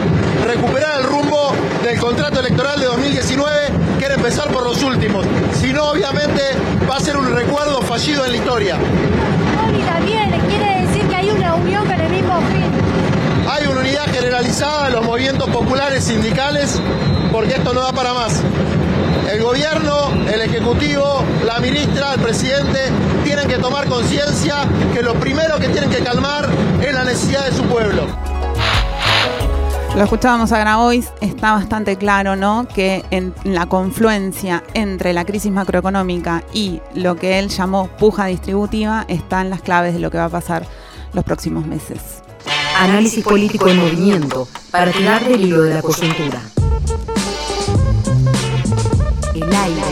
recuperar 0.44 1.02
el 1.02 1.04
rumbo 1.04 1.52
del 1.84 2.00
contrato 2.00 2.40
electoral 2.40 2.80
de 2.80 2.86
2019, 2.86 3.52
quiere 3.98 4.14
empezar 4.14 4.48
por 4.48 4.64
los 4.64 4.82
últimos. 4.82 5.24
Si 5.60 5.72
no, 5.72 5.90
obviamente 5.90 6.42
va 6.90 6.96
a 6.96 7.00
ser 7.00 7.16
un 7.16 7.32
recuerdo 7.32 7.80
fallido 7.82 8.24
en 8.24 8.32
la 8.32 8.36
historia. 8.38 8.76
también 9.86 10.30
quiere 10.48 10.86
decir 10.86 11.06
que 11.06 11.14
hay 11.14 11.30
una 11.30 11.54
unión 11.54 11.86
con 11.86 12.00
el 12.00 12.10
mismo 12.10 12.40
fin. 12.50 12.73
Generalizada 13.84 14.86
de 14.86 14.92
los 14.92 15.04
movimientos 15.04 15.48
populares 15.50 16.04
sindicales 16.04 16.80
porque 17.30 17.54
esto 17.54 17.74
no 17.74 17.82
da 17.82 17.92
para 17.92 18.14
más. 18.14 18.40
El 19.30 19.42
gobierno, 19.42 20.10
el 20.32 20.40
ejecutivo, 20.40 21.22
la 21.44 21.58
ministra, 21.58 22.14
el 22.14 22.20
presidente 22.20 22.80
tienen 23.24 23.46
que 23.46 23.58
tomar 23.58 23.86
conciencia 23.86 24.64
que 24.94 25.02
lo 25.02 25.14
primero 25.14 25.58
que 25.58 25.68
tienen 25.68 25.90
que 25.90 25.98
calmar 25.98 26.48
es 26.80 26.94
la 26.94 27.04
necesidad 27.04 27.44
de 27.44 27.54
su 27.54 27.62
pueblo. 27.64 28.06
Lo 29.94 30.02
escuchábamos 30.02 30.50
a 30.52 30.78
hoy, 30.78 31.04
está 31.20 31.52
bastante 31.52 31.96
claro, 31.96 32.36
¿no? 32.36 32.66
Que 32.66 33.04
en 33.10 33.34
la 33.44 33.66
confluencia 33.66 34.64
entre 34.72 35.12
la 35.12 35.24
crisis 35.24 35.52
macroeconómica 35.52 36.42
y 36.54 36.80
lo 36.94 37.16
que 37.16 37.38
él 37.38 37.50
llamó 37.50 37.88
puja 37.98 38.26
distributiva 38.26 39.04
están 39.08 39.50
las 39.50 39.60
claves 39.60 39.92
de 39.92 40.00
lo 40.00 40.10
que 40.10 40.18
va 40.18 40.24
a 40.24 40.30
pasar 40.30 40.66
los 41.12 41.24
próximos 41.24 41.66
meses. 41.66 42.23
Análisis 42.76 43.24
político 43.24 43.68
en 43.68 43.78
movimiento 43.78 44.48
para 44.70 44.90
tirar 44.90 45.26
del 45.26 45.44
hilo 45.44 45.62
de 45.62 45.74
la 45.74 45.82
coyuntura. 45.82 46.40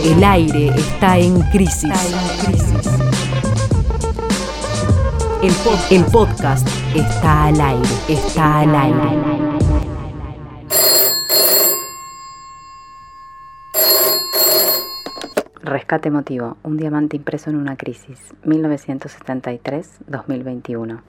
El 0.05 0.25
aire, 0.25 0.69
está 0.77 1.19
en 1.19 1.41
crisis. 1.51 1.93
El, 5.43 5.53
el 5.97 6.05
podcast 6.07 6.67
está 6.95 7.47
al 7.47 7.61
aire, 7.61 7.89
está 8.09 8.61
al 8.61 8.75
aire. 8.75 9.23
Rescate 15.63 16.09
emotivo, 16.09 16.57
un 16.65 16.77
diamante 16.77 17.17
impreso 17.17 17.51
en 17.51 17.57
una 17.57 17.77
crisis, 17.77 18.19
1973-2021. 18.45 21.01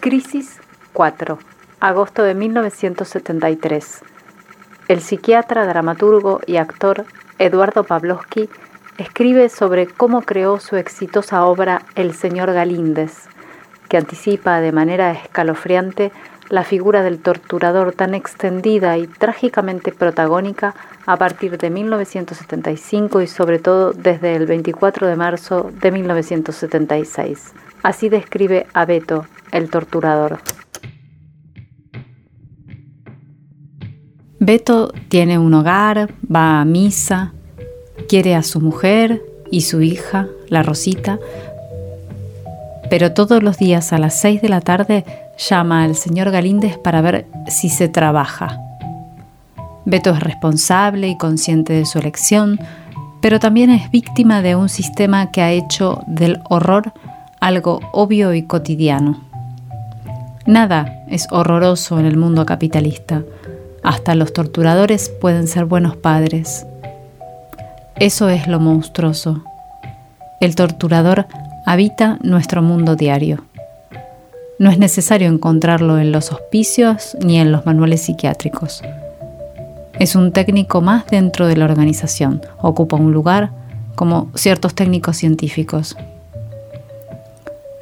Crisis 0.00 0.60
4. 0.96 1.38
Agosto 1.78 2.22
de 2.22 2.34
1973. 2.34 4.00
El 4.88 5.02
psiquiatra, 5.02 5.66
dramaturgo 5.66 6.40
y 6.46 6.56
actor 6.56 7.04
Eduardo 7.38 7.84
Pavlovsky 7.84 8.48
escribe 8.96 9.50
sobre 9.50 9.88
cómo 9.88 10.22
creó 10.22 10.58
su 10.58 10.76
exitosa 10.76 11.44
obra 11.44 11.82
El 11.96 12.14
señor 12.14 12.54
Galíndez, 12.54 13.28
que 13.90 13.98
anticipa 13.98 14.62
de 14.62 14.72
manera 14.72 15.12
escalofriante 15.12 16.12
la 16.48 16.64
figura 16.64 17.02
del 17.02 17.18
torturador 17.20 17.92
tan 17.92 18.14
extendida 18.14 18.96
y 18.96 19.06
trágicamente 19.06 19.92
protagónica 19.92 20.74
a 21.04 21.18
partir 21.18 21.58
de 21.58 21.68
1975 21.68 23.20
y 23.20 23.26
sobre 23.26 23.58
todo 23.58 23.92
desde 23.92 24.34
el 24.34 24.46
24 24.46 25.08
de 25.08 25.16
marzo 25.16 25.70
de 25.74 25.90
1976. 25.90 27.52
Así 27.82 28.08
describe 28.08 28.66
a 28.72 28.86
Beto, 28.86 29.26
el 29.52 29.68
torturador. 29.68 30.38
Beto 34.46 34.92
tiene 35.08 35.40
un 35.40 35.52
hogar, 35.54 36.14
va 36.32 36.60
a 36.60 36.64
misa, 36.64 37.32
quiere 38.08 38.36
a 38.36 38.44
su 38.44 38.60
mujer 38.60 39.20
y 39.50 39.62
su 39.62 39.82
hija, 39.82 40.28
la 40.48 40.62
Rosita, 40.62 41.18
pero 42.88 43.12
todos 43.12 43.42
los 43.42 43.58
días 43.58 43.92
a 43.92 43.98
las 43.98 44.20
6 44.20 44.42
de 44.42 44.48
la 44.48 44.60
tarde 44.60 45.04
llama 45.36 45.82
al 45.82 45.96
señor 45.96 46.30
Galíndez 46.30 46.78
para 46.78 47.00
ver 47.00 47.26
si 47.48 47.68
se 47.68 47.88
trabaja. 47.88 48.60
Beto 49.84 50.10
es 50.10 50.20
responsable 50.20 51.08
y 51.08 51.18
consciente 51.18 51.72
de 51.72 51.84
su 51.84 51.98
elección, 51.98 52.60
pero 53.20 53.40
también 53.40 53.70
es 53.70 53.90
víctima 53.90 54.42
de 54.42 54.54
un 54.54 54.68
sistema 54.68 55.32
que 55.32 55.42
ha 55.42 55.50
hecho 55.50 56.04
del 56.06 56.38
horror 56.48 56.92
algo 57.40 57.80
obvio 57.92 58.32
y 58.32 58.42
cotidiano. 58.42 59.24
Nada 60.46 61.02
es 61.08 61.26
horroroso 61.32 61.98
en 61.98 62.06
el 62.06 62.16
mundo 62.16 62.46
capitalista. 62.46 63.24
Hasta 63.86 64.16
los 64.16 64.32
torturadores 64.32 65.08
pueden 65.08 65.46
ser 65.46 65.64
buenos 65.64 65.94
padres. 65.96 66.66
Eso 67.94 68.28
es 68.28 68.48
lo 68.48 68.58
monstruoso. 68.58 69.44
El 70.40 70.56
torturador 70.56 71.26
habita 71.64 72.18
nuestro 72.20 72.62
mundo 72.62 72.96
diario. 72.96 73.44
No 74.58 74.70
es 74.70 74.78
necesario 74.80 75.28
encontrarlo 75.28 76.00
en 76.00 76.10
los 76.10 76.32
hospicios 76.32 77.16
ni 77.20 77.38
en 77.38 77.52
los 77.52 77.64
manuales 77.64 78.02
psiquiátricos. 78.02 78.82
Es 80.00 80.16
un 80.16 80.32
técnico 80.32 80.80
más 80.80 81.06
dentro 81.06 81.46
de 81.46 81.56
la 81.56 81.66
organización. 81.66 82.42
Ocupa 82.58 82.96
un 82.96 83.12
lugar 83.12 83.52
como 83.94 84.32
ciertos 84.34 84.74
técnicos 84.74 85.16
científicos. 85.16 85.96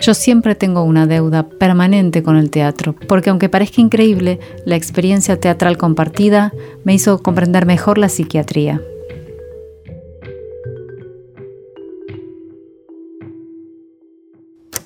Yo 0.05 0.13
siempre 0.13 0.55
tengo 0.55 0.83
una 0.83 1.07
deuda 1.07 1.49
permanente 1.49 2.23
con 2.23 2.37
el 2.37 2.51
teatro, 2.51 2.95
porque 3.09 3.31
aunque 3.31 3.49
parezca 3.49 3.81
increíble, 3.81 4.39
la 4.67 4.77
experiencia 4.77 5.41
teatral 5.41 5.79
compartida 5.79 6.53
me 6.85 6.93
hizo 6.93 7.23
comprender 7.23 7.65
mejor 7.65 7.97
la 7.97 8.11
psiquiatría. 8.11 8.83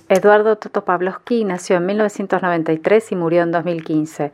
Eduardo 0.09 0.55
Toto 0.55 0.85
Pavlovsky 0.85 1.43
nació 1.43 1.79
en 1.79 1.87
1993 1.87 3.11
y 3.11 3.17
murió 3.17 3.43
en 3.43 3.51
2015. 3.51 4.31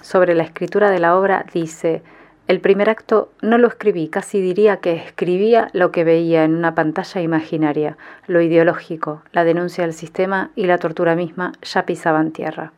Sobre 0.00 0.36
la 0.36 0.44
escritura 0.44 0.92
de 0.92 1.00
la 1.00 1.16
obra 1.16 1.44
dice, 1.52 2.04
el 2.50 2.58
primer 2.58 2.90
acto 2.90 3.30
no 3.42 3.58
lo 3.58 3.68
escribí, 3.68 4.08
casi 4.08 4.40
diría 4.40 4.78
que 4.78 4.94
escribía 4.94 5.68
lo 5.72 5.92
que 5.92 6.02
veía 6.02 6.42
en 6.42 6.56
una 6.56 6.74
pantalla 6.74 7.20
imaginaria, 7.20 7.96
lo 8.26 8.40
ideológico, 8.40 9.22
la 9.30 9.44
denuncia 9.44 9.84
del 9.84 9.94
sistema 9.94 10.50
y 10.56 10.66
la 10.66 10.78
tortura 10.78 11.14
misma 11.14 11.52
ya 11.62 11.86
pisaban 11.86 12.32
tierra. 12.32 12.72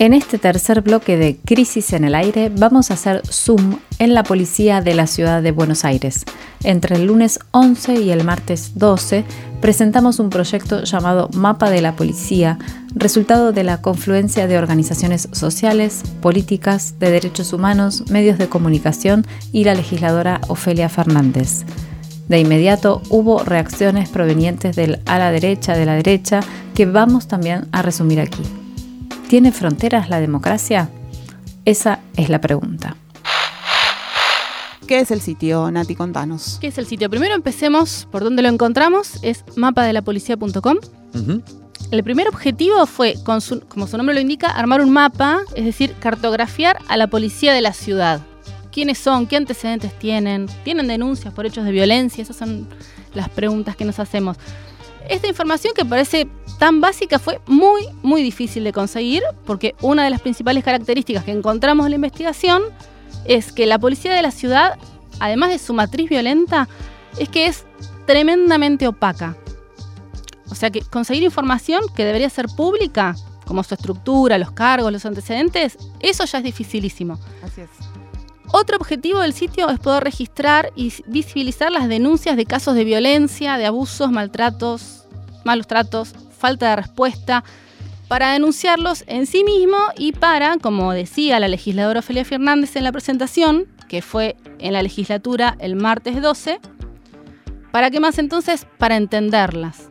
En 0.00 0.12
este 0.12 0.38
tercer 0.38 0.80
bloque 0.80 1.16
de 1.16 1.36
Crisis 1.36 1.92
en 1.92 2.02
el 2.02 2.16
Aire 2.16 2.50
vamos 2.50 2.90
a 2.90 2.94
hacer 2.94 3.22
zoom 3.30 3.78
en 4.00 4.12
la 4.12 4.24
policía 4.24 4.80
de 4.80 4.92
la 4.92 5.06
ciudad 5.06 5.40
de 5.40 5.52
Buenos 5.52 5.84
Aires. 5.84 6.24
Entre 6.64 6.96
el 6.96 7.06
lunes 7.06 7.38
11 7.52 8.00
y 8.00 8.10
el 8.10 8.24
martes 8.24 8.72
12 8.74 9.24
presentamos 9.60 10.18
un 10.18 10.30
proyecto 10.30 10.82
llamado 10.82 11.30
Mapa 11.32 11.70
de 11.70 11.80
la 11.80 11.94
Policía, 11.94 12.58
resultado 12.96 13.52
de 13.52 13.62
la 13.62 13.82
confluencia 13.82 14.48
de 14.48 14.58
organizaciones 14.58 15.28
sociales, 15.30 16.02
políticas, 16.20 16.98
de 16.98 17.12
derechos 17.12 17.52
humanos, 17.52 18.10
medios 18.10 18.36
de 18.36 18.48
comunicación 18.48 19.24
y 19.52 19.62
la 19.62 19.76
legisladora 19.76 20.40
Ofelia 20.48 20.88
Fernández. 20.88 21.64
De 22.28 22.40
inmediato 22.40 23.00
hubo 23.10 23.44
reacciones 23.44 24.08
provenientes 24.08 24.74
del 24.74 24.98
a 25.06 25.20
la 25.20 25.30
derecha 25.30 25.74
de 25.76 25.86
la 25.86 25.94
derecha 25.94 26.40
que 26.74 26.84
vamos 26.84 27.28
también 27.28 27.68
a 27.70 27.82
resumir 27.82 28.20
aquí. 28.20 28.42
¿Tiene 29.34 29.50
fronteras 29.50 30.10
la 30.10 30.20
democracia? 30.20 30.90
Esa 31.64 31.98
es 32.16 32.28
la 32.28 32.40
pregunta. 32.40 32.96
¿Qué 34.86 35.00
es 35.00 35.10
el 35.10 35.20
sitio, 35.20 35.68
Nati? 35.72 35.96
Contanos. 35.96 36.58
¿Qué 36.60 36.68
es 36.68 36.78
el 36.78 36.86
sitio? 36.86 37.10
Primero 37.10 37.34
empecemos 37.34 38.06
por 38.12 38.22
donde 38.22 38.42
lo 38.42 38.48
encontramos, 38.48 39.18
es 39.22 39.44
mapadelapolicía.com. 39.56 40.76
El 41.90 42.04
primer 42.04 42.28
objetivo 42.28 42.86
fue, 42.86 43.16
como 43.24 43.40
su 43.88 43.96
nombre 43.96 44.14
lo 44.14 44.20
indica, 44.20 44.46
armar 44.50 44.80
un 44.80 44.92
mapa, 44.92 45.40
es 45.56 45.64
decir, 45.64 45.96
cartografiar 45.98 46.78
a 46.86 46.96
la 46.96 47.08
policía 47.08 47.52
de 47.52 47.60
la 47.60 47.72
ciudad. 47.72 48.20
¿Quiénes 48.70 48.98
son? 48.98 49.26
¿Qué 49.26 49.34
antecedentes 49.34 49.98
tienen? 49.98 50.46
¿Tienen 50.62 50.86
denuncias 50.86 51.34
por 51.34 51.44
hechos 51.44 51.64
de 51.64 51.72
violencia? 51.72 52.22
Esas 52.22 52.36
son 52.36 52.68
las 53.14 53.28
preguntas 53.30 53.74
que 53.74 53.84
nos 53.84 53.98
hacemos. 53.98 54.36
Esta 55.08 55.28
información 55.28 55.74
que 55.74 55.84
parece 55.84 56.28
tan 56.58 56.80
básica 56.80 57.18
fue 57.18 57.40
muy, 57.46 57.86
muy 58.02 58.22
difícil 58.22 58.64
de 58.64 58.72
conseguir 58.72 59.22
porque 59.44 59.74
una 59.82 60.04
de 60.04 60.10
las 60.10 60.20
principales 60.20 60.64
características 60.64 61.24
que 61.24 61.32
encontramos 61.32 61.86
en 61.86 61.90
la 61.90 61.96
investigación 61.96 62.62
es 63.24 63.52
que 63.52 63.66
la 63.66 63.78
policía 63.78 64.14
de 64.14 64.22
la 64.22 64.30
ciudad, 64.30 64.78
además 65.20 65.50
de 65.50 65.58
su 65.58 65.74
matriz 65.74 66.08
violenta, 66.08 66.68
es 67.18 67.28
que 67.28 67.46
es 67.46 67.64
tremendamente 68.06 68.86
opaca. 68.86 69.36
O 70.50 70.54
sea 70.54 70.70
que 70.70 70.80
conseguir 70.82 71.22
información 71.22 71.82
que 71.94 72.04
debería 72.04 72.30
ser 72.30 72.46
pública, 72.56 73.14
como 73.46 73.62
su 73.62 73.74
estructura, 73.74 74.38
los 74.38 74.52
cargos, 74.52 74.92
los 74.92 75.04
antecedentes, 75.04 75.76
eso 76.00 76.24
ya 76.24 76.38
es 76.38 76.44
dificilísimo. 76.44 77.18
Así 77.42 77.62
es. 77.62 77.93
Otro 78.56 78.76
objetivo 78.76 79.18
del 79.18 79.32
sitio 79.32 79.68
es 79.68 79.80
poder 79.80 80.04
registrar 80.04 80.70
y 80.76 80.92
visibilizar 81.06 81.72
las 81.72 81.88
denuncias 81.88 82.36
de 82.36 82.46
casos 82.46 82.76
de 82.76 82.84
violencia, 82.84 83.58
de 83.58 83.66
abusos, 83.66 84.12
maltratos, 84.12 85.08
malos 85.44 85.66
tratos, 85.66 86.14
falta 86.38 86.70
de 86.70 86.76
respuesta, 86.76 87.42
para 88.06 88.30
denunciarlos 88.30 89.02
en 89.08 89.26
sí 89.26 89.42
mismo 89.42 89.76
y 89.98 90.12
para, 90.12 90.56
como 90.58 90.92
decía 90.92 91.40
la 91.40 91.48
legisladora 91.48 91.98
Ofelia 91.98 92.24
Fernández 92.24 92.76
en 92.76 92.84
la 92.84 92.92
presentación, 92.92 93.66
que 93.88 94.02
fue 94.02 94.36
en 94.60 94.72
la 94.72 94.84
legislatura 94.84 95.56
el 95.58 95.74
martes 95.74 96.22
12, 96.22 96.60
¿para 97.72 97.90
qué 97.90 97.98
más 97.98 98.18
entonces? 98.18 98.68
Para 98.78 98.94
entenderlas. 98.94 99.90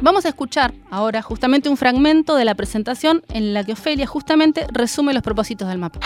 Vamos 0.00 0.24
a 0.24 0.30
escuchar 0.30 0.74
ahora 0.90 1.22
justamente 1.22 1.68
un 1.68 1.76
fragmento 1.76 2.34
de 2.34 2.46
la 2.46 2.56
presentación 2.56 3.22
en 3.28 3.54
la 3.54 3.62
que 3.62 3.74
Ofelia 3.74 4.08
justamente 4.08 4.66
resume 4.72 5.14
los 5.14 5.22
propósitos 5.22 5.68
del 5.68 5.78
mapa 5.78 6.00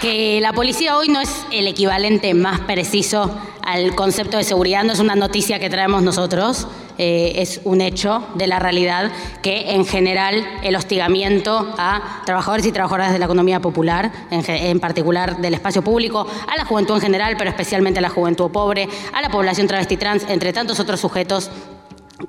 que 0.00 0.40
la 0.40 0.52
policía 0.52 0.96
hoy 0.96 1.08
no 1.08 1.20
es 1.20 1.44
el 1.50 1.66
equivalente 1.66 2.32
más 2.34 2.60
preciso 2.60 3.36
al 3.62 3.94
concepto 3.94 4.36
de 4.36 4.44
seguridad, 4.44 4.84
no 4.84 4.92
es 4.92 5.00
una 5.00 5.16
noticia 5.16 5.58
que 5.58 5.68
traemos 5.68 6.02
nosotros, 6.02 6.68
eh, 6.98 7.32
es 7.36 7.60
un 7.64 7.80
hecho 7.80 8.26
de 8.34 8.46
la 8.46 8.58
realidad 8.58 9.10
que 9.42 9.72
en 9.72 9.84
general 9.84 10.46
el 10.62 10.76
hostigamiento 10.76 11.74
a 11.78 12.22
trabajadores 12.24 12.64
y 12.66 12.72
trabajadoras 12.72 13.12
de 13.12 13.18
la 13.18 13.24
economía 13.24 13.60
popular, 13.60 14.10
en, 14.30 14.80
particular 14.80 15.38
del 15.38 15.54
espacio 15.54 15.82
público, 15.82 16.26
a 16.46 16.56
la 16.56 16.64
juventud 16.64 16.94
en 16.94 17.00
general, 17.02 17.34
pero 17.36 17.50
especialmente 17.50 17.98
a 17.98 18.02
la 18.02 18.10
juventud 18.10 18.50
pobre, 18.50 18.88
a 19.12 19.20
la 19.20 19.30
población 19.30 19.66
travesti 19.66 19.96
trans, 19.96 20.24
entre 20.28 20.52
tantos 20.52 20.80
otros 20.80 21.00
sujetos 21.00 21.50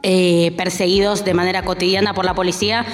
eh, 0.04 0.54
perseguidos 0.58 1.24
de 1.24 1.34
manera 1.34 1.64
cotidiana 1.64 2.14
por 2.14 2.26
la 2.26 2.34
policía, 2.34 2.86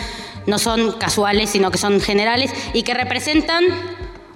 no 0.48 0.60
son 0.60 0.92
casuales, 0.94 1.50
sino 1.50 1.72
que 1.72 1.78
son 1.78 2.00
generales 2.00 2.54
y 2.74 2.84
que 2.84 2.94
representan 2.94 3.64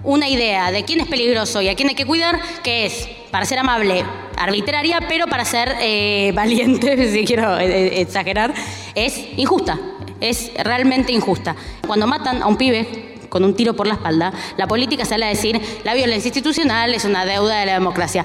una 0.02 0.28
idea 0.28 0.70
de 0.70 0.84
quién 0.84 1.00
es 1.00 1.06
peligroso 1.06 1.60
y 1.60 1.68
a 1.68 1.74
quién 1.74 1.88
hay 1.88 1.94
que 1.94 2.06
cuidar, 2.06 2.40
que 2.62 2.86
es, 2.86 3.08
para 3.30 3.44
ser 3.44 3.58
amable, 3.58 4.04
arbitraria, 4.36 5.00
pero 5.08 5.26
para 5.26 5.44
ser 5.44 5.76
eh, 5.80 6.32
valiente, 6.34 7.10
si 7.12 7.24
quiero 7.24 7.58
eh, 7.58 7.66
eh, 7.66 8.00
exagerar, 8.00 8.54
es 8.94 9.18
injusta, 9.36 9.78
es 10.20 10.50
realmente 10.62 11.12
injusta. 11.12 11.54
Cuando 11.86 12.06
matan 12.06 12.42
a 12.42 12.46
un 12.46 12.56
pibe 12.56 13.18
con 13.28 13.44
un 13.44 13.54
tiro 13.54 13.74
por 13.74 13.86
la 13.86 13.94
espalda, 13.94 14.32
la 14.56 14.66
política 14.66 15.04
sale 15.04 15.26
a 15.26 15.28
decir, 15.28 15.60
la 15.84 15.94
violencia 15.94 16.28
institucional 16.28 16.94
es 16.94 17.04
una 17.04 17.24
deuda 17.24 17.60
de 17.60 17.66
la 17.66 17.74
democracia. 17.74 18.24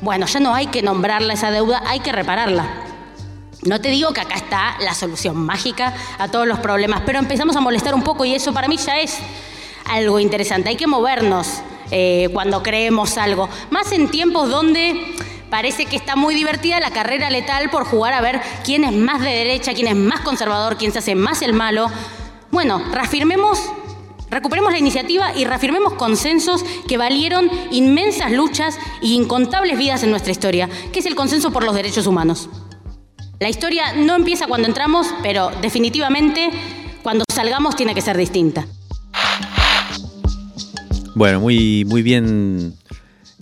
Bueno, 0.00 0.26
ya 0.26 0.40
no 0.40 0.54
hay 0.54 0.66
que 0.68 0.82
nombrarla 0.82 1.34
esa 1.34 1.50
deuda, 1.50 1.82
hay 1.86 2.00
que 2.00 2.10
repararla. 2.10 2.86
No 3.62 3.78
te 3.78 3.90
digo 3.90 4.14
que 4.14 4.22
acá 4.22 4.36
está 4.36 4.76
la 4.80 4.94
solución 4.94 5.36
mágica 5.36 5.92
a 6.18 6.28
todos 6.28 6.46
los 6.46 6.58
problemas, 6.60 7.02
pero 7.04 7.18
empezamos 7.18 7.54
a 7.56 7.60
molestar 7.60 7.94
un 7.94 8.02
poco 8.02 8.24
y 8.24 8.34
eso 8.34 8.54
para 8.54 8.68
mí 8.68 8.78
ya 8.78 8.98
es 8.98 9.18
algo 9.90 10.20
interesante. 10.20 10.70
Hay 10.70 10.76
que 10.76 10.86
movernos 10.86 11.60
eh, 11.90 12.28
cuando 12.32 12.62
creemos 12.62 13.18
algo. 13.18 13.48
Más 13.70 13.92
en 13.92 14.08
tiempos 14.08 14.48
donde 14.48 15.14
parece 15.50 15.86
que 15.86 15.96
está 15.96 16.14
muy 16.14 16.34
divertida 16.34 16.78
la 16.78 16.92
carrera 16.92 17.28
letal 17.28 17.70
por 17.70 17.84
jugar 17.84 18.14
a 18.14 18.20
ver 18.20 18.40
quién 18.64 18.84
es 18.84 18.92
más 18.92 19.20
de 19.20 19.30
derecha, 19.30 19.74
quién 19.74 19.88
es 19.88 19.96
más 19.96 20.20
conservador, 20.20 20.76
quién 20.76 20.92
se 20.92 21.00
hace 21.00 21.14
más 21.14 21.42
el 21.42 21.52
malo. 21.52 21.90
Bueno, 22.52 22.82
reafirmemos, 22.92 23.60
recuperemos 24.30 24.72
la 24.72 24.78
iniciativa 24.78 25.34
y 25.34 25.44
reafirmemos 25.44 25.94
consensos 25.94 26.64
que 26.86 26.96
valieron 26.96 27.50
inmensas 27.72 28.30
luchas 28.30 28.78
y 29.02 29.14
incontables 29.14 29.76
vidas 29.76 30.04
en 30.04 30.10
nuestra 30.10 30.32
historia, 30.32 30.68
que 30.92 31.00
es 31.00 31.06
el 31.06 31.16
consenso 31.16 31.50
por 31.50 31.64
los 31.64 31.74
derechos 31.74 32.06
humanos. 32.06 32.48
La 33.40 33.48
historia 33.48 33.94
no 33.94 34.14
empieza 34.14 34.46
cuando 34.46 34.68
entramos, 34.68 35.08
pero 35.22 35.50
definitivamente 35.62 36.50
cuando 37.02 37.24
salgamos 37.32 37.74
tiene 37.74 37.94
que 37.94 38.02
ser 38.02 38.16
distinta. 38.16 38.66
Bueno, 41.14 41.40
muy, 41.40 41.84
muy 41.86 42.02
bien, 42.02 42.74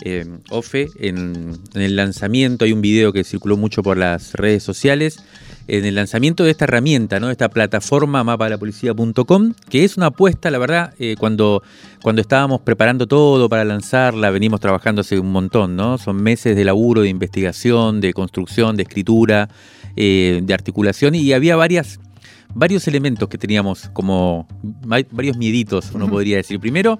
eh, 0.01 0.25
Ofe. 0.49 0.87
En, 0.99 1.57
el 1.75 1.95
lanzamiento 1.95 2.65
hay 2.65 2.71
un 2.71 2.81
video 2.81 3.13
que 3.13 3.23
circuló 3.23 3.57
mucho 3.57 3.83
por 3.83 3.97
las 3.97 4.33
redes 4.33 4.63
sociales. 4.63 5.23
En 5.67 5.85
el 5.85 5.93
lanzamiento 5.93 6.43
de 6.43 6.49
esta 6.49 6.65
herramienta, 6.65 7.19
¿no? 7.19 7.27
de 7.27 7.33
esta 7.33 7.49
plataforma 7.49 8.23
mapalapolicía.com, 8.23 9.53
que 9.69 9.83
es 9.83 9.97
una 9.97 10.07
apuesta, 10.07 10.49
la 10.49 10.57
verdad, 10.57 10.95
eh, 10.97 11.15
cuando, 11.19 11.61
cuando 12.01 12.23
estábamos 12.23 12.61
preparando 12.61 13.05
todo 13.05 13.47
para 13.49 13.63
lanzarla, 13.63 14.31
venimos 14.31 14.59
trabajando 14.59 15.01
hace 15.01 15.19
un 15.19 15.31
montón, 15.31 15.75
¿no? 15.75 15.99
Son 15.99 16.15
meses 16.15 16.55
de 16.55 16.65
laburo, 16.65 17.01
de 17.01 17.09
investigación, 17.09 18.01
de 18.01 18.13
construcción, 18.13 18.77
de 18.77 18.83
escritura, 18.83 19.47
eh, 19.95 20.41
de 20.41 20.53
articulación, 20.55 21.13
y 21.13 21.33
había 21.33 21.55
varias 21.55 21.99
varios 22.55 22.87
elementos 22.87 23.29
que 23.29 23.37
teníamos 23.37 23.89
como 23.93 24.47
varios 25.11 25.37
mieditos, 25.37 25.91
uno 25.93 26.09
podría 26.09 26.37
decir. 26.37 26.59
Primero, 26.59 26.99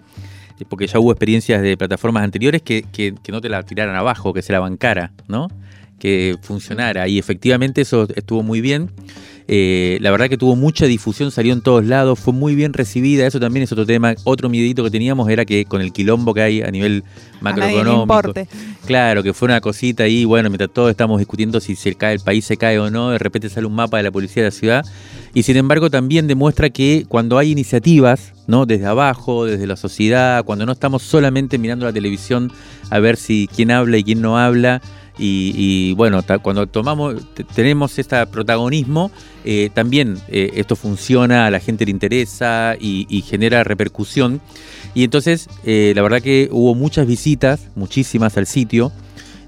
porque 0.68 0.88
ya 0.88 1.00
hubo 1.00 1.12
experiencias 1.12 1.62
de 1.62 1.78
plataformas 1.78 2.24
anteriores 2.24 2.62
que, 2.62 2.84
que, 2.84 3.14
no 3.30 3.42
te 3.42 3.50
la 3.50 3.64
tiraran 3.64 3.96
abajo, 3.96 4.34
que 4.34 4.42
se 4.42 4.52
la 4.52 4.60
bancara, 4.60 5.12
¿no? 5.28 5.48
Que 6.00 6.38
funcionara. 6.42 7.08
Y 7.08 7.20
efectivamente 7.20 7.82
eso 7.82 8.08
estuvo 8.16 8.44
muy 8.44 8.62
bien. 8.62 8.92
Eh, 9.52 9.98
la 10.02 10.12
verdad 10.12 10.30
que 10.30 10.38
tuvo 10.38 10.56
mucha 10.56 10.86
difusión, 10.86 11.32
salió 11.32 11.54
en 11.54 11.62
todos 11.62 11.84
lados, 11.84 12.20
fue 12.20 12.34
muy 12.34 12.54
bien 12.54 12.72
recibida. 12.72 13.26
Eso 13.26 13.40
también 13.40 13.64
es 13.64 13.72
otro 13.72 13.84
tema. 13.84 14.14
Otro 14.24 14.48
miedito 14.48 14.84
que 14.84 14.92
teníamos 14.92 15.28
era 15.28 15.44
que 15.44 15.66
con 15.66 15.82
el 15.82 15.92
quilombo 15.92 16.36
que 16.36 16.42
hay 16.44 16.62
a 16.62 16.70
nivel 16.70 17.04
macroeconómico. 17.42 18.32
claro, 18.86 19.24
que 19.24 19.34
fue 19.34 19.48
una 19.48 19.60
cosita 19.60 20.04
ahí, 20.04 20.24
bueno, 20.24 20.52
mientras 20.52 20.70
todos 20.72 20.92
estamos 20.92 21.18
discutiendo 21.18 21.60
si 21.60 21.76
se 21.76 21.96
cae 21.96 22.14
el 22.14 22.20
país, 22.20 22.46
se 22.46 22.58
cae 22.58 22.78
o 22.78 22.92
no, 22.92 23.10
de 23.10 23.18
repente 23.18 23.50
sale 23.50 23.66
un 23.66 23.74
mapa 23.74 23.98
de 23.98 24.04
la 24.04 24.12
policía 24.12 24.44
de 24.44 24.50
la 24.50 24.56
ciudad. 24.56 24.86
Y 25.34 25.42
sin 25.42 25.58
embargo 25.58 25.90
también 25.90 26.28
demuestra 26.28 26.70
que 26.70 27.06
cuando 27.08 27.40
hay 27.40 27.50
iniciativas, 27.50 28.34
¿no? 28.46 28.68
Desde 28.68 28.86
abajo, 28.86 29.46
desde 29.46 29.66
la 29.66 29.78
sociedad, 29.78 30.44
cuando 30.44 30.68
no 30.68 30.74
estamos 30.74 31.02
solamente 31.02 31.58
mirando 31.58 31.88
la 31.88 31.94
televisión 31.94 32.52
a 32.92 33.00
ver 33.00 33.18
si 33.18 33.50
quién 33.56 33.72
habla 33.72 33.98
y 33.98 34.04
quién 34.04 34.22
no 34.22 34.38
habla, 34.38 34.80
y, 35.20 35.94
bueno, 35.94 36.24
cuando 36.42 36.68
tomamos, 36.68 37.16
tenemos 37.54 38.00
este 38.00 38.26
protagonismo, 38.28 39.12
eh, 39.44 39.70
también 39.74 40.18
eh, 40.30 40.52
esto 40.56 40.76
funciona, 40.76 41.46
a 41.46 41.52
la 41.52 41.60
gente 41.60 41.86
le 41.86 41.92
interesa 41.92 42.76
y, 42.80 43.24
genera 43.28 43.64
repercusión. 43.64 44.42
Y 44.94 45.04
entonces, 45.04 45.50
eh, 45.66 45.92
la 45.96 46.02
verdad 46.02 46.22
que 46.22 46.48
hubo 46.52 46.74
muchas 46.74 47.06
visitas, 47.06 47.68
muchísimas 47.76 48.38
al 48.38 48.48
sitio, 48.48 48.92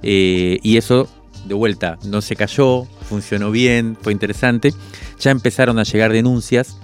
y 0.03 0.77
eso 0.77 1.07
de 1.45 1.53
vuelta, 1.53 1.97
no 2.05 2.21
se 2.21 2.35
cayó, 2.35 2.85
funcionó 3.07 3.51
bien, 3.51 3.97
fue 4.01 4.11
interesante. 4.11 4.73
Ya 5.19 5.31
empezaron 5.31 5.79
a 5.79 5.83
llegar 5.83 6.11
denuncias, 6.11 6.77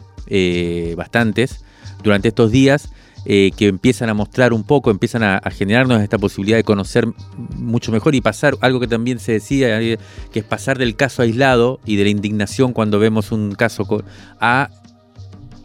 bastantes, 0.95 1.63
durante 2.03 2.29
estos 2.29 2.51
días. 2.51 2.89
Eh, 3.29 3.51
que 3.57 3.67
empiezan 3.67 4.07
a 4.07 4.13
mostrar 4.13 4.53
un 4.53 4.63
poco, 4.63 4.89
empiezan 4.89 5.21
a, 5.21 5.41
generarnos 5.51 6.01
esta 6.01 6.17
posibilidad 6.17 6.55
de 6.55 6.63
conocer 6.63 7.05
mucho 7.57 7.91
mejor 7.91 8.15
y 8.15 8.21
pasar, 8.21 8.55
algo 8.61 8.79
que 8.79 8.87
también 8.87 9.19
se 9.19 9.33
decía, 9.33 9.81
eh, 9.81 9.97
que 10.31 10.39
es 10.39 10.45
pasar 10.45 10.77
del 10.77 10.95
caso 10.95 11.23
aislado 11.23 11.81
y 11.85 11.97
de 11.97 12.05
la 12.05 12.09
indignación 12.09 12.71
cuando 12.71 12.99
vemos 12.99 13.33
un 13.33 13.51
caso 13.51 13.85
a 14.39 14.69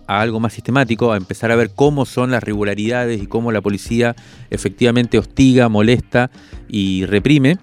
algo 0.09 0.41
más 0.41 0.55
sistemático, 0.55 1.13
a 1.13 1.17
empezar 1.17 1.53
a 1.53 1.55
ver 1.55 1.71
cómo 1.73 2.05
son 2.05 2.33
las 2.33 2.43
regularidades 2.43 3.23
y 3.23 3.29
cómo 3.29 3.53
la 3.53 3.61
policía 3.61 4.17
efectivamente 4.51 5.17
hostiga, 5.17 5.69
molesta 5.69 6.33
y 6.69 7.07
reprime. 7.07 7.59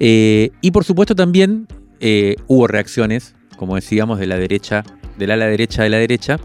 Eh, 0.00 0.50
y 0.60 0.72
por 0.72 0.82
supuesto 0.82 1.14
también 1.14 1.68
hubo 2.48 2.66
reacciones, 2.66 3.36
como 3.56 3.76
decíamos, 3.76 4.18
de 4.18 4.26
la 4.26 4.38
derecha, 4.38 4.82
del 5.16 5.30
ala 5.30 5.46
derecha 5.46 5.84
de 5.84 5.90
la 5.90 5.98
derecha, 5.98 6.40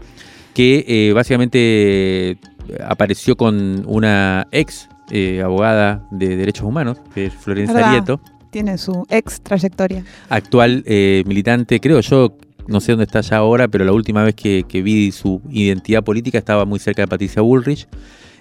que 0.54 1.10
básicamente 1.16 2.38
apareció 2.86 3.36
con 3.36 3.84
una 3.86 4.46
ex 4.50 4.88
eh, 5.10 5.42
abogada 5.42 6.06
de 6.10 6.36
derechos 6.36 6.64
humanos, 6.64 6.98
que 7.14 7.26
es 7.26 7.34
Florencia. 7.34 7.90
Arieto, 7.90 8.20
Tiene 8.50 8.78
su 8.78 9.06
ex 9.10 9.40
trayectoria. 9.40 10.04
actual 10.28 10.82
eh, 10.86 11.22
militante, 11.26 11.80
creo 11.80 12.00
yo, 12.00 12.36
no 12.66 12.80
sé 12.80 12.92
dónde 12.92 13.04
está 13.04 13.20
ya 13.20 13.38
ahora, 13.38 13.68
pero 13.68 13.84
la 13.84 13.92
última 13.92 14.22
vez 14.24 14.34
que, 14.34 14.64
que 14.68 14.82
vi 14.82 15.12
su 15.12 15.40
identidad 15.50 16.02
política 16.02 16.38
estaba 16.38 16.64
muy 16.64 16.78
cerca 16.78 17.02
de 17.02 17.08
Patricia 17.08 17.42
Bullrich. 17.42 17.88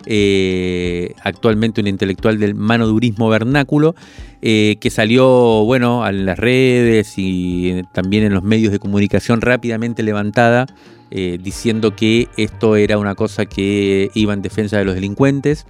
Eh, 0.06 1.14
actualmente 1.24 1.82
un 1.82 1.88
intelectual 1.88 2.40
del 2.40 2.56
manodurismo 2.56 3.30
vernáculo, 3.30 3.96
eh, 4.42 4.78
que 4.82 4.90
salió, 4.90 5.64
bueno, 5.66 6.08
en 6.08 6.26
las 6.26 6.40
redes 6.40 7.14
y 7.18 7.84
también 7.94 8.24
en 8.24 8.34
los 8.34 8.44
medios 8.44 8.72
de 8.72 8.80
comunicación 8.80 9.42
rápidamente 9.42 10.02
levantada, 10.02 10.66
eh, 11.12 11.38
diciendo 11.42 11.96
que 11.96 12.30
esto 12.38 12.76
era 12.76 12.98
una 12.98 13.16
cosa 13.16 13.46
que 13.46 14.10
iba 14.14 14.34
en 14.34 14.42
defensa 14.42 14.78
de 14.78 14.86
los 14.86 14.96
delincuentes 14.96 15.66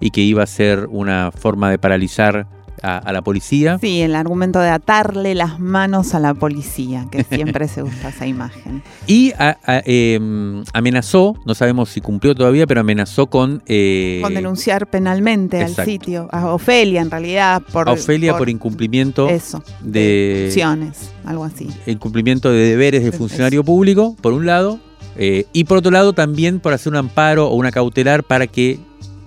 y 0.00 0.10
que 0.10 0.20
iba 0.20 0.42
a 0.42 0.46
ser 0.46 0.86
una 0.90 1.32
forma 1.32 1.68
de 1.70 1.78
paralizar 1.78 2.46
a- 2.82 2.98
a 2.98 3.12
la 3.12 3.22
policía. 3.22 3.78
Sí, 3.80 4.00
el 4.02 4.14
argumento 4.14 4.58
de 4.60 4.68
atarle 4.68 5.34
las 5.34 5.58
manos 5.60 6.14
a 6.14 6.20
la 6.20 6.34
policía, 6.34 7.06
que 7.10 7.24
siempre 7.24 7.68
se 7.68 7.82
usa 7.82 8.10
esa 8.10 8.26
imagen. 8.26 8.82
Y 9.06 9.32
a- 9.38 9.56
a- 9.64 9.82
em, 9.84 10.64
amenazó, 10.72 11.34
no 11.46 11.54
sabemos 11.54 11.88
si 11.90 12.00
cumplió 12.00 12.34
todavía, 12.34 12.66
pero 12.66 12.80
amenazó 12.80 13.26
con, 13.28 13.62
eh, 13.66 14.20
Con 14.22 14.34
denunciar 14.34 14.86
penalmente 14.88 15.62
al 15.62 15.74
sitio, 15.74 16.28
a 16.32 16.52
Ofelia 16.52 17.00
en 17.00 17.10
realidad, 17.10 17.62
por, 17.72 17.88
a 17.88 17.92
Ofelia 17.92 18.36
por, 18.36 18.48
incumplimiento 18.50 19.28
eso, 19.28 19.62
de 19.82 20.44
acciones, 20.48 21.10
algo 21.24 21.44
así. 21.44 21.68
incumplimiento 21.86 22.50
de 22.50 22.68
deberes 22.70 23.04
de 23.04 23.12
funcionario 23.12 23.64
público, 23.64 24.16
por 24.20 24.32
un 24.32 24.46
lado, 24.46 24.78
eh, 25.16 25.46
y 25.52 25.64
por 25.64 25.78
otro 25.78 25.90
lado 25.92 26.12
también 26.12 26.58
por 26.60 26.72
hacer 26.72 26.90
un 26.92 26.96
amparo 26.96 27.48
o 27.48 27.54
una 27.54 27.70
cautelar 27.70 28.24
para 28.24 28.46
que 28.48 28.78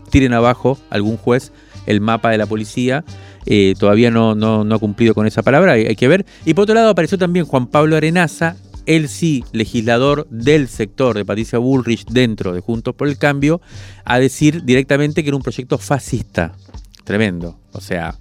tiren 0.10 0.34
abajo 0.34 0.78
algún 0.90 1.18
juez 1.18 1.52
el 1.86 2.02
mapa 2.02 2.30
de 2.32 2.38
la 2.38 2.46
policía. 2.46 3.06
Eh, 3.50 3.76
todavía 3.80 4.12
no, 4.12 4.36
no, 4.36 4.76
ha 4.76 4.80
cumplido 4.80 5.14
con 5.14 5.26
esa 5.26 5.42
palabra, 5.42 5.74
hay 5.74 5.96
que 5.96 6.08
ver. 6.10 6.26
Y 6.46 6.54
por 6.54 6.64
otro 6.64 6.76
lado 6.76 6.90
apareció 6.90 7.18
también 7.18 7.46
Juan 7.46 7.68
Pablo 7.68 7.96
Arenaza, 7.96 8.58
él 8.86 9.08
sí, 9.10 9.44
legislador 9.52 10.28
del 10.30 10.68
sector 10.68 11.16
de 11.16 11.26
Patricia 11.26 11.60
Bullrich 11.60 12.06
dentro 12.06 12.54
de 12.54 12.62
Juntos 12.62 12.94
por 12.96 13.08
el 13.08 13.18
Cambio, 13.18 13.62
a 14.04 14.20
decir 14.20 14.64
directamente 14.64 15.24
que 15.24 15.30
era 15.30 15.38
un 15.38 15.44
proyecto 15.44 15.78
fascista. 15.78 16.56
Tremendo. 17.04 17.58
O 17.72 17.80
sea, 17.80 18.18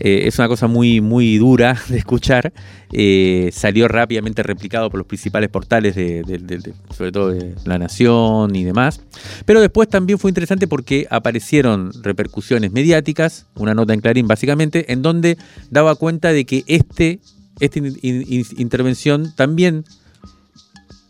eh, 0.00 0.22
es 0.26 0.38
una 0.38 0.48
cosa 0.48 0.66
muy, 0.66 1.00
muy 1.00 1.38
dura 1.38 1.76
de 1.88 1.98
escuchar. 1.98 2.52
Eh, 2.92 3.50
salió 3.52 3.86
rápidamente 3.86 4.42
replicado 4.42 4.90
por 4.90 4.98
los 4.98 5.06
principales 5.06 5.48
portales, 5.50 5.94
de, 5.94 6.74
sobre 6.96 7.12
todo 7.12 7.28
de 7.28 7.54
La 7.64 7.78
Nación 7.78 8.56
y 8.56 8.64
demás. 8.64 9.00
Pero 9.44 9.60
después 9.60 9.88
también 9.88 10.18
fue 10.18 10.30
interesante 10.30 10.66
porque 10.66 11.06
aparecieron 11.10 11.92
repercusiones 12.02 12.72
mediáticas, 12.72 13.46
una 13.54 13.74
nota 13.74 13.94
en 13.94 14.00
Clarín 14.00 14.26
básicamente, 14.26 14.92
en 14.92 15.02
donde 15.02 15.36
daba 15.70 15.94
cuenta 15.94 16.32
de 16.32 16.44
que 16.44 16.64
este, 16.66 17.20
esta 17.60 17.78
in- 17.78 17.96
in- 18.02 18.46
intervención 18.56 19.32
también 19.36 19.84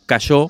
cayó 0.06 0.48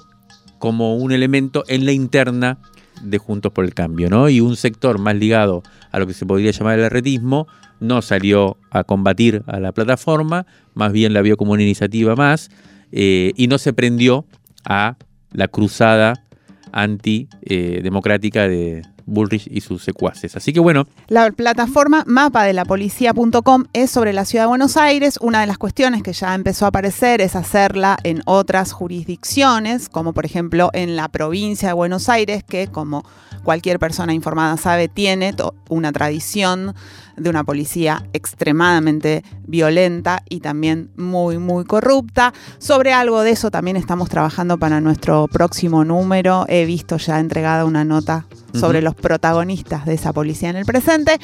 como 0.59 0.97
un 0.97 1.13
elemento 1.13 1.65
en 1.69 1.87
la 1.87 1.93
interna 1.93 2.59
de 3.03 3.19
Juntos 3.19 3.53
por 3.53 3.65
el 3.65 3.73
Cambio, 3.75 4.11
¿no? 4.11 4.29
Y 4.29 4.41
un 4.41 4.57
sector 4.57 4.99
más 4.99 5.15
ligado 5.17 5.63
a 5.91 5.99
lo 5.99 6.07
que 6.07 6.13
se 6.15 6.27
podría 6.27 6.51
llamar 6.51 6.79
el 6.79 6.85
arretismo 6.85 7.47
no 7.81 8.03
salió 8.03 8.57
a 8.71 8.85
combatir 8.85 9.43
a 9.47 9.59
la 9.59 9.73
plataforma, 9.73 10.47
más 10.75 10.93
bien 10.93 11.13
la 11.13 11.23
vio 11.23 11.37
como 11.37 11.53
una 11.53 11.63
iniciativa 11.63 12.15
más 12.15 12.51
eh, 12.93 13.33
y 13.37 13.47
no 13.49 13.59
se 13.59 13.73
prendió 13.73 14.27
a 14.65 14.97
la 15.33 15.49
cruzada 15.49 16.25
antidemocrática 16.73 18.49
de 18.49 18.83
Bullrich 19.11 19.49
y 19.51 19.61
sus 19.61 19.83
secuaces. 19.83 20.37
Así 20.37 20.53
que 20.53 20.61
bueno, 20.61 20.87
La 21.09 21.31
plataforma 21.31 22.05
mapa 22.07 22.45
de 22.45 22.53
la 22.53 22.65
policía.com 22.65 23.65
es 23.73 23.91
sobre 23.91 24.13
la 24.13 24.25
ciudad 24.25 24.45
de 24.45 24.49
Buenos 24.49 24.77
Aires. 24.77 25.19
Una 25.21 25.41
de 25.41 25.47
las 25.47 25.59
cuestiones 25.59 26.03
que 26.03 26.13
ya 26.13 26.35
empezó 26.35 26.65
a 26.65 26.69
aparecer 26.69 27.21
es 27.21 27.37
hacerla 27.37 27.99
en 28.05 28.23
otras 28.25 28.73
jurisdicciones, 28.73 29.89
como 29.89 30.13
por 30.13 30.25
ejemplo 30.25 30.71
en 30.73 30.97
la 30.97 31.09
provincia 31.09 31.69
de 31.69 31.75
Buenos 31.75 32.09
Aires, 32.09 32.45
que 32.45 32.69
como 32.69 33.05
cualquier 33.43 33.79
persona 33.79 34.15
informada 34.15 34.57
sabe, 34.57 34.89
tiene 34.89 35.35
una 35.69 35.93
tradición 35.93 36.75
de 37.17 37.31
una 37.31 37.45
policía 37.45 38.05
extremadamente 38.13 39.25
violenta 39.47 40.23
y 40.29 40.41
también 40.41 40.91
muy, 40.97 41.39
muy 41.39 41.65
corrupta. 41.65 42.33
Sobre 42.59 42.93
algo 42.93 43.23
de 43.23 43.33
eso 43.33 43.51
también 43.51 43.77
estamos 43.77 44.09
trabajando 44.09 44.59
para 44.59 44.81
nuestro 44.81 45.29
próximo 45.29 45.85
número. 45.85 46.47
He 46.49 46.65
visto 46.65 46.97
ya 46.97 47.19
entregada 47.21 47.65
una 47.65 47.85
nota 47.85 48.27
sobre 48.55 48.83
los 48.83 48.95
protagonistas 48.95 49.85
de 49.87 49.95
esa 49.95 50.13
policía 50.13 50.51
en 50.51 50.57
el 50.57 50.65
presente. 50.65 51.19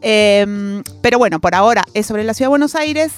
Eh, 0.00 0.82
pero 1.00 1.18
bueno, 1.18 1.40
por 1.40 1.54
ahora 1.54 1.82
es 1.94 2.06
sobre 2.06 2.24
la 2.24 2.34
ciudad 2.34 2.46
de 2.46 2.50
Buenos 2.50 2.74
Aires. 2.74 3.12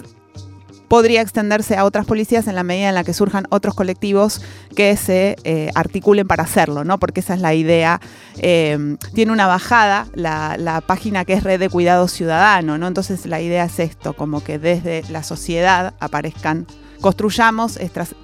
Podría 0.89 1.23
extenderse 1.23 1.77
a 1.77 1.85
otras 1.87 2.05
policías 2.05 2.47
en 2.47 2.55
la 2.55 2.63
medida 2.63 2.91
en 2.91 2.95
la 2.95 3.05
que 3.05 3.15
surjan 3.15 3.47
otros 3.49 3.75
colectivos 3.75 4.43
que 4.77 4.97
se 4.97 5.37
eh, 5.43 5.71
articulen 5.75 6.29
para 6.29 6.43
hacerlo, 6.43 6.85
¿no? 6.85 6.99
Porque 6.99 7.21
esa 7.21 7.35
es 7.35 7.41
la 7.41 7.55
idea. 7.55 8.01
Eh, 8.37 8.97
tiene 9.15 9.33
una 9.33 9.47
bajada 9.47 10.07
la, 10.15 10.57
la 10.59 10.83
página 10.83 11.25
que 11.25 11.33
es 11.33 11.43
Red 11.43 11.59
de 11.59 11.71
Cuidado 11.71 12.07
Ciudadano, 12.07 12.77
¿no? 12.77 12.87
Entonces 12.87 13.25
la 13.27 13.41
idea 13.41 13.65
es 13.65 13.81
esto, 13.81 14.13
como 14.13 14.45
que 14.45 14.59
desde 14.59 15.03
la 15.09 15.23
sociedad 15.23 15.95
aparezcan 16.01 16.67
construyamos 17.01 17.77
estas, 17.77 18.15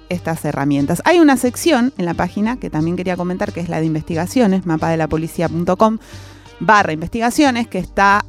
herramientas. 0.45 1.01
Hay 1.05 1.19
una 1.19 1.37
sección 1.37 1.93
en 1.97 2.05
la 2.05 2.13
página 2.13 2.57
que 2.57 2.69
también 2.69 2.97
quería 2.97 3.15
comentar, 3.17 3.51
que 3.53 3.59
es 3.59 3.69
la 3.69 3.79
de 3.79 3.85
investigaciones, 3.85 4.65
mapadelapolicía.com 4.65 5.97
barra 6.63 6.93
investigaciones, 6.93 7.67
que 7.67 7.79
está 7.79 8.23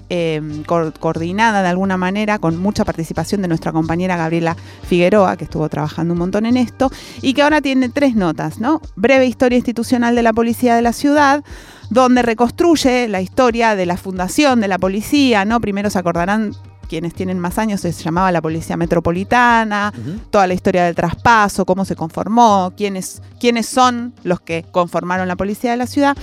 co- 0.66 0.93
coordinada 0.99 1.62
de 1.62 1.68
alguna 1.68 1.99
manera 1.99 2.38
con 2.38 2.57
mucha 2.57 2.82
participación 2.82 3.43
de 3.43 3.49
nuestra 3.49 3.72
compañera 3.72 4.16
Gabriela 4.16 4.57
Figueroa, 4.88 5.36
que 5.36 5.45
estuvo 5.45 5.68
trabajando 5.68 6.14
un 6.14 6.18
montón 6.18 6.47
en 6.47 6.57
esto, 6.57 6.90
y 7.20 7.34
que 7.34 7.43
ahora 7.43 7.61
tiene 7.61 7.90
tres 7.90 8.14
notas, 8.16 8.59
¿no? 8.59 8.80
Breve 8.97 9.26
historia 9.26 9.59
institucional 9.59 10.14
de 10.14 10.22
la 10.22 10.32
policía 10.32 10.74
de 10.74 10.80
la 10.80 10.95
ciudad, 10.95 11.45
donde 11.90 12.22
reconstruye 12.22 13.07
la 13.07 13.20
historia 13.20 13.76
de 13.76 13.84
la 13.84 13.99
fundación 13.99 14.61
de 14.62 14.68
la 14.68 14.78
policía, 14.78 15.45
¿no? 15.45 15.61
Primero 15.61 15.90
se 15.90 15.99
acordarán 15.99 16.55
quienes 16.88 17.14
tienen 17.14 17.38
más 17.38 17.58
años, 17.58 17.80
se 17.80 17.92
llamaba 17.92 18.32
la 18.32 18.42
Policía 18.42 18.76
Metropolitana, 18.76 19.92
toda 20.30 20.46
la 20.46 20.54
historia 20.54 20.84
del 20.84 20.94
traspaso, 20.94 21.64
cómo 21.64 21.84
se 21.84 21.96
conformó, 21.96 22.72
quiénes, 22.76 23.22
quiénes 23.40 23.66
son 23.66 24.12
los 24.24 24.40
que 24.40 24.64
conformaron 24.70 25.28
la 25.28 25.36
Policía 25.36 25.70
de 25.72 25.76
la 25.76 25.86
ciudad. 25.86 26.16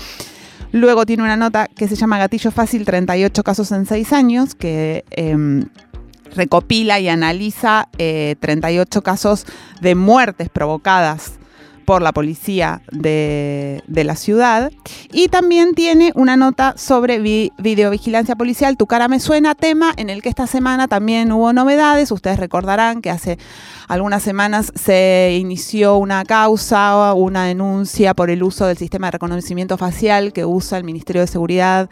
Luego 0.72 1.06
tiene 1.06 1.24
una 1.24 1.36
nota 1.36 1.68
que 1.68 1.88
se 1.88 1.96
llama 1.96 2.20
Gatillo 2.20 2.52
Fácil, 2.52 2.86
38 2.86 3.44
casos 3.44 3.72
en 3.72 3.86
6 3.86 4.14
años, 4.14 4.54
que 4.54 5.04
em, 5.10 5.66
recopila 6.36 7.00
y 7.00 7.10
analiza 7.10 7.90
eh, 7.98 8.36
38 8.40 9.02
casos 9.02 9.46
de 9.82 9.96
muertes 9.96 10.50
provocadas 10.50 11.39
por 11.90 12.04
la 12.04 12.12
policía 12.12 12.84
de, 12.92 13.82
de 13.88 14.04
la 14.04 14.16
ciudad. 14.16 14.72
Y 15.12 15.28
también 15.30 15.74
tiene 15.74 16.12
una 16.14 16.38
nota 16.38 16.76
sobre 16.78 17.18
vi- 17.18 17.52
videovigilancia 17.58 18.36
policial, 18.36 18.78
Tu 18.78 18.86
cara 18.86 19.08
me 19.08 19.20
suena, 19.20 19.56
tema 19.56 19.92
en 19.98 20.12
el 20.12 20.22
que 20.22 20.30
esta 20.30 20.46
semana 20.46 20.88
también 20.88 21.32
hubo 21.32 21.52
novedades. 21.52 22.12
Ustedes 22.12 22.38
recordarán 22.40 23.02
que 23.02 23.10
hace 23.10 23.40
algunas 23.88 24.22
semanas 24.22 24.72
se 24.76 25.36
inició 25.42 25.98
una 25.98 26.26
causa, 26.26 27.16
una 27.16 27.46
denuncia 27.46 28.14
por 28.14 28.30
el 28.30 28.44
uso 28.44 28.68
del 28.68 28.78
sistema 28.78 29.08
de 29.08 29.12
reconocimiento 29.14 29.76
facial 29.76 30.32
que 30.32 30.46
usa 30.46 30.78
el 30.78 30.84
Ministerio 30.84 31.22
de 31.24 31.28
Seguridad 31.28 31.90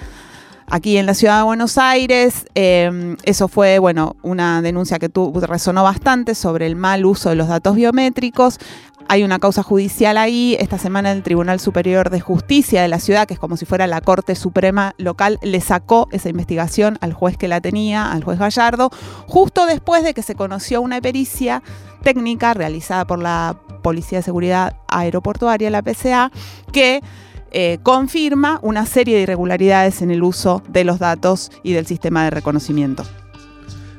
aquí 0.68 0.98
en 0.98 1.06
la 1.06 1.14
ciudad 1.14 1.40
de 1.40 1.44
Buenos 1.44 1.78
Aires. 1.78 2.46
Eh, 2.56 3.16
eso 3.24 3.48
fue, 3.48 3.80
bueno, 3.80 4.16
una 4.22 4.62
denuncia 4.62 5.00
que 5.00 5.10
tu, 5.10 5.34
resonó 5.42 5.84
bastante 5.84 6.36
sobre 6.36 6.68
el 6.68 6.76
mal 6.76 7.06
uso 7.06 7.30
de 7.30 7.36
los 7.36 7.48
datos 7.48 7.76
biométricos. 7.76 8.60
Hay 9.10 9.24
una 9.24 9.40
causa 9.40 9.64
judicial 9.64 10.18
ahí. 10.18 10.58
Esta 10.60 10.78
semana 10.78 11.14
el 11.14 11.24
Tribunal 11.24 11.62
Superior 11.62 12.10
de 12.10 12.20
Justicia 12.20 12.82
de 12.82 12.90
la 12.90 13.00
ciudad, 13.00 13.26
que 13.26 13.34
es 13.34 13.40
como 13.40 13.56
si 13.56 13.66
fuera 13.66 13.88
la 13.88 14.02
Corte 14.02 14.36
Suprema 14.36 14.94
local, 14.98 15.40
le 15.42 15.62
sacó 15.62 16.10
esa 16.12 16.28
investigación 16.28 16.98
al 17.00 17.14
juez 17.14 17.38
que 17.38 17.48
la 17.48 17.62
tenía, 17.62 18.12
al 18.12 18.24
juez 18.24 18.38
Gallardo, 18.38 18.92
justo 19.26 19.66
después 19.66 20.04
de 20.04 20.14
que 20.14 20.22
se 20.22 20.36
conoció 20.36 20.82
una 20.82 21.00
pericia 21.00 21.64
técnica 22.04 22.54
realizada 22.54 23.08
por 23.08 23.20
la 23.20 23.58
Policía 23.82 24.20
de 24.20 24.24
Seguridad 24.24 24.76
Aeroportuaria, 24.90 25.70
la 25.70 25.82
PCA, 25.82 26.32
que 26.74 27.02
eh, 27.52 27.80
confirma 27.84 28.60
una 28.62 28.86
serie 28.86 29.16
de 29.16 29.24
irregularidades 29.24 30.02
en 30.02 30.12
el 30.12 30.24
uso 30.24 30.64
de 30.70 30.84
los 30.84 31.00
datos 31.00 31.52
y 31.64 31.74
del 31.74 31.86
sistema 31.86 32.24
de 32.24 32.30
reconocimiento. 32.30 33.04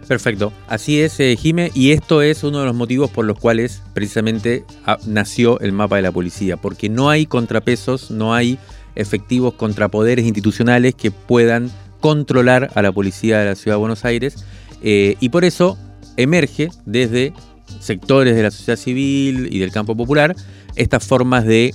Perfecto, 0.09 0.55
así 0.69 1.01
es, 1.01 1.21
eh, 1.21 1.37
Jime, 1.37 1.71
y 1.75 1.93
esto 1.93 2.23
es 2.23 2.43
uno 2.43 2.61
de 2.61 2.65
los 2.65 2.75
motivos 2.75 3.11
por 3.11 3.27
los 3.27 3.39
cuales 3.39 3.83
precisamente 3.93 4.65
ah, 4.87 4.97
nació 5.07 5.61
el 5.61 5.73
mapa 5.73 5.97
de 5.97 6.03
la 6.03 6.13
policía, 6.13 6.57
porque 6.57 6.89
no 6.89 7.11
hay 7.11 7.27
contrapesos, 7.27 8.11
no 8.11 8.33
hay 8.33 8.59
efectivos 8.95 9.53
contrapoderes 9.55 10.25
institucionales 10.25 10.95
que 10.95 11.11
puedan 11.11 11.71
controlar 12.01 12.71
a 12.75 12.81
la 12.81 12.91
policía 12.91 13.41
de 13.41 13.45
la 13.47 13.55
Ciudad 13.55 13.77
de 13.77 13.81
Buenos 13.81 14.07
Aires, 14.07 14.47
eh, 14.83 15.17
y 15.21 15.29
por 15.29 15.45
eso 15.45 15.77
emerge 16.17 16.71
desde 16.87 17.35
sectores 17.79 18.35
de 18.35 18.43
la 18.43 18.51
sociedad 18.51 18.79
civil 18.79 19.49
y 19.51 19.59
del 19.59 19.73
campo 19.73 19.95
popular 19.95 20.35
estas 20.75 21.05
formas 21.05 21.45
de 21.45 21.75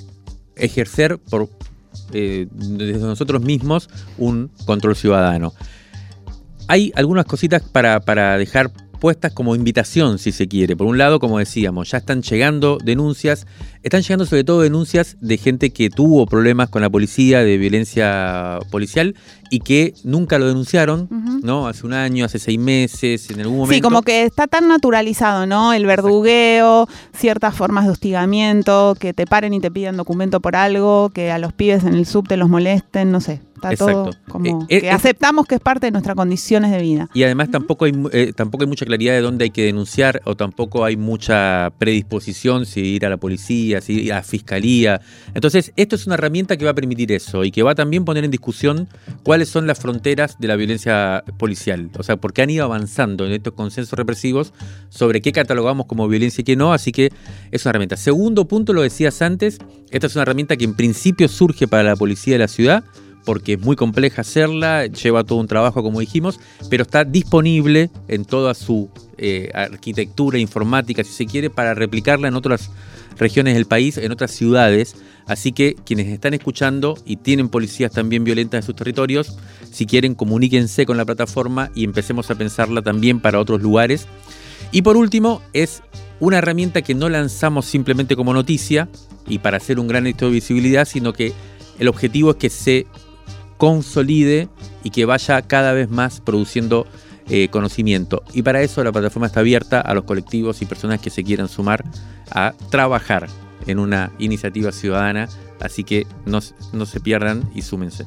ejercer 0.55 1.17
por, 1.17 1.49
eh, 2.11 2.47
desde 2.51 2.99
nosotros 2.99 3.41
mismos 3.41 3.89
un 4.17 4.51
control 4.65 4.95
ciudadano. 4.95 5.53
Hay 6.67 6.91
algunas 6.95 7.25
cositas 7.25 7.61
para, 7.61 7.99
para 7.99 8.37
dejar 8.37 8.71
puestas 9.03 9.33
como 9.33 9.53
invitación, 9.53 10.17
si 10.17 10.31
se 10.31 10.47
quiere. 10.47 10.77
Por 10.77 10.87
un 10.87 10.97
lado, 10.97 11.19
como 11.19 11.37
decíamos, 11.37 11.91
ya 11.91 11.97
están 11.97 12.21
llegando 12.21 12.77
denuncias, 12.81 13.45
están 13.83 14.01
llegando 14.01 14.25
sobre 14.25 14.43
todo 14.43 14.61
denuncias 14.61 15.17
de 15.19 15.37
gente 15.37 15.71
que 15.71 15.89
tuvo 15.89 16.25
problemas 16.25 16.69
con 16.69 16.81
la 16.81 16.89
policía, 16.89 17.43
de 17.43 17.57
violencia 17.57 18.59
policial, 18.71 19.15
y 19.49 19.59
que 19.59 19.93
nunca 20.03 20.39
lo 20.39 20.47
denunciaron, 20.47 21.07
¿no? 21.43 21.67
Hace 21.67 21.85
un 21.85 21.93
año, 21.93 22.25
hace 22.25 22.39
seis 22.39 22.57
meses, 22.57 23.29
en 23.29 23.41
algún 23.41 23.57
momento. 23.57 23.75
Sí, 23.75 23.81
como 23.81 24.01
que 24.01 24.23
está 24.23 24.47
tan 24.47 24.67
naturalizado, 24.67 25.45
¿no? 25.45 25.73
El 25.73 25.85
verdugueo, 25.85 26.87
ciertas 27.15 27.53
formas 27.53 27.85
de 27.85 27.91
hostigamiento, 27.91 28.95
que 28.99 29.13
te 29.13 29.27
paren 29.27 29.53
y 29.53 29.59
te 29.59 29.69
piden 29.69 29.97
documento 29.97 30.39
por 30.39 30.55
algo, 30.55 31.11
que 31.13 31.31
a 31.31 31.37
los 31.37 31.53
pibes 31.53 31.83
en 31.83 31.93
el 31.93 32.07
subte 32.07 32.35
los 32.35 32.49
molesten, 32.49 33.11
no 33.11 33.21
sé. 33.21 33.41
Está 33.55 33.85
todo 33.85 34.09
como 34.27 34.65
eh, 34.67 34.81
que 34.81 34.87
eh, 34.87 34.91
aceptamos 34.91 35.45
que 35.45 35.55
es 35.55 35.61
parte 35.61 35.87
de 35.87 35.91
nuestras 35.91 36.15
condiciones 36.15 36.71
de 36.71 36.79
vida. 36.81 37.09
Y 37.13 37.23
además 37.23 37.49
tampoco 37.49 37.85
hay 37.85 37.93
eh, 38.11 38.33
tampoco 38.35 38.63
hay 38.63 38.67
mucha 38.67 38.85
claridad 38.85 39.13
de 39.13 39.21
dónde 39.21 39.45
hay 39.45 39.51
que 39.51 39.63
denunciar 39.63 40.21
o 40.25 40.35
tampoco 40.35 40.83
hay 40.83 40.97
mucha 40.97 41.71
predisposición 41.77 42.65
si 42.65 42.81
ir 42.81 43.05
a 43.05 43.09
la 43.09 43.17
policía, 43.17 43.72
ir 43.87 44.11
a 44.13 44.17
la 44.17 44.23
fiscalía. 44.23 45.01
Entonces, 45.33 45.71
esto 45.75 45.95
es 45.95 46.05
una 46.05 46.15
herramienta 46.15 46.57
que 46.57 46.65
va 46.65 46.71
a 46.71 46.75
permitir 46.75 47.11
eso 47.11 47.43
y 47.43 47.51
que 47.51 47.63
va 47.63 47.71
a 47.71 47.75
también 47.75 48.05
poner 48.05 48.23
en 48.23 48.31
discusión 48.31 48.87
cuáles 49.23 49.49
son 49.49 49.67
las 49.67 49.79
fronteras 49.79 50.39
de 50.39 50.47
la 50.47 50.55
violencia 50.55 51.23
policial. 51.37 51.89
O 51.97 52.03
sea, 52.03 52.17
porque 52.17 52.41
han 52.41 52.49
ido 52.49 52.65
avanzando 52.65 53.25
en 53.25 53.31
estos 53.31 53.53
consensos 53.53 53.97
represivos 53.97 54.53
sobre 54.89 55.21
qué 55.21 55.31
catalogamos 55.31 55.85
como 55.85 56.07
violencia 56.07 56.41
y 56.41 56.45
qué 56.45 56.55
no. 56.55 56.73
Así 56.73 56.91
que 56.91 57.11
es 57.51 57.65
una 57.65 57.71
herramienta. 57.71 57.97
Segundo 57.97 58.47
punto, 58.47 58.73
lo 58.73 58.81
decías 58.81 59.21
antes, 59.21 59.57
esta 59.91 60.07
es 60.07 60.15
una 60.15 60.23
herramienta 60.23 60.57
que 60.57 60.65
en 60.65 60.75
principio 60.75 61.27
surge 61.27 61.67
para 61.67 61.83
la 61.83 61.95
policía 61.95 62.33
de 62.33 62.39
la 62.39 62.47
ciudad 62.47 62.83
porque 63.25 63.53
es 63.53 63.59
muy 63.59 63.75
compleja 63.75 64.21
hacerla, 64.21 64.85
lleva 64.85 65.23
todo 65.23 65.39
un 65.39 65.47
trabajo 65.47 65.81
como 65.81 65.99
dijimos, 65.99 66.39
pero 66.69 66.83
está 66.83 67.03
disponible 67.03 67.89
en 68.07 68.25
toda 68.25 68.53
su 68.53 68.89
eh, 69.17 69.49
arquitectura 69.53 70.39
informática, 70.39 71.03
si 71.03 71.11
se 71.11 71.25
quiere, 71.25 71.49
para 71.49 71.73
replicarla 71.73 72.27
en 72.27 72.35
otras 72.35 72.69
regiones 73.17 73.53
del 73.53 73.65
país, 73.65 73.97
en 73.97 74.11
otras 74.11 74.31
ciudades. 74.31 74.95
Así 75.25 75.51
que 75.53 75.75
quienes 75.85 76.07
están 76.07 76.33
escuchando 76.33 76.97
y 77.05 77.17
tienen 77.17 77.49
policías 77.49 77.91
también 77.91 78.23
violentas 78.23 78.59
en 78.59 78.65
sus 78.65 78.75
territorios, 78.75 79.37
si 79.71 79.85
quieren 79.85 80.15
comuníquense 80.15 80.85
con 80.85 80.97
la 80.97 81.05
plataforma 81.05 81.71
y 81.75 81.83
empecemos 81.85 82.29
a 82.29 82.35
pensarla 82.35 82.81
también 82.81 83.19
para 83.19 83.39
otros 83.39 83.61
lugares. 83.61 84.07
Y 84.71 84.81
por 84.81 84.97
último, 84.97 85.41
es 85.53 85.81
una 86.19 86.39
herramienta 86.39 86.81
que 86.81 86.95
no 86.95 87.07
lanzamos 87.09 87.65
simplemente 87.65 88.15
como 88.15 88.33
noticia 88.33 88.89
y 89.27 89.39
para 89.39 89.57
hacer 89.57 89.79
un 89.79 89.87
gran 89.87 90.07
éxito 90.07 90.25
de 90.25 90.33
visibilidad, 90.33 90.85
sino 90.85 91.13
que 91.13 91.33
el 91.79 91.87
objetivo 91.87 92.31
es 92.31 92.37
que 92.37 92.49
se 92.49 92.87
consolide 93.63 94.49
y 94.83 94.89
que 94.89 95.05
vaya 95.05 95.41
cada 95.41 95.71
vez 95.71 95.89
más 95.89 96.19
produciendo 96.19 96.85
eh, 97.29 97.47
conocimiento. 97.47 98.21
Y 98.33 98.41
para 98.41 98.61
eso 98.61 98.83
la 98.83 98.91
plataforma 98.91 99.27
está 99.27 99.39
abierta 99.39 99.79
a 99.79 99.93
los 99.93 100.03
colectivos 100.03 100.61
y 100.61 100.65
personas 100.65 100.99
que 100.99 101.09
se 101.09 101.23
quieran 101.23 101.47
sumar 101.47 101.81
a 102.29 102.53
trabajar 102.69 103.29
en 103.65 103.79
una 103.79 104.11
iniciativa 104.19 104.73
ciudadana. 104.73 105.29
Así 105.61 105.85
que 105.85 106.05
no, 106.25 106.39
no 106.73 106.85
se 106.85 106.99
pierdan 106.99 107.49
y 107.55 107.61
súmense. 107.61 108.05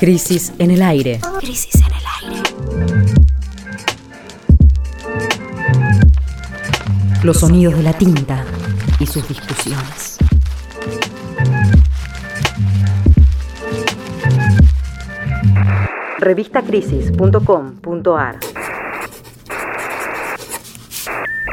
Crisis 0.00 0.52
en 0.58 0.72
el 0.72 0.82
aire. 0.82 1.20
Crisis 1.38 1.76
en 1.76 2.32
el 2.32 2.34
aire. 3.04 3.21
Los 7.22 7.38
sonidos 7.38 7.76
de 7.76 7.82
la 7.82 7.92
tinta 7.92 8.44
y 8.98 9.06
sus 9.06 9.28
discusiones. 9.28 10.18
Revistacrisis.com.ar 16.18 18.38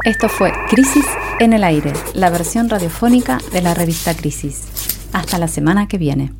Esto 0.04 0.28
fue 0.28 0.52
Crisis 0.68 1.06
en 1.38 1.52
el 1.52 1.62
Aire, 1.64 1.92
la 2.14 2.30
versión 2.30 2.68
radiofónica 2.68 3.38
de 3.52 3.62
la 3.62 3.74
revista 3.74 4.14
Crisis. 4.14 5.08
Hasta 5.12 5.38
la 5.38 5.48
semana 5.48 5.88
que 5.88 5.98
viene. 5.98 6.32